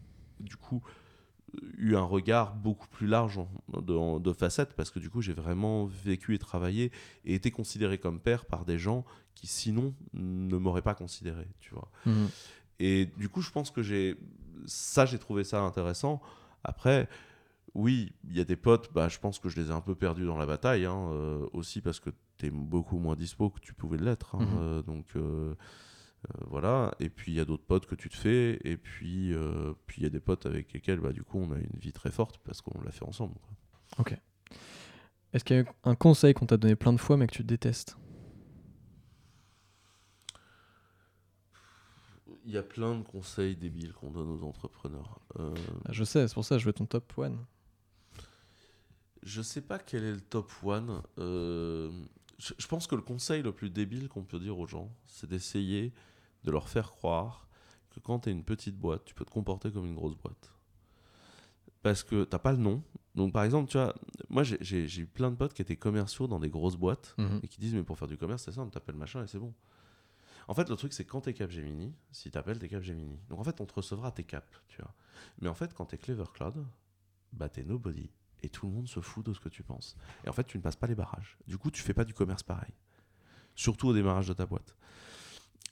[0.41, 0.83] du coup
[1.79, 3.41] eu un regard beaucoup plus large
[3.73, 6.91] de, de facettes parce que du coup j'ai vraiment vécu et travaillé
[7.25, 11.75] et été considéré comme père par des gens qui sinon ne m'auraient pas considéré, tu
[11.75, 11.91] vois.
[12.07, 12.29] Mhm.
[12.81, 14.17] Et du coup, je pense que j'ai
[14.67, 16.21] ça, j'ai trouvé ça intéressant.
[16.65, 17.09] Après,
[17.75, 19.95] oui, il y a des potes, bah, je pense que je les ai un peu
[19.95, 23.61] perdus dans la bataille, hein, euh, aussi parce que tu es beaucoup moins dispo que
[23.61, 24.35] tu pouvais l'être.
[24.37, 24.49] hein, Mhm.
[24.59, 25.07] euh, donc
[26.25, 26.95] euh, voilà.
[27.01, 28.59] Et puis il y a d'autres potes que tu te fais.
[28.65, 31.51] Et puis euh, puis il y a des potes avec lesquels, bah, du coup, on
[31.53, 33.35] a une vie très forte parce qu'on l'a fait ensemble.
[33.97, 34.07] quoi.
[35.33, 37.43] Est-ce qu'il y a un conseil qu'on t'a donné plein de fois mais que tu
[37.45, 37.97] détestes?
[42.47, 45.19] Il y a plein de conseils débiles qu'on donne aux entrepreneurs.
[45.39, 45.55] Euh,
[45.87, 47.39] Ah, Je sais, c'est pour ça que je veux ton top one.
[49.23, 51.01] je sais pas quel est le top one.
[51.17, 55.29] Je, je pense que le conseil le plus débile qu'on peut dire aux gens, c'est
[55.29, 55.93] d'essayer
[56.45, 57.49] de leur faire croire
[57.91, 60.53] que quand tu es une petite boîte, tu peux te comporter comme une grosse boîte.
[61.83, 62.83] Parce que t'as pas le nom.
[63.15, 63.95] Donc par exemple, tu vois,
[64.29, 67.41] moi j'ai- eu plein de potes qui étaient commerciaux dans des grosses boîtes Mhm.
[67.43, 69.53] et qui disent mais pour faire du commerce c'est simple, t'appelles machin et c'est bon.
[70.49, 73.19] En fait le truc c'est quand t'es Capgemini, si t'appelles t'es Capgemini.
[73.29, 74.93] Donc en fait on te recevra tes Cap, tu vois.
[75.41, 76.65] Mais en fait quand t'es Clever Cloud,
[77.33, 78.11] bah t'es nobody
[78.43, 79.97] et tout le monde se fout de ce que tu penses.
[80.25, 81.39] Et en fait tu ne passes pas les barrages.
[81.47, 82.73] Du coup tu fais pas du commerce pareil.
[83.55, 84.75] Surtout au démarrage de ta boîte.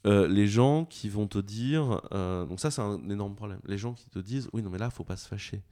[0.05, 3.61] Euh, les gens qui vont te dire, euh, donc ça c'est un énorme problème.
[3.65, 5.63] Les gens qui te disent oui non mais là faut pas se fâcher.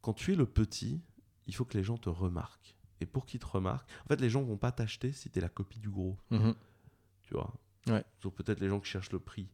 [0.00, 1.00] Quand tu es le petit,
[1.46, 2.74] il faut que les gens te remarquent.
[3.00, 5.42] Et pour qu'ils te remarquent, en fait les gens vont pas t'acheter si tu es
[5.42, 6.54] la copie du gros Mhm.
[7.22, 7.54] tu vois?
[7.86, 8.04] Ouais.
[8.20, 9.48] Peut-être les gens qui cherchent le prix.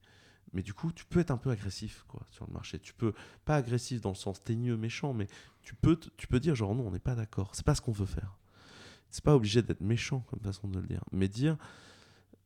[0.55, 2.78] Mais du coup, tu peux être un peu agressif quoi, sur le marché.
[2.78, 3.12] Tu peux,
[3.45, 5.26] pas agressif dans le sens teigneux, méchant, mais
[5.62, 7.51] tu peux, tu peux dire genre non, on n'est pas d'accord.
[7.55, 8.38] C'est pas ce qu'on veut faire.
[9.11, 11.05] C'est pas obligé d'être méchant comme façon de le dire.
[11.12, 11.57] Mais dire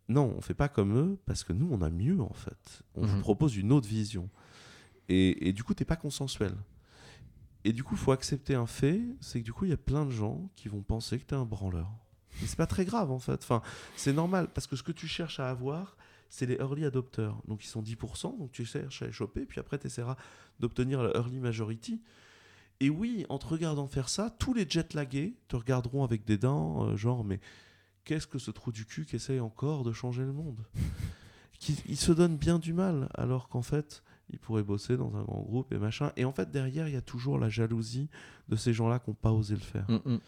[0.08, 2.82] non, on fait pas comme eux parce que nous, on a mieux en fait.
[2.94, 3.20] On vous Mhm.
[3.22, 4.28] propose une autre vision.
[5.08, 6.54] Et, et du coup, t'es pas consensuel.
[7.64, 9.76] Et du coup, il faut accepter un fait, c'est que du coup, il y a
[9.76, 11.90] plein de gens qui vont penser que tu es un branleur.
[12.42, 13.42] Et c'est pas très grave en fait.
[13.42, 13.62] Enfin,
[13.96, 15.96] c'est normal parce que ce que tu cherches à avoir,
[16.28, 17.34] c'est les early adopters.
[17.48, 20.16] Donc ils sont 10%, donc tu cherches à les choper, puis après tu essaieras
[20.60, 22.00] d'obtenir la early majority.
[22.80, 26.36] Et oui, en te regardant faire ça, tous les jet lagués te regarderont avec des
[26.36, 27.40] dents, euh, genre, mais
[28.06, 30.64] qu'est-ce que ce trou du cul qui essaye encore de changer le monde
[31.58, 35.22] qui, Il se donne bien du mal, alors qu'en fait, il pourrait bosser dans un
[35.22, 36.12] grand groupe et machin.
[36.16, 38.08] Et en fait, derrière, il y a toujours la jalousie
[38.48, 40.18] de ces gens-là qui n'ont pas osé le faire Mhm.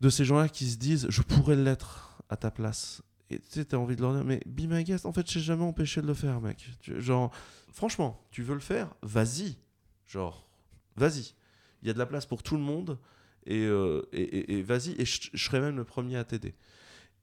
[0.00, 3.02] de ces gens-là qui se disent je pourrais l'être à ta place.
[3.30, 5.38] Et tu sais, t'as envie de leur dire, mais be my guest, en fait, je
[5.38, 6.68] jamais empêché de le faire, mec.
[6.98, 7.30] Genre,
[7.72, 9.56] franchement, tu veux le faire Vas-y.
[10.06, 10.46] Genre,
[10.96, 11.34] vas-y.
[11.82, 12.98] Il y a de la place pour tout le monde.
[13.46, 16.54] Et, euh, et, et- et vas-y, et je je serai même le premier à t'aider.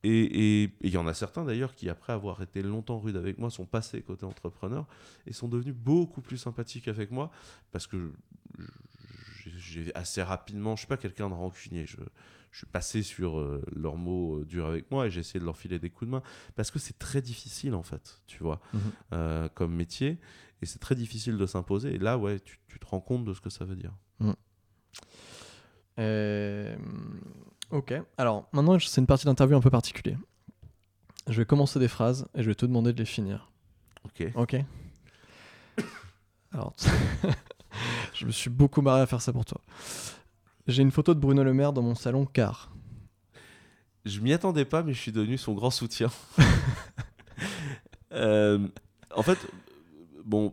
[0.04, 3.50] Et il y en a certains d'ailleurs qui, après avoir été longtemps rudes avec moi,
[3.50, 4.88] sont passés côté entrepreneur
[5.28, 7.32] et sont devenus beaucoup plus sympathiques avec moi
[7.74, 8.14] parce que
[9.58, 11.98] j'ai assez rapidement, je suis pas quelqu'un de rancunier, je,
[12.52, 15.46] je suis passé sur euh, leurs mots euh, durs avec moi et j'ai essayé de
[15.46, 16.24] leur filer des coups de main
[16.56, 18.82] parce que c'est très difficile en fait, tu vois, Mhm.
[19.14, 20.18] euh, comme métier
[20.62, 21.94] et c'est très difficile de s'imposer.
[21.96, 23.94] Et là, ouais, tu, tu te rends compte de ce que ça veut dire.
[26.00, 26.76] Euh,
[27.72, 27.94] Ok.
[28.18, 30.18] Alors, maintenant, c'est une partie d'interview un peu particulière.
[31.28, 33.52] Je vais commencer des phrases et je vais te demander de les finir.
[34.06, 34.32] Ok.
[34.36, 34.56] Ok
[36.52, 36.74] Alors,
[38.16, 39.62] je me suis beaucoup marré à faire ça pour toi.
[40.66, 42.72] J'ai une photo de Bruno Le Maire dans mon salon car.
[44.06, 46.10] Je m'y attendais pas, mais je suis devenu son grand soutien.
[48.12, 48.68] Euh,
[49.16, 49.38] en fait,
[50.26, 50.52] bon,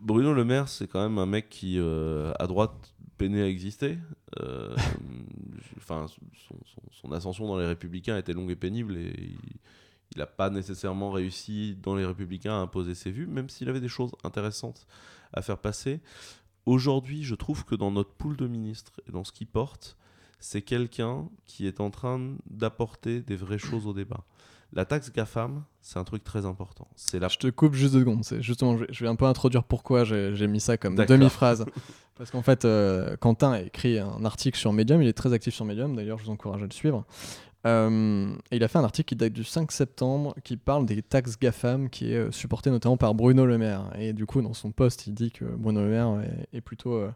[0.00, 2.72] Bruno Le Maire, c'est quand même un mec qui, euh, à droite,
[3.18, 3.98] peinait à exister.
[4.40, 4.76] Euh,
[5.82, 6.06] Enfin,
[7.02, 9.36] son, ascension dans les Républicains était longue et pénible et
[10.14, 13.80] il n'a pas nécessairement réussi dans les Républicains à imposer ses vues, même s'il avait
[13.80, 14.86] des choses intéressantes
[15.32, 16.00] à faire passer.
[16.66, 19.96] Aujourd'hui, je trouve que dans notre pool de ministres et dans ce qu'il porte,
[20.38, 24.24] c'est quelqu'un qui est en train d'apporter des vraies choses au débat.
[24.74, 26.88] La taxe GAFAM, c'est un truc très important.
[26.96, 28.24] C'est la Je te coupe juste deux secondes.
[28.24, 31.66] C'est justement, je vais, je vais un peu introduire pourquoi j'ai mis ça comme demi-phrase.
[32.16, 35.02] Parce qu'en fait, euh, Quentin a écrit un article sur Medium.
[35.02, 35.94] Il est très actif sur Medium.
[35.96, 37.04] D'ailleurs, je vous encourage à le suivre.
[37.66, 41.00] Euh, et il a fait un article qui date du 5 septembre qui parle des
[41.02, 43.90] taxes GAFAM qui est euh, supporté notamment par Bruno Le Maire.
[43.98, 46.20] Et du coup, dans son post, il dit que Bruno Le Maire
[46.52, 47.10] est, est plutôt, euh,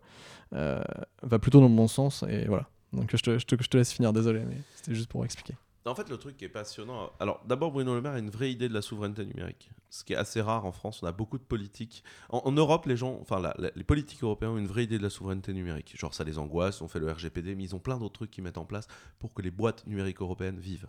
[0.54, 0.82] euh,
[1.22, 2.24] va plutôt dans le bon sens.
[2.28, 2.66] Et voilà.
[2.92, 5.54] Donc je te, je te- je te laisse finir, désolé, mais c'était juste pour expliquer.
[5.86, 7.12] En fait, le truc qui est passionnant.
[7.20, 9.70] Alors, d'abord, Bruno Le Maire a une vraie idée de la souveraineté numérique.
[9.88, 11.00] Ce qui est assez rare en France.
[11.02, 12.02] On a beaucoup de politiques.
[12.28, 13.40] En, Europe, les gens, enfin,
[13.74, 15.94] les politiques européens ont une vraie idée de la souveraineté numérique.
[15.96, 16.82] Genre, ça les angoisse.
[16.82, 18.88] On fait le RGPD, mais ils ont plein d'autres trucs qu'ils mettent en place
[19.20, 20.88] pour que les boîtes numériques européennes vivent.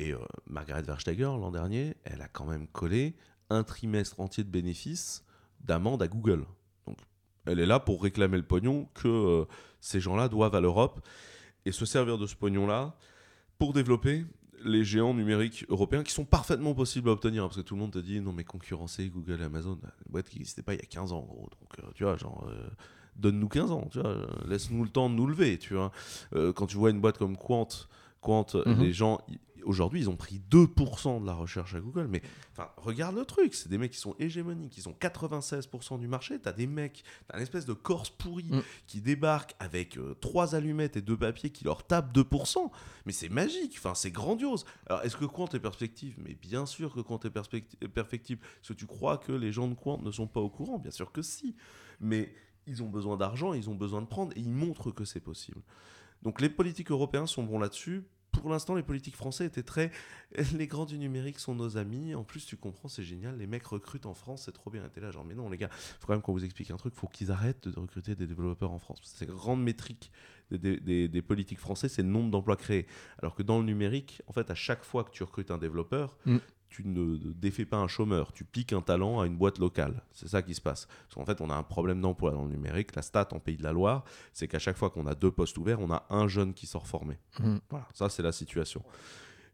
[0.00, 3.14] Et euh, Margaret Verstager, l'an dernier, elle a quand même collé
[3.50, 5.24] un trimestre entier de bénéfices
[5.60, 6.44] d'amende à Google.
[6.88, 6.98] Donc,
[7.46, 9.44] elle est là pour réclamer le pognon que euh,
[9.80, 11.06] ces gens-là doivent à l'Europe
[11.64, 12.96] et se servir de ce pognon-là
[13.58, 14.24] pour développer
[14.64, 17.42] les géants numériques européens qui sont parfaitement possibles à obtenir.
[17.44, 20.28] Parce que tout le monde te dit, non mais concurrencer Google et Amazon, une boîte
[20.28, 21.48] qui n'existait pas il y a 15 ans en gros.
[21.60, 22.68] Donc euh, tu vois, genre, euh,
[23.16, 25.92] donne-nous 15 ans, tu vois, laisse-nous le temps de nous lever, tu vois.
[26.34, 27.68] Euh, quand tu vois une boîte comme Quant,
[28.22, 28.80] Quant, Mhm.
[28.80, 29.20] les gens,
[29.64, 32.06] aujourd'hui, ils ont pris 2% de la recherche à Google.
[32.08, 36.06] Mais enfin, regarde le truc, c'est des mecs qui sont hégémoniques, ils ont 96% du
[36.08, 36.38] marché.
[36.38, 38.62] T'as des mecs, t'as une espèce de corse pourri Mm.
[38.86, 42.70] qui débarque avec euh, trois allumettes et deux papiers qui leur tapent 2%.
[43.06, 44.64] Mais c'est magique, enfin, c'est grandiose.
[44.86, 46.14] Alors, est-ce que Quant est perspective?
[46.18, 47.30] Mais bien sûr que Quant est
[47.88, 48.42] perfectible.
[48.62, 50.78] Est-ce que tu crois que les gens de Quant ne sont pas au courant?
[50.78, 51.56] Bien sûr que si.
[52.00, 52.34] Mais
[52.66, 55.60] ils ont besoin d'argent, ils ont besoin de prendre, et ils montrent que c'est possible.
[56.22, 58.04] Donc les politiques européens sont bons là-dessus.
[58.40, 59.90] Pour l'instant, les politiques français étaient très.
[60.54, 62.14] Les grands du numérique sont nos amis.
[62.14, 63.38] En plus, tu comprends, c'est génial.
[63.38, 64.84] Les mecs recrutent en France, c'est trop bien.
[64.84, 66.76] Et t'es là, genre, mais non, les gars, faut quand même qu'on vous explique un
[66.76, 66.94] truc.
[66.94, 69.00] Faut qu'ils arrêtent de recruter des développeurs en France.
[69.04, 70.10] C'est grande métrique
[70.50, 72.86] des politiques français, c'est le nombre d'emplois créés.
[73.18, 76.16] Alors que dans le numérique, en fait, à chaque fois que tu recrutes un développeur,
[76.26, 76.38] Mm.
[76.74, 80.02] Tu ne défais pas un chômeur, tu piques un talent à une boîte locale.
[80.10, 80.86] C'est ça qui se passe.
[80.86, 82.96] Parce qu'en fait, on a un problème d'emploi dans le numérique.
[82.96, 85.56] La stat en Pays de la Loire, c'est qu'à chaque fois qu'on a deux postes
[85.56, 87.16] ouverts, on a un jeune qui sort formé.
[87.38, 87.60] Mhm.
[87.70, 88.82] Voilà, ça c'est la situation.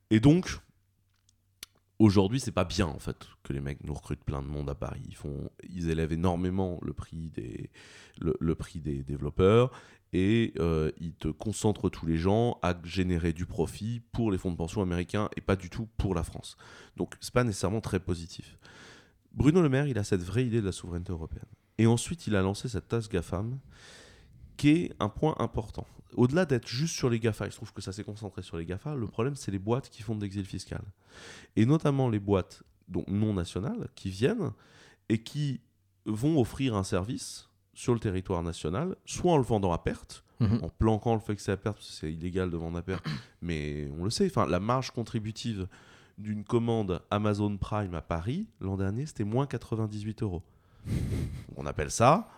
[0.09, 0.61] Et donc,
[2.01, 4.75] aujourd'hui, c'est pas bien en fait que les mecs nous recrutent plein de monde à
[4.75, 5.03] Paris.
[5.07, 7.71] Ils, font, ils élèvent énormément le prix des,
[8.19, 9.71] le, prix des développeurs
[10.13, 14.51] et euh, ils te concentrent tous les gens à générer du profit pour les fonds
[14.51, 16.57] de pension américains et pas du tout pour la France.
[16.97, 18.59] Donc, c'est pas nécessairement très positif.
[19.33, 21.45] Bruno Le Maire, il a cette vraie idée de la souveraineté européenne.
[21.79, 23.59] Et ensuite, il a lancé cette tasse GAFAM
[24.61, 25.87] qui est un point important.
[26.17, 28.67] Au-delà d'être juste sur les GAFA, il se trouve que ça s'est concentré sur les
[28.67, 30.83] GAFA, le problème c'est les boîtes qui font de l'exil fiscal.
[31.57, 34.53] Et notamment les boîtes donc non nationales qui viennent
[35.09, 35.61] et qui
[36.05, 40.61] vont offrir un service sur le territoire national, soit en le vendant à perte, Mhm.
[40.63, 42.83] en planquant le fait que c'est à perte, parce que c'est illégal de vendre à
[42.83, 43.05] perte,
[43.43, 45.69] mais on le sait, enfin, la marge contributive
[46.19, 50.43] d'une commande Amazon Prime à Paris, l'an dernier, c'était moins 98 euros.
[51.57, 52.29] On appelle ça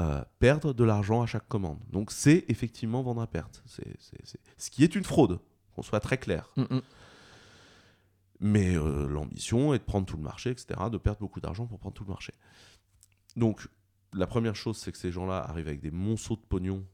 [0.00, 1.78] euh, perdre de l'argent à chaque commande.
[1.90, 3.62] Donc c'est effectivement vendre à perte.
[3.66, 3.84] C'est,
[4.56, 5.40] Ce qui est une fraude,
[5.74, 6.50] qu'on soit très clair.
[6.56, 6.80] Mhm.
[8.40, 11.78] Mais euh, l'ambition est de prendre tout le marché, etc., de perdre beaucoup d'argent pour
[11.78, 12.32] prendre tout le marché.
[13.36, 13.68] Donc,
[14.14, 16.84] la première chose, c'est que ces gens-là arrivent avec des monceaux de pognon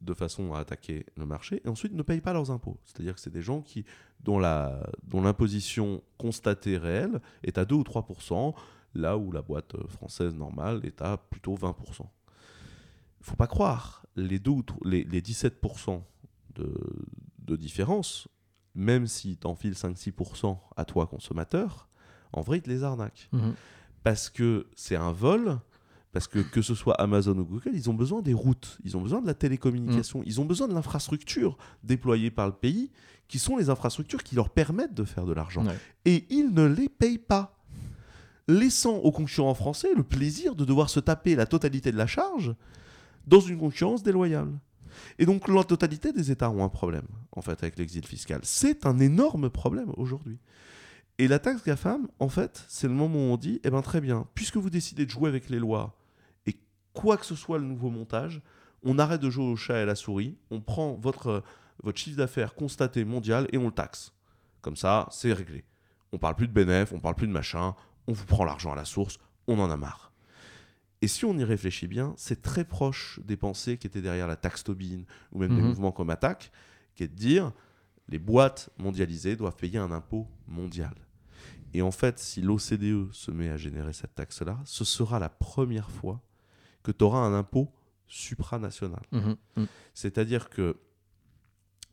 [0.00, 2.80] de façon à attaquer le marché, et ensuite ne payent pas leurs impôts.
[2.84, 3.84] C'est-à-dire que c'est des gens qui,
[4.20, 8.54] dont, la, dont l'imposition constatée réelle est à 2 ou 3%,
[8.94, 12.06] là où la boîte euh, française normale est à plutôt 20%.
[13.20, 16.00] Il faut pas croire, les, 2 ou tro- les, les 17%
[16.54, 16.74] de,
[17.38, 18.28] de différence,
[18.74, 21.88] même si tu enfiles 5-6% à toi consommateur,
[22.32, 23.28] en vrai, ils te les arnaquent.
[23.32, 23.54] Mhm.
[24.02, 25.58] Parce que c'est un vol,
[26.12, 29.00] parce que que ce soit Amazon ou Google, ils ont besoin des routes, ils ont
[29.02, 32.90] besoin de la télécommunication, ils ont besoin de l'infrastructure déployée par le pays,
[33.28, 35.64] qui sont les infrastructures qui leur permettent de faire de l'argent.
[35.66, 35.78] Ouais.
[36.04, 37.58] Et ils ne les payent pas.
[38.48, 42.54] Laissant aux concurrents français le plaisir de devoir se taper la totalité de la charge
[43.26, 44.50] dans une concurrence déloyale.
[45.18, 48.40] Et donc la totalité des États ont un problème, en fait, avec l'exil fiscal.
[48.42, 50.38] C'est un énorme problème aujourd'hui.
[51.18, 54.00] Et la taxe GAFAM, en fait, c'est le moment où on dit, eh bien très
[54.00, 55.98] bien, puisque vous décidez de jouer avec les lois,
[56.46, 56.56] et
[56.94, 58.40] quoi que ce soit le nouveau montage,
[58.82, 61.44] on arrête de jouer au chat et à la souris, on prend votre,
[61.84, 64.14] euh, chiffre d'affaires constaté mondial et on le taxe.
[64.62, 65.64] Comme ça, c'est réglé.
[66.12, 67.74] On parle plus de bénéfices, on parle plus de machin,
[68.06, 70.09] on vous prend l'argent à la source, on en a marre.
[71.02, 74.36] Et si on y réfléchit bien, c'est très proche des pensées qui étaient derrière la
[74.36, 75.68] taxe Tobin ou même des Mhm.
[75.68, 76.52] mouvements comme Attaque,
[76.94, 77.52] qui est de dire
[78.08, 80.94] les boîtes mondialisées doivent payer un impôt mondial.
[81.72, 85.90] Et en fait, si l'OCDE se met à générer cette taxe-là, ce sera la première
[85.90, 86.20] fois
[86.82, 87.72] que tu auras un impôt
[88.08, 89.02] supranational.
[89.12, 89.36] Mhm.
[89.56, 89.66] Mhm.
[89.94, 90.76] C'est-à-dire que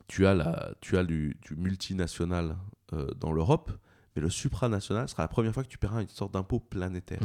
[0.06, 2.56] tu as, la, tu as du, du multinational
[2.92, 3.70] euh, dans l'Europe,
[4.16, 7.20] mais le supranational sera la première fois que tu paieras une sorte d'impôt planétaire.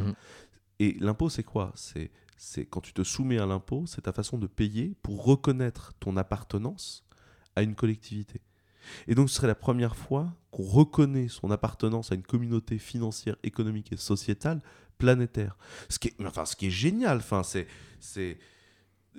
[0.80, 1.72] Et l'impôt, c'est quoi?
[1.76, 5.92] C'est c'est quand tu te soumets à l'impôt, c'est ta façon de payer pour reconnaître
[6.00, 7.04] ton appartenance
[7.56, 8.40] à une collectivité.
[9.06, 13.36] Et donc, ce serait la première fois qu'on reconnaît son appartenance à une communauté financière,
[13.44, 14.60] économique et sociétale
[14.98, 15.56] planétaire.
[15.88, 17.66] Ce qui est, enfin, ce qui est génial, enfin, c'est,
[18.00, 18.36] c'est,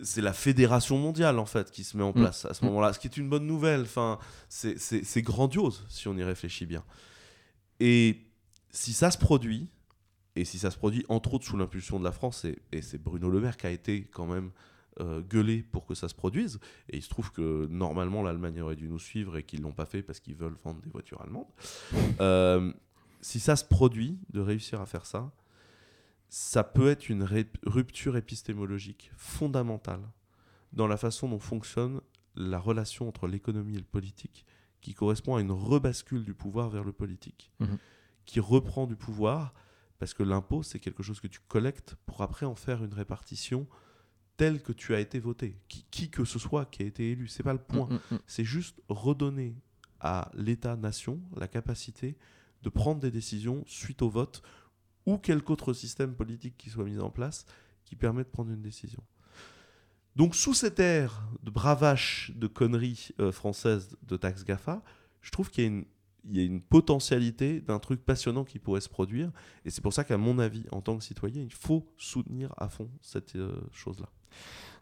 [0.03, 2.13] c'est la fédération mondiale en fait qui se met en Mm.
[2.13, 2.67] place à ce Mm.
[2.67, 3.81] moment-là, ce qui est une bonne nouvelle.
[3.83, 6.83] Enfin, c'est, c'est, c'est grandiose si on y réfléchit bien.
[7.79, 8.21] Et
[8.71, 9.67] si ça se produit,
[10.36, 12.97] et si ça se produit entre autres sous l'impulsion de la France, et, et c'est
[12.97, 14.51] Bruno Le Maire qui a été quand même
[15.01, 16.59] euh, gueulé pour que ça se produise,
[16.89, 19.86] et il se trouve que normalement l'Allemagne aurait dû nous suivre et qu'ils l'ont pas
[19.86, 21.47] fait parce qu'ils veulent vendre des voitures allemandes.
[22.21, 22.71] Euh,
[23.21, 25.31] si ça se produit de réussir à faire ça,
[26.29, 27.23] ça peut être une
[27.65, 30.01] rupture épistémologique fondamentale
[30.73, 32.01] dans la façon dont fonctionne
[32.36, 34.45] la relation entre l'économie et le politique,
[34.81, 37.77] qui correspond à une rebascule du pouvoir vers le politique, Mhm.
[38.25, 39.53] qui reprend du pouvoir,
[39.99, 43.67] parce que l'impôt, c'est quelque chose que tu collectes pour après en faire une répartition
[44.37, 47.27] telle que tu as été voté, qui, qui que ce soit qui a été élu,
[47.27, 47.87] c'est pas le point.
[47.87, 47.99] Mhm.
[48.11, 48.19] Mhm.
[48.27, 49.55] C'est juste redonner
[50.01, 52.17] à l'État-nation la capacité
[52.61, 54.41] de prendre des décisions suite au vote
[55.05, 57.45] ou quelque autre système politique qui soit mis en place
[57.85, 59.03] qui permet de prendre une décision.
[60.15, 64.81] Donc sous cette ère de bravache, de conneries euh, françaises de taxe GAFA,
[65.21, 65.85] je trouve qu'il y a une,
[66.30, 69.32] il y a une potentialité d'un truc passionnant qui pourrait se produire.
[69.63, 72.69] Et c'est pour ça qu'à mon avis, en tant que citoyen, il faut soutenir à
[72.69, 74.09] fond cette euh, chose-là.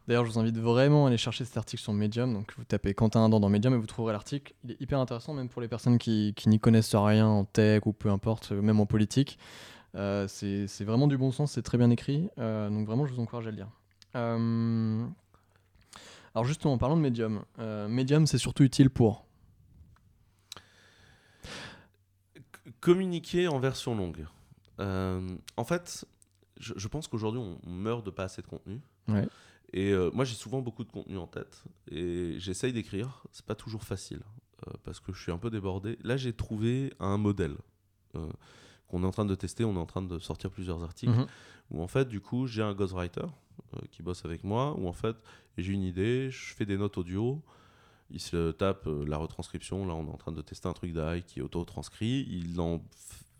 [0.07, 2.33] D'ailleurs, je vous invite vraiment à aller chercher cet article sur Medium.
[2.33, 4.53] Donc, vous tapez Quentin Adam dans Medium et vous trouverez l'article.
[4.63, 7.93] Il est hyper intéressant, même pour les personnes qui, n'y connaissent rien en tech ou
[7.93, 9.37] peu importe, même en politique.
[9.95, 12.27] Euh, c'est vraiment du bon sens, c'est très bien écrit.
[12.37, 13.69] Euh, donc, vraiment, je vous encourage à le lire.
[14.15, 15.05] Euh,
[16.35, 17.43] alors, justement, parlons de Medium.
[17.59, 19.25] Euh, Medium, c'est surtout utile pour.
[22.83, 24.25] Communiquer en version longue.
[24.79, 26.05] Euh, en fait,
[26.59, 28.81] je, je pense qu'aujourd'hui, on on meurt de pas assez de contenu.
[29.07, 29.27] Ouais.
[29.71, 31.63] Et euh, moi, j'ai souvent beaucoup de contenu en tête.
[31.89, 33.23] Et j'essaye d'écrire.
[33.31, 34.21] C'est pas toujours facile.
[34.67, 35.97] euh, parce que je suis un peu débordé.
[36.03, 37.55] Là, j'ai trouvé un modèle
[38.89, 39.63] qu'on est en train de tester.
[39.63, 41.11] On est en train de sortir plusieurs articles.
[41.13, 41.27] Mhm.
[41.71, 43.25] Où en fait, du coup, j'ai un ghostwriter
[43.91, 44.75] qui bosse avec moi.
[44.77, 45.15] Où en fait,
[45.57, 46.29] j'ai une idée.
[46.31, 47.41] Je fais des notes audio.
[48.13, 49.85] Il se tape euh, la retranscription.
[49.87, 52.27] Là, on est en train de tester un truc d'AI qui est auto-transcrit.
[52.29, 52.81] Il en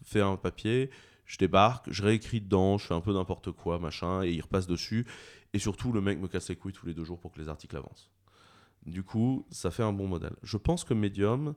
[0.04, 0.90] fait un papier.
[1.26, 4.68] Je débarque, je réécris dedans, je fais un peu n'importe quoi, machin, et il repasse
[4.68, 5.06] dessus.
[5.54, 7.48] Et surtout, le mec me casse les couilles tous les deux jours pour que les
[7.48, 8.10] articles avancent.
[8.86, 10.36] Du coup, ça fait un bon modèle.
[10.44, 11.56] Je pense que Medium.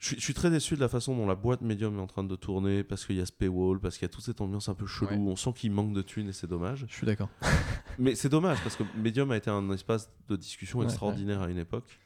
[0.00, 2.08] Je suis, je suis très déçu de la façon dont la boîte Medium est en
[2.08, 4.40] train de tourner parce qu'il y a ce paywall, parce qu'il y a toute cette
[4.40, 5.10] ambiance un peu chelou.
[5.10, 5.16] Ouais.
[5.16, 6.84] On sent qu'il manque de thunes et c'est dommage.
[6.88, 7.28] Je suis d'accord.
[7.98, 11.48] Mais c'est dommage parce que Medium a été un espace de discussion Ouais, extraordinaire à
[11.48, 12.00] une époque.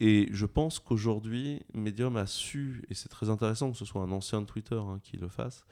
[0.00, 4.10] Et je pense qu'aujourd'hui, Medium a su, et c'est très intéressant que ce soit un
[4.10, 5.64] ancien de Twitter hein, qui le fasse,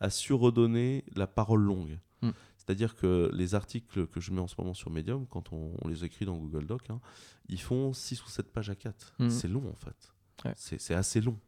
[0.00, 1.98] a su redonner la parole longue.
[2.22, 2.30] Mm.
[2.56, 5.88] C'est-à-dire que les articles que je mets en ce moment sur Medium, quand on, on
[5.88, 7.00] les écrit dans Google Doc, hein,
[7.48, 9.14] ils font 6 ou 7 pages à 4.
[9.18, 9.30] Mm.
[9.30, 10.12] C'est long en fait.
[10.44, 10.54] Ouais.
[10.56, 11.38] C'est assez long.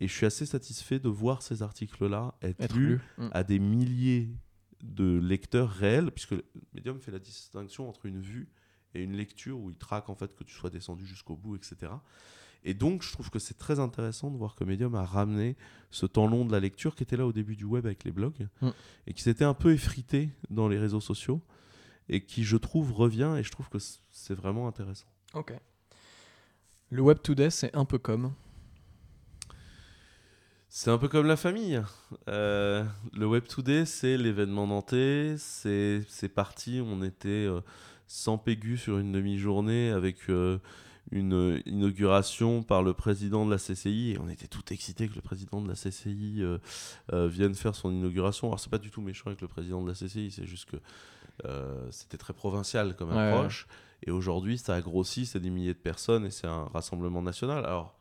[0.00, 3.00] Et je suis assez satisfait de voir ces articles-là être, Être lus lu.
[3.18, 3.28] Mm.
[3.32, 4.28] à des milliers
[4.82, 6.34] de lecteurs réels, puisque
[6.74, 8.48] Medium fait la distinction entre une vue
[8.94, 11.92] et une lecture où il traque en fait que tu sois descendu jusqu'au bout, etc.
[12.66, 15.54] Et donc, je trouve que c'est très intéressant de voir que Medium a ramené
[15.90, 18.12] ce temps long de la lecture qui était là au début du web avec les
[18.12, 18.70] blogs Mm.
[19.06, 21.42] et qui s'était un peu effrité dans les réseaux sociaux
[22.08, 23.78] et qui, je trouve, revient et je trouve que
[24.10, 25.06] c'est vraiment intéressant.
[25.34, 25.52] Ok.
[26.90, 28.32] Le Web Today, c'est un peu comme.
[30.68, 31.80] C'est un peu comme la famille.
[32.28, 35.36] Euh, le Web Today, c'est l'événement nantais.
[35.38, 36.80] C'est c'est parti.
[36.84, 37.60] On était euh,
[38.06, 40.58] sans pégu sur une demi-journée avec euh,
[41.10, 44.12] une inauguration par le président de la CCI.
[44.12, 46.58] Et on était tout excités que le président de la CCI euh,
[47.12, 48.48] euh, vienne faire son inauguration.
[48.48, 50.30] Alors, c'est pas du tout méchant avec le président de la CCI.
[50.30, 50.76] C'est juste que
[51.44, 53.66] euh, c'était très provincial comme Ouais, approche.
[54.06, 55.26] Et aujourd'hui, ça a grossi.
[55.26, 57.64] C'est des milliers de personnes et c'est un rassemblement national.
[57.64, 57.94] Alors.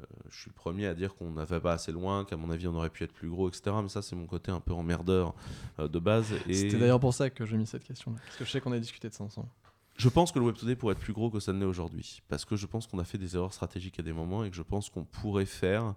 [0.00, 2.66] Euh, je suis le premier à dire qu'on n'avait pas assez loin, qu'à mon avis
[2.66, 3.76] on aurait pu être plus gros, etc.
[3.82, 5.34] Mais ça, c'est mon côté un peu emmerdeur
[5.78, 6.32] euh, de base.
[6.48, 8.18] Et C'était d'ailleurs pour ça que j'ai mis cette question-là.
[8.24, 9.48] Parce que je sais qu'on a discuté de ça ensemble.
[9.96, 12.22] je pense que le Web Today pourrait être plus gros que ça ne l'est aujourd'hui.
[12.28, 14.56] Parce que je pense qu'on a fait des erreurs stratégiques à des moments et que
[14.56, 15.94] je pense qu'on pourrait faire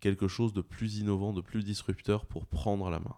[0.00, 3.16] quelque chose de plus innovant, de plus disrupteur pour prendre la main.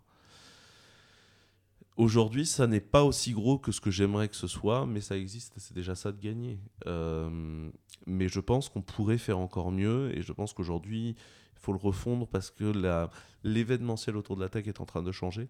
[1.97, 5.16] Aujourd'hui, ça n'est pas aussi gros que ce que j'aimerais que ce soit, mais ça
[5.16, 6.59] existe, c'est déjà ça de gagner.
[6.86, 7.70] Euh,
[8.07, 11.78] mais je pense qu'on pourrait faire encore mieux, et je pense qu'aujourd'hui, il faut le
[11.78, 12.72] refondre parce que
[13.45, 15.49] l'événementiel autour de la tech est en train de changer.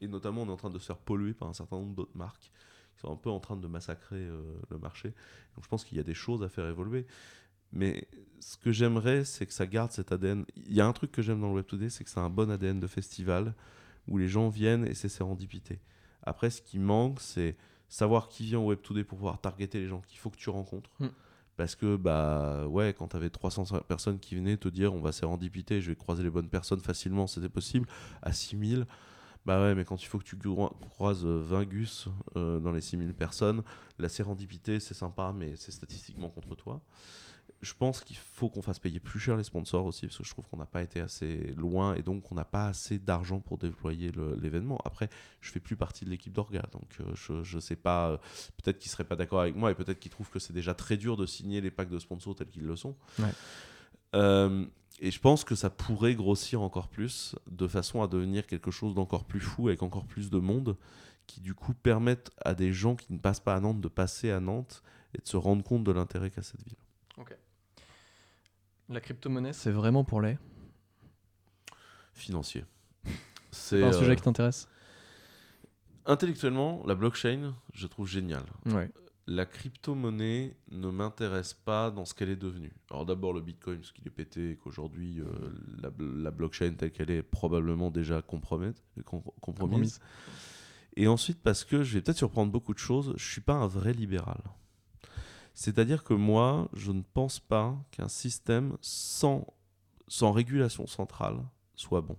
[0.00, 2.16] Et notamment, on est en train de se faire polluer par un certain nombre d'autres
[2.16, 2.50] marques
[2.94, 5.10] qui sont un peu en train de massacrer euh, le marché.
[5.54, 7.06] Donc je pense qu'il y a des choses à faire évoluer.
[7.72, 8.06] Mais
[8.40, 10.44] ce que j'aimerais, c'est que ça garde cet ADN.
[10.56, 12.28] Il y a un truc que j'aime dans le Web Today, c'est que c'est un
[12.28, 13.54] bon ADN de festival
[14.08, 15.80] où les gens viennent et c'est sérendipité.
[16.22, 17.56] Après, ce qui manque, c'est
[17.88, 20.50] savoir qui vient au Web Today pour pouvoir targeter les gens qu'il faut que tu
[20.50, 20.90] rencontres.
[21.00, 21.08] Mm.
[21.56, 25.12] Parce que, bah, ouais, quand tu avais 300 personnes qui venaient te dire on va
[25.12, 27.86] sérendipiter, je vais croiser les bonnes personnes facilement, c'était possible,
[28.22, 28.86] à 6000,
[29.44, 30.36] bah ouais, mais quand il faut que tu
[30.90, 33.62] croises euh, 20 gus euh, dans les 6000 personnes,
[33.98, 36.80] la sérendipité, c'est sympa, mais c'est statistiquement contre toi.
[37.62, 40.30] Je pense qu'il faut qu'on fasse payer plus cher les sponsors aussi, parce que je
[40.30, 43.56] trouve qu'on n'a pas été assez loin et donc on n'a pas assez d'argent pour
[43.56, 44.10] déployer
[44.40, 44.80] l'événement.
[44.84, 45.08] Après,
[45.40, 48.16] je fais plus partie de l'équipe d'Orga, donc euh, je, je sais pas, euh,
[48.62, 50.96] peut-être qu'ils seraient pas d'accord avec moi et peut-être qu'ils trouvent que c'est déjà très
[50.96, 52.96] dur de signer les packs de sponsors tels qu'ils le sont.
[53.18, 53.32] Ouais.
[54.14, 54.66] Euh,
[55.00, 58.94] et je pense que ça pourrait grossir encore plus de façon à devenir quelque chose
[58.94, 60.76] d'encore plus fou avec encore plus de monde
[61.26, 64.30] qui du coup permettent à des gens qui ne passent pas à Nantes de passer
[64.30, 64.82] à Nantes
[65.14, 66.76] et de se rendre compte de l'intérêt qu'a cette ville.
[68.92, 70.36] La crypto-monnaie, c'est vraiment pour les.
[72.12, 72.64] Financier.
[73.50, 74.68] C'est pas un euh, sujet qui t'intéresse?
[76.04, 78.44] Intellectuellement la blockchain, je trouve génial.
[78.66, 78.90] Ouais.
[79.26, 82.72] La crypto-monnaie ne m'intéresse pas dans ce qu'elle est devenue.
[82.90, 85.24] Alors d'abord le Bitcoin, parce qu'il est pété et qu'aujourd'hui euh,
[85.80, 88.82] la, la blockchain telle qu'elle est probablement déjà compromise.
[89.40, 90.00] Compromise.
[90.96, 93.68] Et ensuite parce que je vais peut-être surprendre beaucoup de choses, je suis pas un
[93.68, 94.42] vrai libéral.
[95.54, 99.46] C'est-à-dire que moi, je ne pense pas qu'un système sans,
[100.20, 101.38] régulation centrale
[101.74, 102.16] soit bon.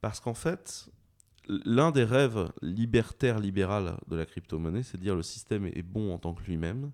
[0.00, 0.88] Parce qu'en fait,
[1.48, 6.12] l'un des rêves libertaires libéral de la crypto-monnaie, c'est de dire le système est bon
[6.12, 6.90] en tant que lui-même.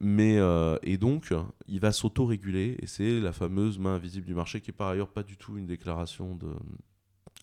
[0.00, 1.32] Mais, euh, et donc,
[1.66, 5.08] il va s'auto-réguler, et c'est la fameuse main invisible du marché, qui est par ailleurs
[5.08, 6.38] pas du tout une déclaration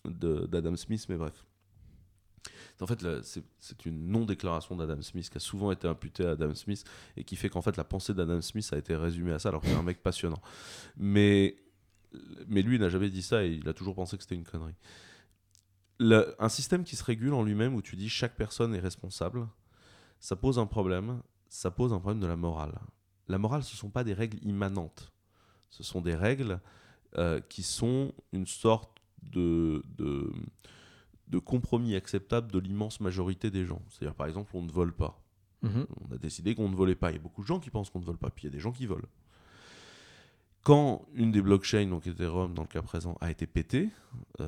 [0.04, 1.46] d'Adam Smith, mais bref.
[2.82, 6.84] En fait, c'est une non-déclaration d'Adam Smith qui a souvent été imputée à Adam Smith
[7.16, 9.62] et qui fait qu'en fait la pensée d'Adam Smith a été résumée à ça alors
[9.62, 10.42] qu'il est un mec passionnant.
[10.96, 11.56] Mais,
[12.48, 14.74] mais lui n'a jamais dit ça et il a toujours pensé que c'était une connerie.
[16.00, 19.46] un système qui se régule en lui-même où tu dis chaque personne est responsable,
[20.18, 21.22] ça pose un problème.
[21.48, 22.80] Ça pose un problème de la morale.
[23.28, 25.12] La morale, ce ne sont pas des règles immanentes.
[25.68, 26.60] Ce sont des règles
[27.18, 28.90] euh, qui sont une sorte
[29.22, 30.32] de, de
[31.32, 33.82] de compromis acceptable de l'immense majorité des gens.
[33.88, 35.20] C'est-à-dire, par exemple, on ne vole pas.
[35.62, 35.86] Mhm.
[36.00, 37.10] On a décidé qu'on ne volait pas.
[37.10, 38.52] Il y a beaucoup de gens qui pensent qu'on ne vole pas, puis il y
[38.52, 39.08] a des gens qui volent.
[40.62, 43.88] Quand une des blockchains, donc Ethereum dans le cas présent, a été pétée,
[44.40, 44.46] euh,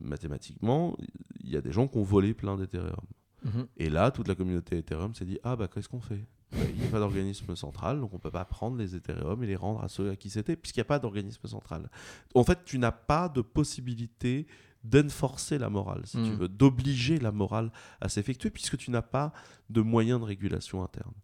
[0.00, 0.96] mathématiquement,
[1.42, 3.06] il y a des gens qui ont volé plein d'Ethereum.
[3.42, 3.66] Mhm.
[3.78, 6.24] Et là, toute la communauté Ethereum s'est dit Ah, bah, qu'est-ce qu'on fait?
[6.52, 9.42] Bah, Il n'y a pas d'organisme central, donc on ne peut pas prendre les Ethereum
[9.42, 11.90] et les rendre à ceux à qui c'était, puisqu'il n'y a pas d'organisme central.
[12.34, 14.46] En fait, tu n'as pas de possibilité
[14.88, 16.36] d'enforcer la morale, si tu mm.
[16.36, 19.32] veux, d'obliger la morale à s'effectuer, puisque tu n'as pas
[19.70, 21.14] de moyens de régulation interne.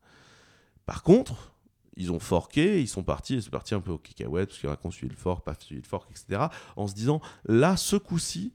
[0.86, 1.52] Par contre,
[1.96, 4.90] ils ont forqué, ils sont partis, c'est parti un peu au cacahuète, parce qu'ils ont
[4.90, 8.52] suivi le fork, pas suivi le fork, etc., en se disant, là, ce coup-ci,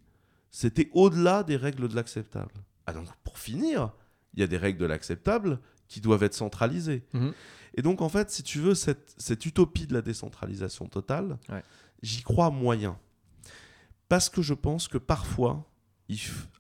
[0.50, 2.54] c'était au-delà des règles de l'acceptable.
[2.86, 3.92] Ah donc, pour finir,
[4.34, 7.06] il y a des règles de l'acceptable qui doivent être centralisées.
[7.14, 7.34] Mm-hmm.
[7.76, 11.38] Et donc, en fait, si tu veux, cette, cette utopie de la décentralisation totale,
[12.02, 12.98] j'y crois moyen.
[14.10, 15.70] Parce que je pense que parfois,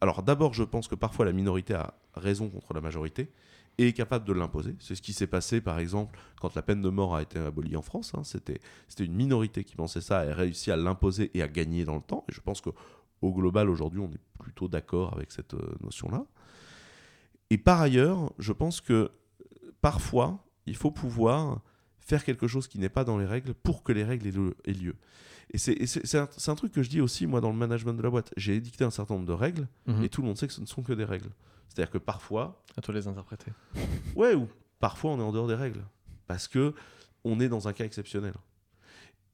[0.01, 3.31] alors d'abord, je pense que parfois la minorité a raison contre la majorité
[3.77, 4.75] et est capable de l'imposer.
[4.79, 7.75] C'est ce qui s'est passé, par exemple, quand la peine de mort a été abolie
[7.75, 8.13] en France.
[8.15, 8.23] Hein.
[8.23, 8.59] C'était
[8.99, 12.01] une minorité qui pensait ça et a réussi à l'imposer et à gagner dans le
[12.01, 12.25] temps.
[12.29, 12.73] Et je pense qu'au
[13.21, 16.25] global, aujourd'hui, on est plutôt d'accord avec cette euh, notion-là.
[17.49, 19.11] Et par ailleurs, je pense que
[19.79, 21.61] parfois, il faut pouvoir
[22.07, 24.27] faire quelque chose qui n'est pas dans les règles pour que les règles
[24.65, 24.95] aient lieu.
[25.51, 28.09] Et c'est un, un, truc que je dis aussi, moi, dans le management de la
[28.09, 28.33] boîte.
[28.35, 30.03] J'ai édicté un certain nombre de règles, mhm.
[30.03, 31.29] et tout le monde sait que ce ne sont que des règles.
[31.69, 32.63] C'est-à-dire que parfois...
[32.75, 33.51] À toi les interpréter.
[34.15, 34.47] ouais, ou
[34.79, 35.83] parfois on est en dehors des règles.
[36.27, 36.73] Parce que
[37.23, 38.33] on est dans un cas exceptionnel.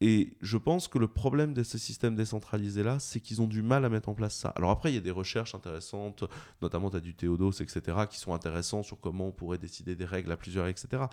[0.02, 3.86] Et je pense que le problème de ces systèmes décentralisés-là, c'est qu'ils ont du mal
[3.86, 4.50] à mettre en place ça.
[4.50, 6.26] Alors après, il y a des recherches intéressantes,
[6.62, 10.06] notamment tu as du Théodos, etc., qui sont intéressants sur comment on pourrait décider des
[10.06, 11.04] règles à plusieurs, etc.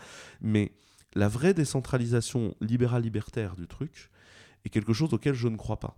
[0.41, 0.73] Mais
[1.15, 4.11] la vraie décentralisation libérale-libertaire du truc,
[4.65, 5.97] est quelque chose auquel je ne crois pas.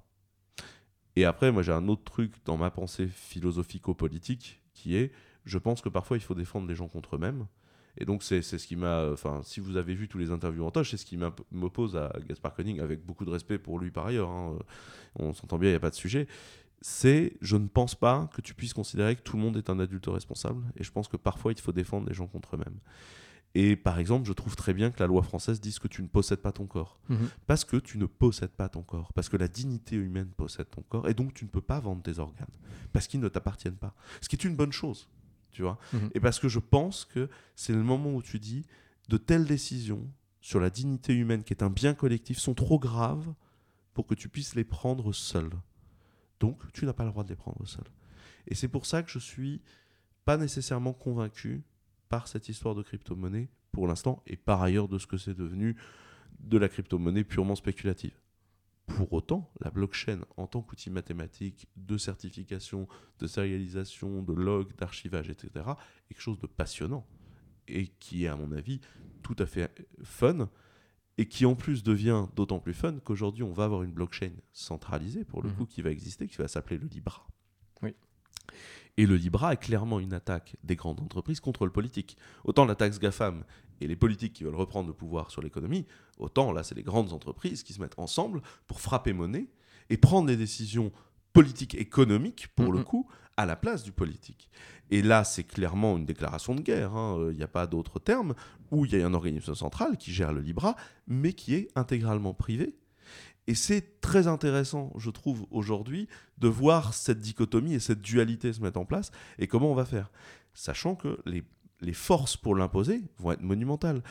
[1.17, 5.13] Et après, moi j'ai un autre truc dans ma pensée philosophico-politique qui est,
[5.45, 7.47] je pense que parfois il faut défendre les gens contre eux-mêmes.
[7.99, 10.71] Et donc c'est ce qui m'a, enfin si vous avez vu tous les interviews en
[10.71, 11.19] toche, c'est ce qui
[11.51, 14.59] m'oppose à Gaspard Koenig, avec beaucoup de respect pour lui par ailleurs, hein.
[15.17, 16.27] on s'entend bien, il n'y a pas de sujet.
[16.81, 19.79] C'est, je ne pense pas que tu puisses considérer que tout le monde est un
[19.79, 22.79] adulte responsable, et je pense que parfois il faut défendre les gens contre eux-mêmes.
[23.55, 26.09] Et par exemple, je trouve très bien que la loi française dise que tu ne
[26.09, 26.99] possèdes pas ton corps.
[27.09, 27.29] Mhm.
[27.47, 29.13] Parce que tu ne possèdes pas ton corps.
[29.13, 31.09] Parce que la dignité humaine possède ton corps.
[31.09, 32.47] Et donc, tu ne peux pas vendre tes organes.
[32.93, 33.95] Parce qu'ils ne t'appartiennent pas.
[34.21, 35.09] Ce qui est une bonne chose.
[35.51, 36.11] Tu vois mhm.
[36.15, 38.65] Et parce que je pense que c'est le moment où tu dis
[39.09, 40.09] de telles décisions
[40.41, 43.33] sur la dignité humaine, qui est un bien collectif, sont trop graves
[43.93, 45.51] pour que tu puisses les prendre seul.
[46.41, 47.85] Donc, tu n'as pas le droit de les prendre seul.
[48.49, 49.61] Et c'est pour ça que je suis
[50.25, 51.63] pas nécessairement convaincu
[52.13, 55.77] par cette histoire de crypto-monnaie pour l'instant, et par ailleurs de ce que c'est devenu
[56.41, 58.21] de la crypto-monnaie purement spéculative.
[58.85, 62.87] Pour autant, la blockchain en tant qu'outil mathématique de certification,
[63.19, 67.07] de sérialisation, de log, d'archivage, etc., est quelque chose de passionnant
[67.67, 68.83] et qui est, à mon avis,
[69.23, 70.51] tout à fait fun
[71.17, 75.25] et qui en plus devient d'autant plus fun qu'aujourd'hui on va avoir une blockchain centralisée
[75.25, 75.57] pour le mhm.
[75.57, 77.27] coup qui va exister, qui va s'appeler le Libra.
[77.81, 77.95] Oui.
[78.99, 82.17] Et le Libra est clairement une attaque des grandes entreprises contre le politique.
[82.45, 83.45] Autant la taxe GAFAM
[83.81, 85.87] et les politiques qui veulent reprendre le pouvoir sur l'économie,
[86.19, 89.49] autant là, c'est les grandes entreprises qui se mettent ensemble pour frapper monnaie
[89.89, 90.93] et prendre des décisions
[91.33, 93.09] politiques économiques, pour le coup,
[93.39, 94.51] à la place du politique.
[94.91, 97.29] Et là, c'est clairement une déclaration de guerre, hein.
[97.31, 98.35] il n'y a pas d'autre terme,
[98.71, 102.35] où il y a un organisme central qui gère le Libra, mais qui est intégralement
[102.35, 102.77] privé
[103.47, 106.09] et c'est très intéressant, je trouve, aujourd'hui,
[106.39, 109.85] de voir cette dichotomie et cette dualité se mettre en place et comment on va
[109.85, 110.11] faire?
[110.55, 111.43] Sachant que les,
[111.81, 114.03] les forces pour l'imposer vont être monumentales.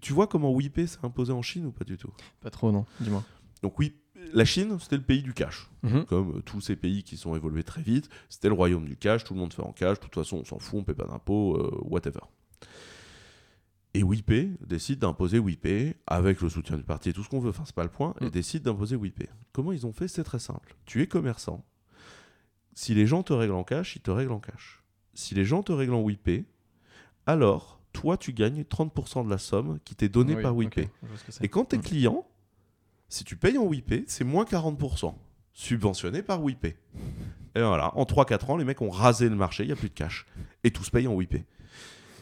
[0.00, 2.12] Tu, vois comment WIP s'est imposé en Chine ou pas du tout?
[2.40, 2.84] Pas trop, non.
[3.00, 3.24] Dis-moi.
[3.62, 3.94] Donc oui,
[4.32, 5.70] la Chine, c'était le pays du cash.
[5.82, 6.04] Mhm.
[6.06, 9.24] Comme euh, tous ces pays qui sont évolués très vite, c'était le royaume du cash,
[9.24, 11.06] tout le monde fait en cash, de toute façon on s'en fout, on paie pas
[11.06, 12.20] d'impôts, euh, whatever.
[13.94, 14.32] Et WIP
[14.64, 17.74] décide d'imposer WIP avec le soutien du parti et tout ce qu'on veut, enfin c'est
[17.74, 18.30] pas le point, et mm.
[18.30, 19.24] décide d'imposer WIP.
[19.52, 20.06] Comment ils ont fait?
[20.06, 20.76] C'est très simple.
[20.86, 21.64] Tu es commerçant,
[22.74, 24.82] Si les gens te règlent en cash, ils te règlent en cash.
[25.14, 26.46] Si les gens te règlent en WIP,
[27.26, 30.88] alors toi, tu gagnes 30% de la somme qui t'est donnée Oui, par ok, WIP.
[31.02, 31.44] je vois ce que c'est.
[31.44, 31.82] Et quand tu es Mm.
[31.82, 32.26] client,
[33.08, 35.16] si tu payes en WIP, c'est moins 40%,
[35.52, 36.64] subventionné par WIP.
[36.66, 36.76] Et
[37.56, 39.94] voilà, en 3-4 ans, les mecs ont rasé le marché, il n'y a plus de
[39.94, 40.26] cash.
[40.62, 41.44] Et tout se paye en WIP.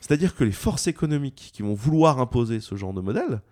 [0.00, 3.42] C'est-à-dire que les forces économiques qui vont vouloir imposer ce genre de modèle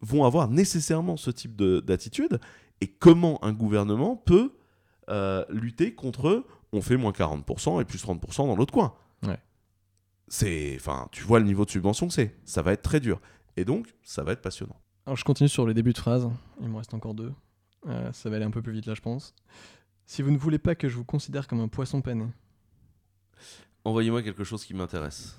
[0.00, 2.38] vont avoir nécessairement ce type de- d'attitude.
[2.80, 4.52] Et comment un gouvernement peut
[5.08, 8.94] euh, lutter contre on fait moins 40% et plus 30% dans l'autre coin?
[9.22, 9.38] Ouais.
[10.28, 12.34] C'est, enfin, tu vois le niveau de subvention que c'est.
[12.44, 13.20] Ça va être très dur.
[13.56, 14.76] Et donc, ça va être passionnant.
[15.06, 16.28] Alors je continue sur le début de phrase,
[16.60, 17.32] il me reste encore deux.
[17.86, 19.34] Euh, ça va aller un peu plus vite là je pense.
[20.06, 22.24] Si vous ne voulez pas que je vous considère comme un poisson pané,
[23.84, 25.38] Envoyez-moi quelque chose qui m'intéresse.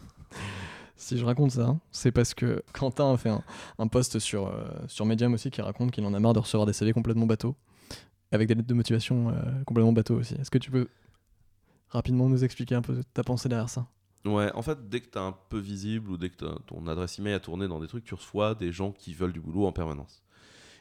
[0.96, 3.32] Si je raconte ça, c'est parce que Quentin a fait
[3.78, 6.66] un, post sur, euh, sur Medium aussi qui raconte qu'il en a marre de recevoir
[6.66, 7.56] des CV complètement bateaux,
[8.32, 10.36] avec des lettres de motivation euh, complètement bateaux aussi.
[10.36, 10.88] Est-ce que tu peux
[11.90, 13.88] rapidement nous expliquer un peu ta pensée derrière ça?
[14.26, 17.34] Ouais, en fait, dès que tu un peu visible ou dès que ton adresse email
[17.34, 20.25] a tourné dans des trucs, tu reçois des gens qui veulent du boulot en permanence.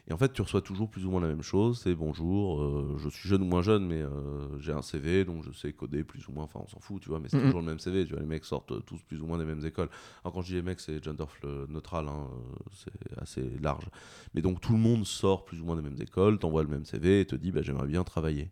[0.07, 1.79] Et en fait, tu reçois toujours plus ou moins la même chose.
[1.81, 5.43] C'est bonjour, euh, je suis jeune ou moins jeune, mais euh, j'ai un CV, donc
[5.43, 6.43] je sais coder plus ou moins.
[6.43, 8.05] Enfin, on s'en fout, tu vois, mais c'est toujours le même CV.
[8.05, 9.89] Tu vois, les mecs sortent euh, tous plus ou moins des mêmes écoles.
[10.23, 13.89] Alors, quand je dis les mecs, c'est gender fl- neutral, hein, euh, c'est assez large.
[14.35, 16.85] Mais donc, tout le monde sort plus ou moins des mêmes écoles, t'envoie le même
[16.85, 18.51] CV et te dit, bah, j'aimerais bien travailler.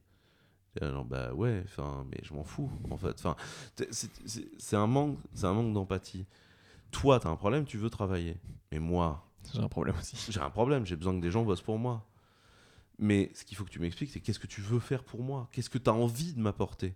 [0.81, 3.13] Et alors, bah ouais, enfin, mais je m'en fous, en fait.
[3.19, 3.35] Enfin,
[3.91, 6.25] c'est- un manque, c'est un manque d'empathie.
[6.91, 8.37] Toi, t'as un problème, tu veux travailler.
[8.71, 10.17] Mais moi, J'ai un problème aussi.
[10.29, 12.05] j'ai un problème, j'ai besoin que des gens bossent pour moi.
[12.99, 15.49] Mais ce qu'il faut que tu m'expliques, c'est qu'est-ce que tu veux faire pour moi?
[15.51, 16.95] Qu'est-ce que tu as envie de m'apporter?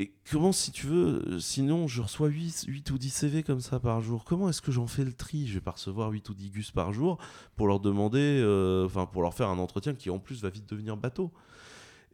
[0.00, 3.80] Et comment, si tu veux, sinon je reçois 8, 8 ou 10 CV comme ça
[3.80, 5.48] par jour, comment est-ce que j'en fais le tri?
[5.48, 7.18] Je vais pas recevoir 8 ou 10 gus par jour
[7.56, 10.68] pour leur demander, euh, enfin pour leur faire un entretien qui en plus va vite
[10.68, 11.32] devenir bateau.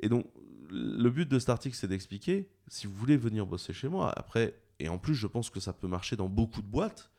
[0.01, 0.25] Et donc,
[0.71, 4.59] le but de cet article, c'est d'expliquer, si vous voulez venir bosser chez moi, après,
[4.79, 7.11] et en plus je pense que ça peut marcher dans beaucoup de boîtes,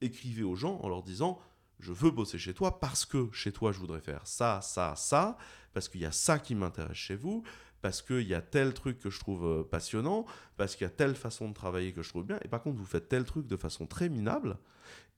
[0.00, 1.38] écrivez aux gens en leur disant
[1.78, 5.36] je veux bosser chez toi parce que chez toi je voudrais faire ça, ça, ça,
[5.74, 7.42] parce qu'il y a ça qui m'intéresse chez vous,
[7.82, 10.24] parce qu'il y a tel truc que je trouve euh, passionnant,
[10.56, 12.78] parce qu'il y a telle façon de travailler que je trouve bien, et par contre
[12.78, 14.58] vous faites tel truc de façon très minable,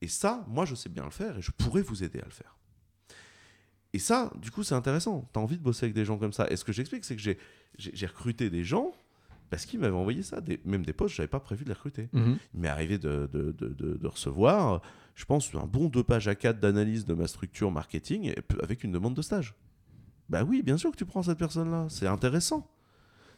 [0.00, 2.30] et ça, moi je sais bien le faire et je pourrais vous aider à le
[2.30, 2.56] faire.
[3.94, 5.28] Et ça, du coup, c'est intéressant.
[5.32, 6.46] Tu as envie de bosser avec des gens comme ça.
[6.50, 8.92] Et ce que j'explique, c'est que j'ai- recruté des gens
[9.50, 11.74] parce qu'ils m'avaient envoyé ça, des, même des postes, je n'avais pas prévu de les
[11.74, 12.08] recruter.
[12.12, 12.38] Mhm.
[12.54, 14.82] Il m'est arrivé de, de- de- de- de recevoir,
[15.14, 18.92] je pense, un bon deux pages à 4 d'analyse de ma structure marketing avec une
[18.92, 19.54] demande de stage.
[20.28, 21.86] Bah oui, bien sûr que tu prends cette personne-là.
[21.88, 22.70] C'est intéressant.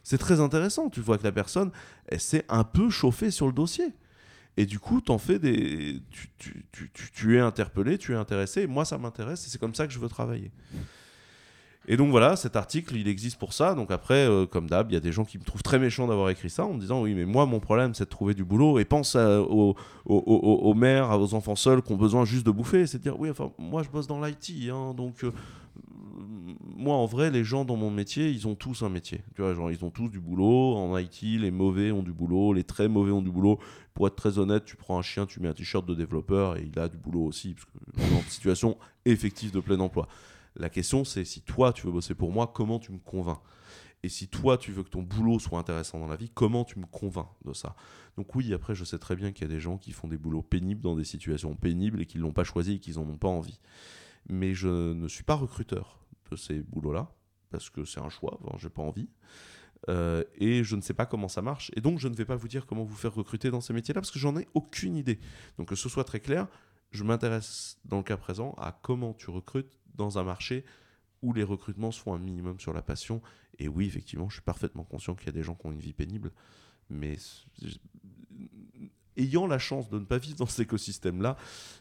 [0.03, 0.89] C'est très intéressant.
[0.89, 1.71] Tu vois que la personne,
[2.07, 3.85] elle s'est un peu chauffée sur le dossier.
[4.57, 6.01] Et du coup, t'en fais des.
[6.09, 8.63] Tu, tu- tu- tu- tu es interpellé, tu es intéressé.
[8.63, 10.51] Et moi, ça m'intéresse et c'est comme ça que je veux travailler.
[11.87, 13.73] Et donc voilà, cet article, il existe pour ça.
[13.73, 16.07] Donc après, euh, comme d'hab, il y a des gens qui me trouvent très méchant
[16.07, 18.43] d'avoir écrit ça en me disant oui, mais moi, mon problème, c'est de trouver du
[18.43, 18.77] boulot.
[18.79, 19.75] Et pense à- aux,
[20.05, 22.85] aux, aux- mères, aux enfants seuls qui ont besoin juste de bouffer.
[22.85, 24.69] C'est de dire oui, enfin, moi, je bosse dans l'IT.
[24.71, 25.31] hein, donc, euh,
[26.77, 29.21] moi, en vrai, les gens dans mon métier, ils ont tous un métier.
[29.35, 30.75] Tu vois, genre, ils ont tous du boulot.
[30.75, 33.59] En IT, les mauvais ont du boulot, les très mauvais ont du boulot.
[33.93, 36.69] Pour être très honnête, tu prends un chien, tu mets un t-shirt de développeur et
[36.71, 40.07] il a du boulot aussi, parce que est en situation effective de plein emploi.
[40.55, 43.41] La question, c'est si toi, tu veux bosser pour moi, comment tu me convaincs?
[44.03, 46.79] Et si toi, tu veux que ton boulot soit intéressant dans la vie, comment tu
[46.79, 47.75] me convaincs de ça?
[48.17, 50.17] Donc oui, après, je sais très bien qu'il y a des gens qui font des
[50.17, 53.07] boulots pénibles dans des situations pénibles et qui ne l'ont pas choisi et qu'ils n'en
[53.07, 53.59] ont pas envie.
[54.27, 55.99] Mais je ne suis pas recruteur
[56.31, 57.13] de ces boulots-là,
[57.51, 59.09] parce que c'est un choix, enfin, j'ai pas envie.
[59.89, 61.71] Euh, et je ne sais pas comment ça marche.
[61.75, 64.01] Et donc, je ne vais pas vous dire comment vous faire recruter dans ces métiers-là,
[64.01, 65.19] parce que j'en ai aucune idée.
[65.57, 66.47] Donc, que ce soit très clair,
[66.91, 70.65] je m'intéresse dans le cas présent à comment tu recrutes dans un marché
[71.21, 73.21] où les recrutements se font un minimum sur la passion.
[73.59, 75.79] Et oui, effectivement, je suis parfaitement conscient qu'il y a des gens qui ont une
[75.79, 76.31] vie pénible,
[76.89, 77.17] mais
[79.17, 81.37] ayant la chance de ne pas vivre dans cet écosystème-là,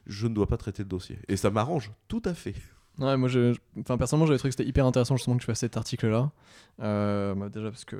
[0.06, 1.18] je ne dois pas traiter le dossier.
[1.28, 2.54] Et ça m'arrange tout à fait.
[2.98, 3.30] Ouais, moi,
[3.78, 6.32] enfin, personnellement, j'avais trouvé que c'était hyper intéressant justement que tu fasses cet article-là.
[6.80, 7.96] Euh, bah, déjà parce que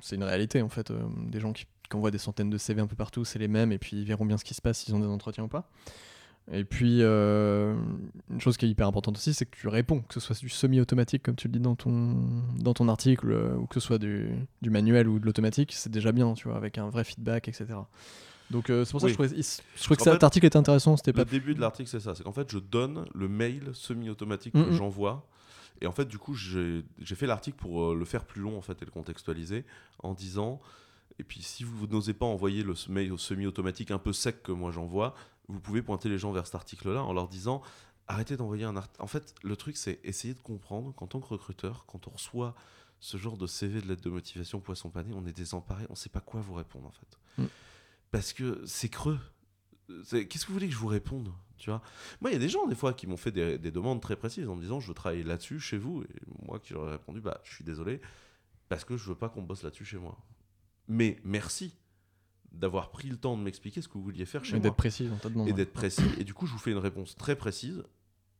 [0.00, 0.90] c'est une réalité en fait.
[0.90, 3.48] euh, des gens qui, qui envoient des centaines de CV un peu partout, c'est les
[3.48, 5.48] mêmes, et puis ils verront bien ce qui se passe s'ils ont des entretiens ou
[5.48, 5.68] pas.
[6.52, 7.74] Et puis, euh,
[8.30, 10.48] une chose qui est hyper importante aussi, c'est que tu réponds, que ce soit du
[10.48, 12.16] semi-automatique, comme tu le dis dans ton,
[12.58, 14.30] dans ton article, euh, ou que ce soit du,
[14.62, 17.66] du manuel ou de l'automatique, c'est déjà bien, tu vois, avec un vrai feedback, etc.
[18.52, 19.16] Donc, euh, c'est pour ça Oui.
[19.16, 19.42] que je trouvais,
[19.76, 21.24] je trouvais que cet article était intéressant, c'était Le pas.
[21.24, 22.14] début de l'article, c'est ça.
[22.14, 25.26] C'est qu'en fait, je donne le mail semi-automatique Mm, que j'envoie.
[25.80, 26.84] Et en fait, du coup, j'ai
[27.16, 29.64] fait l'article pour le faire plus long en fait, et le contextualiser
[29.98, 30.60] en disant.
[31.18, 34.52] Et puis, si vous n'osez pas envoyer le mail au semi-automatique un peu sec que
[34.52, 35.14] moi j'envoie,
[35.48, 37.62] vous pouvez pointer les gens vers cet article-là en leur disant
[38.08, 39.02] arrêtez d'envoyer un article.
[39.02, 42.54] En fait, le truc, c'est essayer de comprendre qu'en tant que recruteur, quand on reçoit
[43.00, 46.08] ce genre de CV de lettre de motivation poisson pané, on est désemparé, on sait
[46.08, 47.42] pas quoi vous répondre en fait.
[47.42, 47.46] Mm.
[48.10, 49.18] Parce que c'est creux.
[50.10, 51.80] Qu'est-ce que vous voulez que je vous réponde tu vois?
[52.20, 54.16] Moi, il y a des gens, des fois, qui m'ont fait des, des demandes très
[54.16, 56.02] précises en me disant Je veux travailler là-dessus chez vous.
[56.02, 58.00] Et moi, qui leur ai répondu Bah, je suis désolé,
[58.68, 60.18] parce que je veux pas qu'on bosse là-dessus chez moi.
[60.88, 61.74] Mais merci
[62.52, 64.76] d'avoir pris le temps de m'expliquer ce que vous vouliez faire chez Et moi d'être
[64.76, 65.48] précis dans ta demande.
[65.48, 66.02] et d'être précis.
[66.18, 67.82] Et du coup, je vous fais une réponse très précise.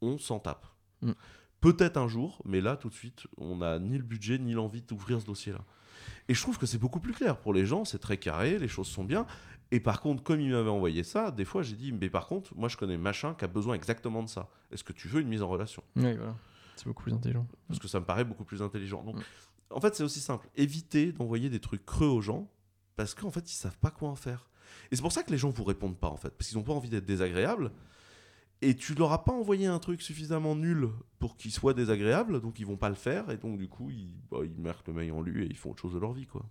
[0.02, 0.66] On s'en tape.
[1.02, 1.12] Mm.
[1.60, 4.82] Peut-être un jour, mais là, tout de suite, on n'a ni le budget ni l'envie
[4.82, 5.64] d'ouvrir ce dossier-là.
[6.28, 8.68] Et je trouve que c'est beaucoup plus clair pour les gens, c'est très carré, les
[8.68, 9.26] choses sont bien.
[9.72, 12.54] Et par contre, comme il m'avait envoyé ça, des fois j'ai dit, mais par contre,
[12.56, 14.48] moi je connais machin qui a besoin exactement de ça.
[14.70, 15.82] Est-ce que tu veux une mise en relation?
[15.96, 16.36] Oui, voilà.
[16.76, 17.46] C'est beaucoup plus intelligent.
[17.66, 19.02] Parce que ça me paraît beaucoup plus intelligent.
[19.02, 19.22] Donc, Mm.
[19.70, 20.48] en fait, c'est aussi simple.
[20.56, 22.48] Éviter d'envoyer des trucs creux aux gens,
[22.96, 24.48] parce qu'en fait, ils savent pas quoi en faire.
[24.90, 26.64] Et c'est pour ça que les gens vous répondent pas, en fait, parce qu'ils n'ont
[26.64, 27.70] pas envie d'être désagréables.
[28.62, 32.58] Et tu leur as pas envoyé un truc suffisamment nul pour qu'il soit désagréable, donc
[32.58, 35.12] ils vont pas le faire, et donc du coup, ils, bah, ils marquent le mail
[35.12, 36.42] en lui et ils font autre chose de leur vie, quoi.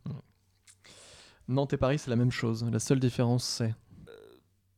[1.48, 2.64] Nantes et Paris, c'est la même chose.
[2.72, 3.74] La seule différence, c'est.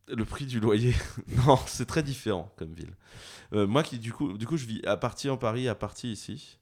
[0.09, 0.95] Le prix du loyer,
[1.45, 2.95] non, c'est très différent comme ville.
[3.51, 6.11] Euh, moi qui du coup, du coup, je vis à partie en Paris, à partie
[6.13, 6.59] ici.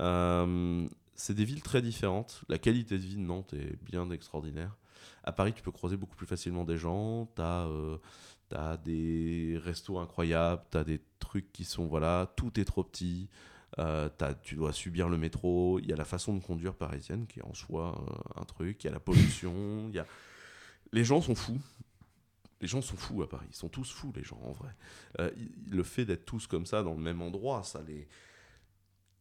[0.00, 0.88] Euh,
[1.22, 2.42] c'est des villes très différentes.
[2.48, 4.76] La qualité de vie de Nantes est bien extraordinaire.
[5.22, 7.30] À Paris, tu peux croiser beaucoup plus facilement des gens.
[7.36, 10.64] Tu as, des restos incroyables.
[10.72, 13.28] Tu as des trucs qui sont, voilà, tout est trop petit.
[13.78, 14.08] Euh,
[14.42, 15.78] tu dois subir le métro.
[15.78, 18.82] Il y a la façon de conduire parisienne qui est en soi euh, un truc.
[18.82, 19.90] Il y a la pollution.
[19.90, 20.06] Y a...
[20.90, 21.60] Les gens sont fous.
[22.60, 23.46] Les gens sont fous à Paris.
[23.48, 24.74] Ils sont tous fous, les gens, en vrai.
[25.20, 25.30] Euh,
[25.70, 28.08] le fait d'être tous comme ça, dans le même endroit, ça les,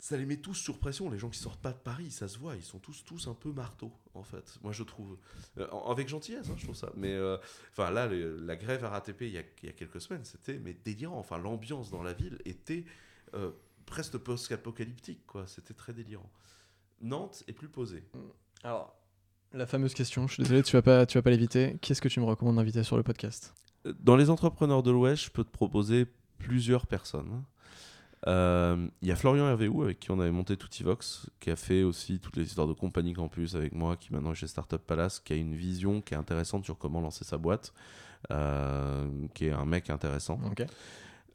[0.03, 1.09] ça les met tous sur pression.
[1.11, 2.55] Les gens qui sortent pas de Paris, ça se voit.
[2.55, 4.57] Ils sont tous, tous un peu marteaux, en fait.
[4.63, 5.15] Moi, je trouve.
[5.59, 6.91] Euh, avec gentillesse, hein, je trouve ça.
[6.95, 7.37] Mais, euh,
[7.71, 10.25] enfin, là, le- la grève à RATP, il y a, il y a quelques semaines,
[10.25, 11.19] c'était mais délirant.
[11.19, 12.83] Enfin, l'ambiance dans la ville était
[13.35, 13.51] euh,
[13.85, 15.45] presque post-apocalyptique, quoi.
[15.47, 16.29] C'était très délirant.
[17.01, 18.03] Nantes est plus posée.
[18.63, 18.95] Alors,
[19.53, 21.77] la fameuse question, je suis désolé, tu vas pas, tu vas pas l'éviter.
[21.81, 23.53] Qui est-ce que tu me recommandes d'inviter sur le podcast?
[23.99, 26.07] Dans les entrepreneurs de l'Ouest, je peux te proposer
[26.39, 27.43] plusieurs personnes.
[28.27, 31.83] Euh, Il y a Florian Hervéou, avec qui on avait monté Toutivox, qui a fait
[31.83, 35.19] aussi toutes les histoires de compagnie campus avec moi, qui maintenant est chez Startup Palace,
[35.19, 37.73] qui a une vision qui est intéressante sur comment lancer sa boîte,
[38.31, 40.39] euh, qui est un mec intéressant.
[40.45, 40.63] Ok.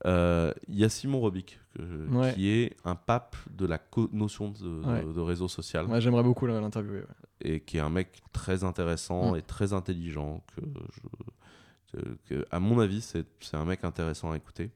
[0.04, 2.34] Euh, Il y a Simon Robic, que- Ouais.
[2.34, 3.80] qui est un pape de la
[4.12, 5.02] notion de, de- Ouais.
[5.12, 7.04] de réseau social Ouais, J'aimerais beaucoup l'interviewer.
[7.40, 9.36] et qui est un mec très intéressant Mm.
[9.38, 10.60] et très intelligent que,
[10.92, 14.70] je, que- que, à mon avis c'est un mec intéressant à écouter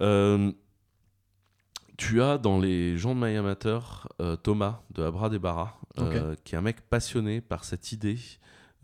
[0.00, 0.52] Euh,
[1.96, 6.54] tu as dans les gens de My Amateur euh, Thomas de Abra Débarras euh, qui
[6.54, 8.18] est un mec passionné par cette idée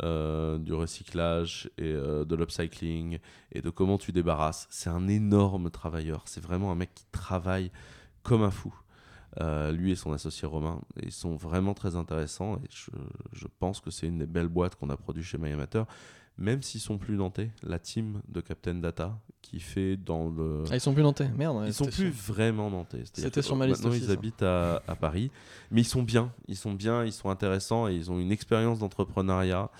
[0.03, 3.20] euh, du recyclage et euh, de l'upcycling
[3.53, 7.70] et de comment tu débarrasses c'est un énorme travailleur c'est vraiment un mec qui travaille
[8.24, 8.74] comme un fou
[9.41, 10.81] euh, lui et son associé Romain.
[11.03, 12.91] Ils sont vraiment très intéressants et je,
[13.32, 15.86] je pense que c'est une des belles boîtes qu'on a produit chez My Amateur.
[16.36, 20.65] Même s'ils sont plus nantais, la team de Captain Data qui fait dans le.
[20.70, 21.59] Ah, ils sont plus nantais, merde.
[21.59, 23.05] ouais, ils sont plus vraiment nantais.
[23.12, 24.12] C'était sur ma liste Maintenant, aussi, ils ça.
[24.15, 25.31] habitent à, à Paris.
[25.70, 26.32] Mais ils sont bien.
[26.48, 29.70] Ils sont bien, ils sont intéressants et ils ont une expérience d'entrepreneuriat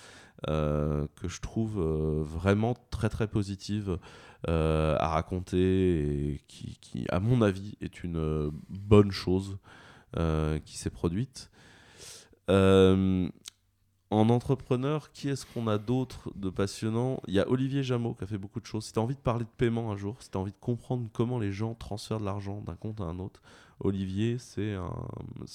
[0.48, 3.98] euh, que je trouve euh, vraiment très très positive
[4.47, 5.59] euh, à raconter
[6.35, 9.59] et qui, qui, à mon avis, est une bonne chose
[10.64, 11.51] qui s'est produite.
[12.51, 13.28] Euh,
[14.15, 18.24] en entrepreneur, qui est-ce qu'on a d'autres de passionnants Il y a Olivier Jameau qui
[18.24, 18.86] a fait beaucoup de choses.
[18.86, 20.61] Si tu as envie de parler de paiement un jour, si tu as envie de
[20.61, 23.43] comprendre comment les gens transfèrent de l'argent d'un compte à un autre,
[23.81, 24.74] Olivier, c'est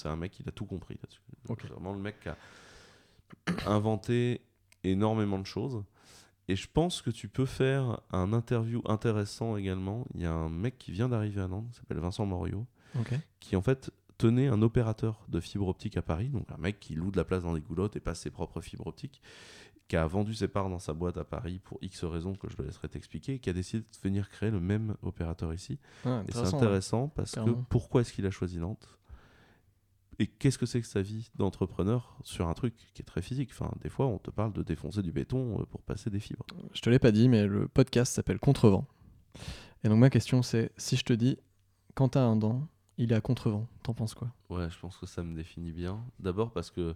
[0.03, 1.21] un, mec, il a tout compris là-dessus.
[1.61, 2.35] C'est vraiment le mec qui a
[3.65, 4.41] inventé
[4.83, 5.83] énormément de choses.
[6.49, 10.05] Et je pense que tu peux faire un interview intéressant également.
[10.15, 12.65] Il y a un mec qui vient d'arriver à Nantes, qui s'appelle Vincent Morio,
[13.39, 16.93] qui en fait tenait un opérateur de fibre optique à Paris, donc un mec qui
[16.93, 19.21] loue de la place dans des goulottes et passe ses propres fibres optiques,
[19.87, 22.55] qui a vendu ses parts dans sa boîte à Paris pour X raisons que je
[22.55, 25.79] te laisserai t'expliquer, et qui a décidé de venir créer le même opérateur ici.
[26.05, 27.11] Ah, Et c'est intéressant, ouais.
[27.15, 28.99] parce que pourquoi est-ce qu'il a choisi Nantes
[30.21, 33.51] et qu'est-ce que c'est que sa vie d'entrepreneur sur un truc qui est très physique?
[33.53, 36.45] Enfin, des fois, on te parle de défoncer du béton euh, pour passer des fibres.
[36.73, 38.85] Je te l'ai pas dit, mais le podcast s'appelle Contrevent.
[39.85, 41.37] Et donc ma question c'est, si je te dis,
[41.95, 42.67] quand t'as un dent,
[42.99, 44.31] il est à contrevent, t'en penses quoi?
[44.49, 46.03] Ouais, je pense que ça me définit bien.
[46.19, 46.95] D'abord parce que,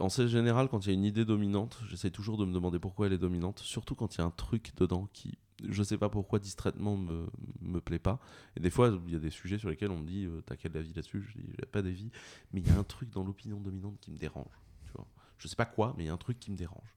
[0.00, 3.06] en général, quand il y a une idée dominante, j'essaie toujours de me demander pourquoi
[3.06, 5.38] elle est dominante, surtout quand il y a un truc dedans qui,
[5.68, 7.26] je sais pas pourquoi, distraitement me,
[7.60, 8.18] me plaît pas.
[8.56, 10.56] Et des fois, il y a des sujets sur lesquels on me dit euh, T'as
[10.56, 11.22] quel avis là-dessus?
[11.22, 12.10] Je dis J'ai pas d'avis,
[12.52, 14.58] mais il y a un truc dans l'opinion dominante qui me dérange.
[14.86, 15.06] Tu vois
[15.40, 16.94] je sais pas quoi, mais il y a un truc qui me dérange.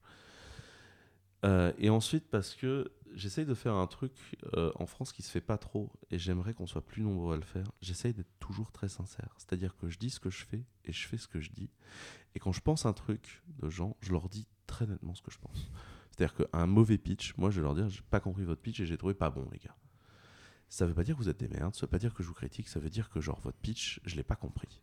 [1.44, 4.12] Euh, et ensuite, parce que j'essaye de faire un truc
[4.54, 7.36] euh, en France qui se fait pas trop, et j'aimerais qu'on soit plus nombreux à
[7.36, 7.70] le faire.
[7.80, 9.34] J'essaye d'être toujours très sincère.
[9.36, 11.70] C'est-à-dire que je dis ce que je fais, et je fais ce que je dis.
[12.34, 15.30] Et quand je pense un truc de gens, je leur dis très nettement ce que
[15.30, 15.70] je pense.
[16.10, 18.86] C'est-à-dire qu'un mauvais pitch, moi je vais leur dire, j'ai pas compris votre pitch et
[18.86, 19.76] j'ai trouvé pas bon, les gars.
[20.68, 22.28] Ça veut pas dire que vous êtes des merdes, ça veut pas dire que je
[22.28, 24.80] vous critique, ça veut dire que genre votre pitch, je l'ai pas compris.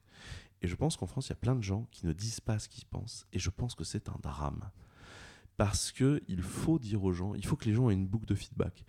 [0.62, 2.60] Et je pense qu'en France, il y a plein de gens qui ne disent pas
[2.60, 4.70] ce qu'ils pensent, et je pense que c'est un drame.
[5.58, 8.26] Parce que il faut dire aux gens, il faut que les gens aient une boucle
[8.26, 8.84] de feedback.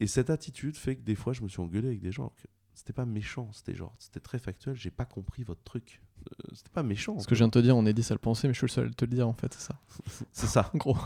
[0.00, 2.28] Et cette attitude fait que des fois, je me suis engueulé avec des gens.
[2.30, 4.74] que C'était pas méchant, c'était genre, c'était très factuel.
[4.76, 6.00] J'ai pas compris votre truc.
[6.30, 7.18] Euh, C'était pas méchant.
[7.18, 8.58] Ce que je viens de te dire, on est 10 à le penser, mais je
[8.58, 9.80] suis le seul à te le dire en fait, c'est ça.
[10.32, 10.70] C'est ça.
[10.72, 10.96] En gros,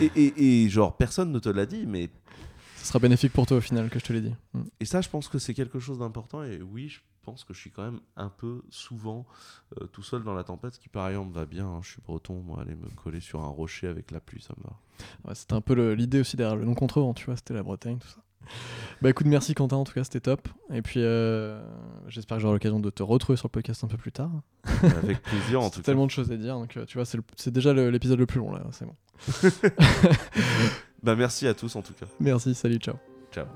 [0.00, 2.10] Et, et- et genre, personne ne te l'a dit, mais
[2.88, 4.34] ce sera bénéfique pour toi au final que je te l'ai dit.
[4.54, 4.60] Mm.
[4.80, 6.42] Et ça, je pense que c'est quelque chose d'important.
[6.42, 9.26] Et oui, je pense que je suis quand même un peu souvent
[9.78, 11.66] euh, tout seul dans la tempête, ce qui par ailleurs me va bien.
[11.66, 11.80] hein.
[11.82, 14.62] Je suis breton, moi, aller me coller sur un rocher avec la pluie, ça me
[14.62, 14.72] va.
[15.28, 17.98] Ouais, c'était un peu l'idée aussi derrière le non contrevent, tu vois, c'était la Bretagne,
[17.98, 18.22] tout ça.
[19.02, 20.48] Bah écoute, merci Quentin, en tout cas, c'était top.
[20.72, 21.60] Et puis, euh,
[22.06, 24.30] j'espère que j'aurai l'occasion de te retrouver sur le podcast un peu plus tard.
[24.82, 25.84] Avec plaisir, en tout cas.
[25.84, 28.38] tellement de choses à dire, donc euh, tu vois, c'est déjà le- l'épisode le plus
[28.38, 28.96] long là, c'est bon.
[31.02, 32.06] Bah, merci à tous, en tout cas.
[32.20, 32.96] Merci, salut, ciao.
[33.32, 33.46] Ciao.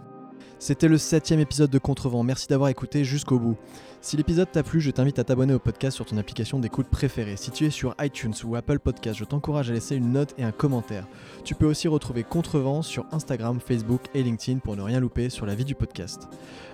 [0.59, 2.23] C'était le septième épisode de Contrevent.
[2.23, 3.57] Merci d'avoir écouté jusqu'au bout.
[4.01, 7.37] Si l'épisode t'a plu, je t'invite à t'abonner au podcast sur ton application d'écoute préférée.
[7.37, 10.45] Si tu es sur iTunes ou Apple Podcast, je t'encourage à laisser une note et
[10.45, 11.09] un commentaire.
[11.43, 15.47] Tu peux aussi retrouver Contrevent sur Instagram, Facebook et LinkedIn pour ne rien louper sur
[15.47, 16.29] la vie du podcast.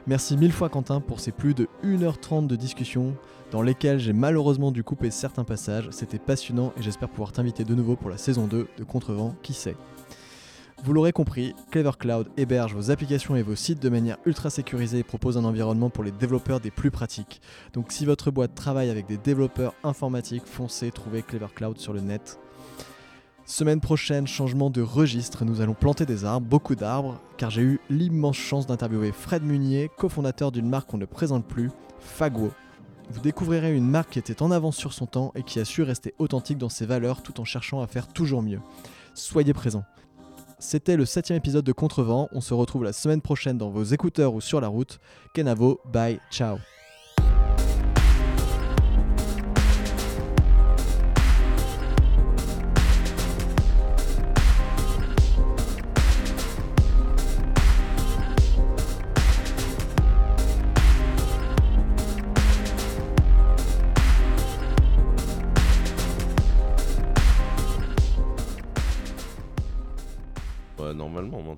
[0.06, 3.14] Merci mille fois Quentin pour ces plus de 1h30 de discussion
[3.50, 5.88] dans lesquelles j'ai malheureusement dû couper certains passages.
[5.92, 9.54] C'était passionnant et j'espère pouvoir t'inviter de nouveau pour la saison 2 de Contrevent, qui
[9.54, 9.76] sait.
[10.84, 15.00] Vous l'aurez compris, Clever Cloud héberge vos applications et vos sites de manière ultra sécurisée
[15.00, 17.42] et propose un environnement pour les développeurs des plus pratiques.
[17.72, 22.00] Donc si votre boîte travaille avec des développeurs informatiques, foncez trouver Clever Cloud sur le
[22.00, 22.38] net.
[23.44, 27.80] Semaine prochaine, changement de registre, nous allons planter des arbres, beaucoup d'arbres, car j'ai eu
[27.90, 32.52] l'immense chance d'interviewer Fred Munier, cofondateur d'une marque qu'on ne présente plus, Fagwo.
[33.10, 35.82] Vous découvrirez une marque qui était en avance sur son temps et qui a su
[35.82, 38.60] rester authentique dans ses valeurs tout en cherchant à faire toujours mieux.
[39.14, 39.84] Soyez présents.
[40.60, 42.28] C'était le septième épisode de Contrevent.
[42.32, 44.98] On se retrouve la semaine prochaine dans vos écouteurs ou sur la route.
[45.32, 46.58] Kenavo, bye, ciao.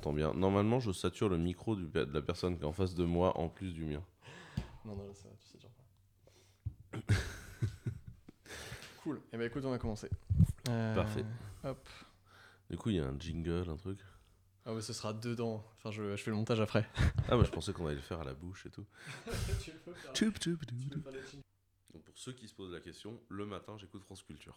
[0.00, 0.32] M'entend bien.
[0.32, 3.36] Normalement, je sature le micro du- de la personne qui est en face de moi
[3.36, 4.02] en plus du mien.
[4.86, 5.68] Non, non, ça, tu sais déjà
[9.02, 9.20] cool.
[9.32, 10.08] Et bah écoute, on va commencer.
[10.70, 11.24] Euh, Parfait.
[11.64, 11.86] Hop.
[12.70, 13.98] Du coup, il y a un jingle, un truc.
[14.64, 15.62] Ah ouais, ce sera dedans.
[15.76, 16.88] Enfin, je, je fais le montage après.
[17.28, 18.86] Ah, bah, je pensais qu'on allait le faire à la bouche et tout.
[19.62, 20.12] tu peux faire.
[20.14, 20.76] Tchoup, tchoup, tchoup.
[20.90, 21.20] Tu peux faire les
[21.92, 24.56] Donc, pour ceux qui se posent la question, le matin, j'écoute France Culture.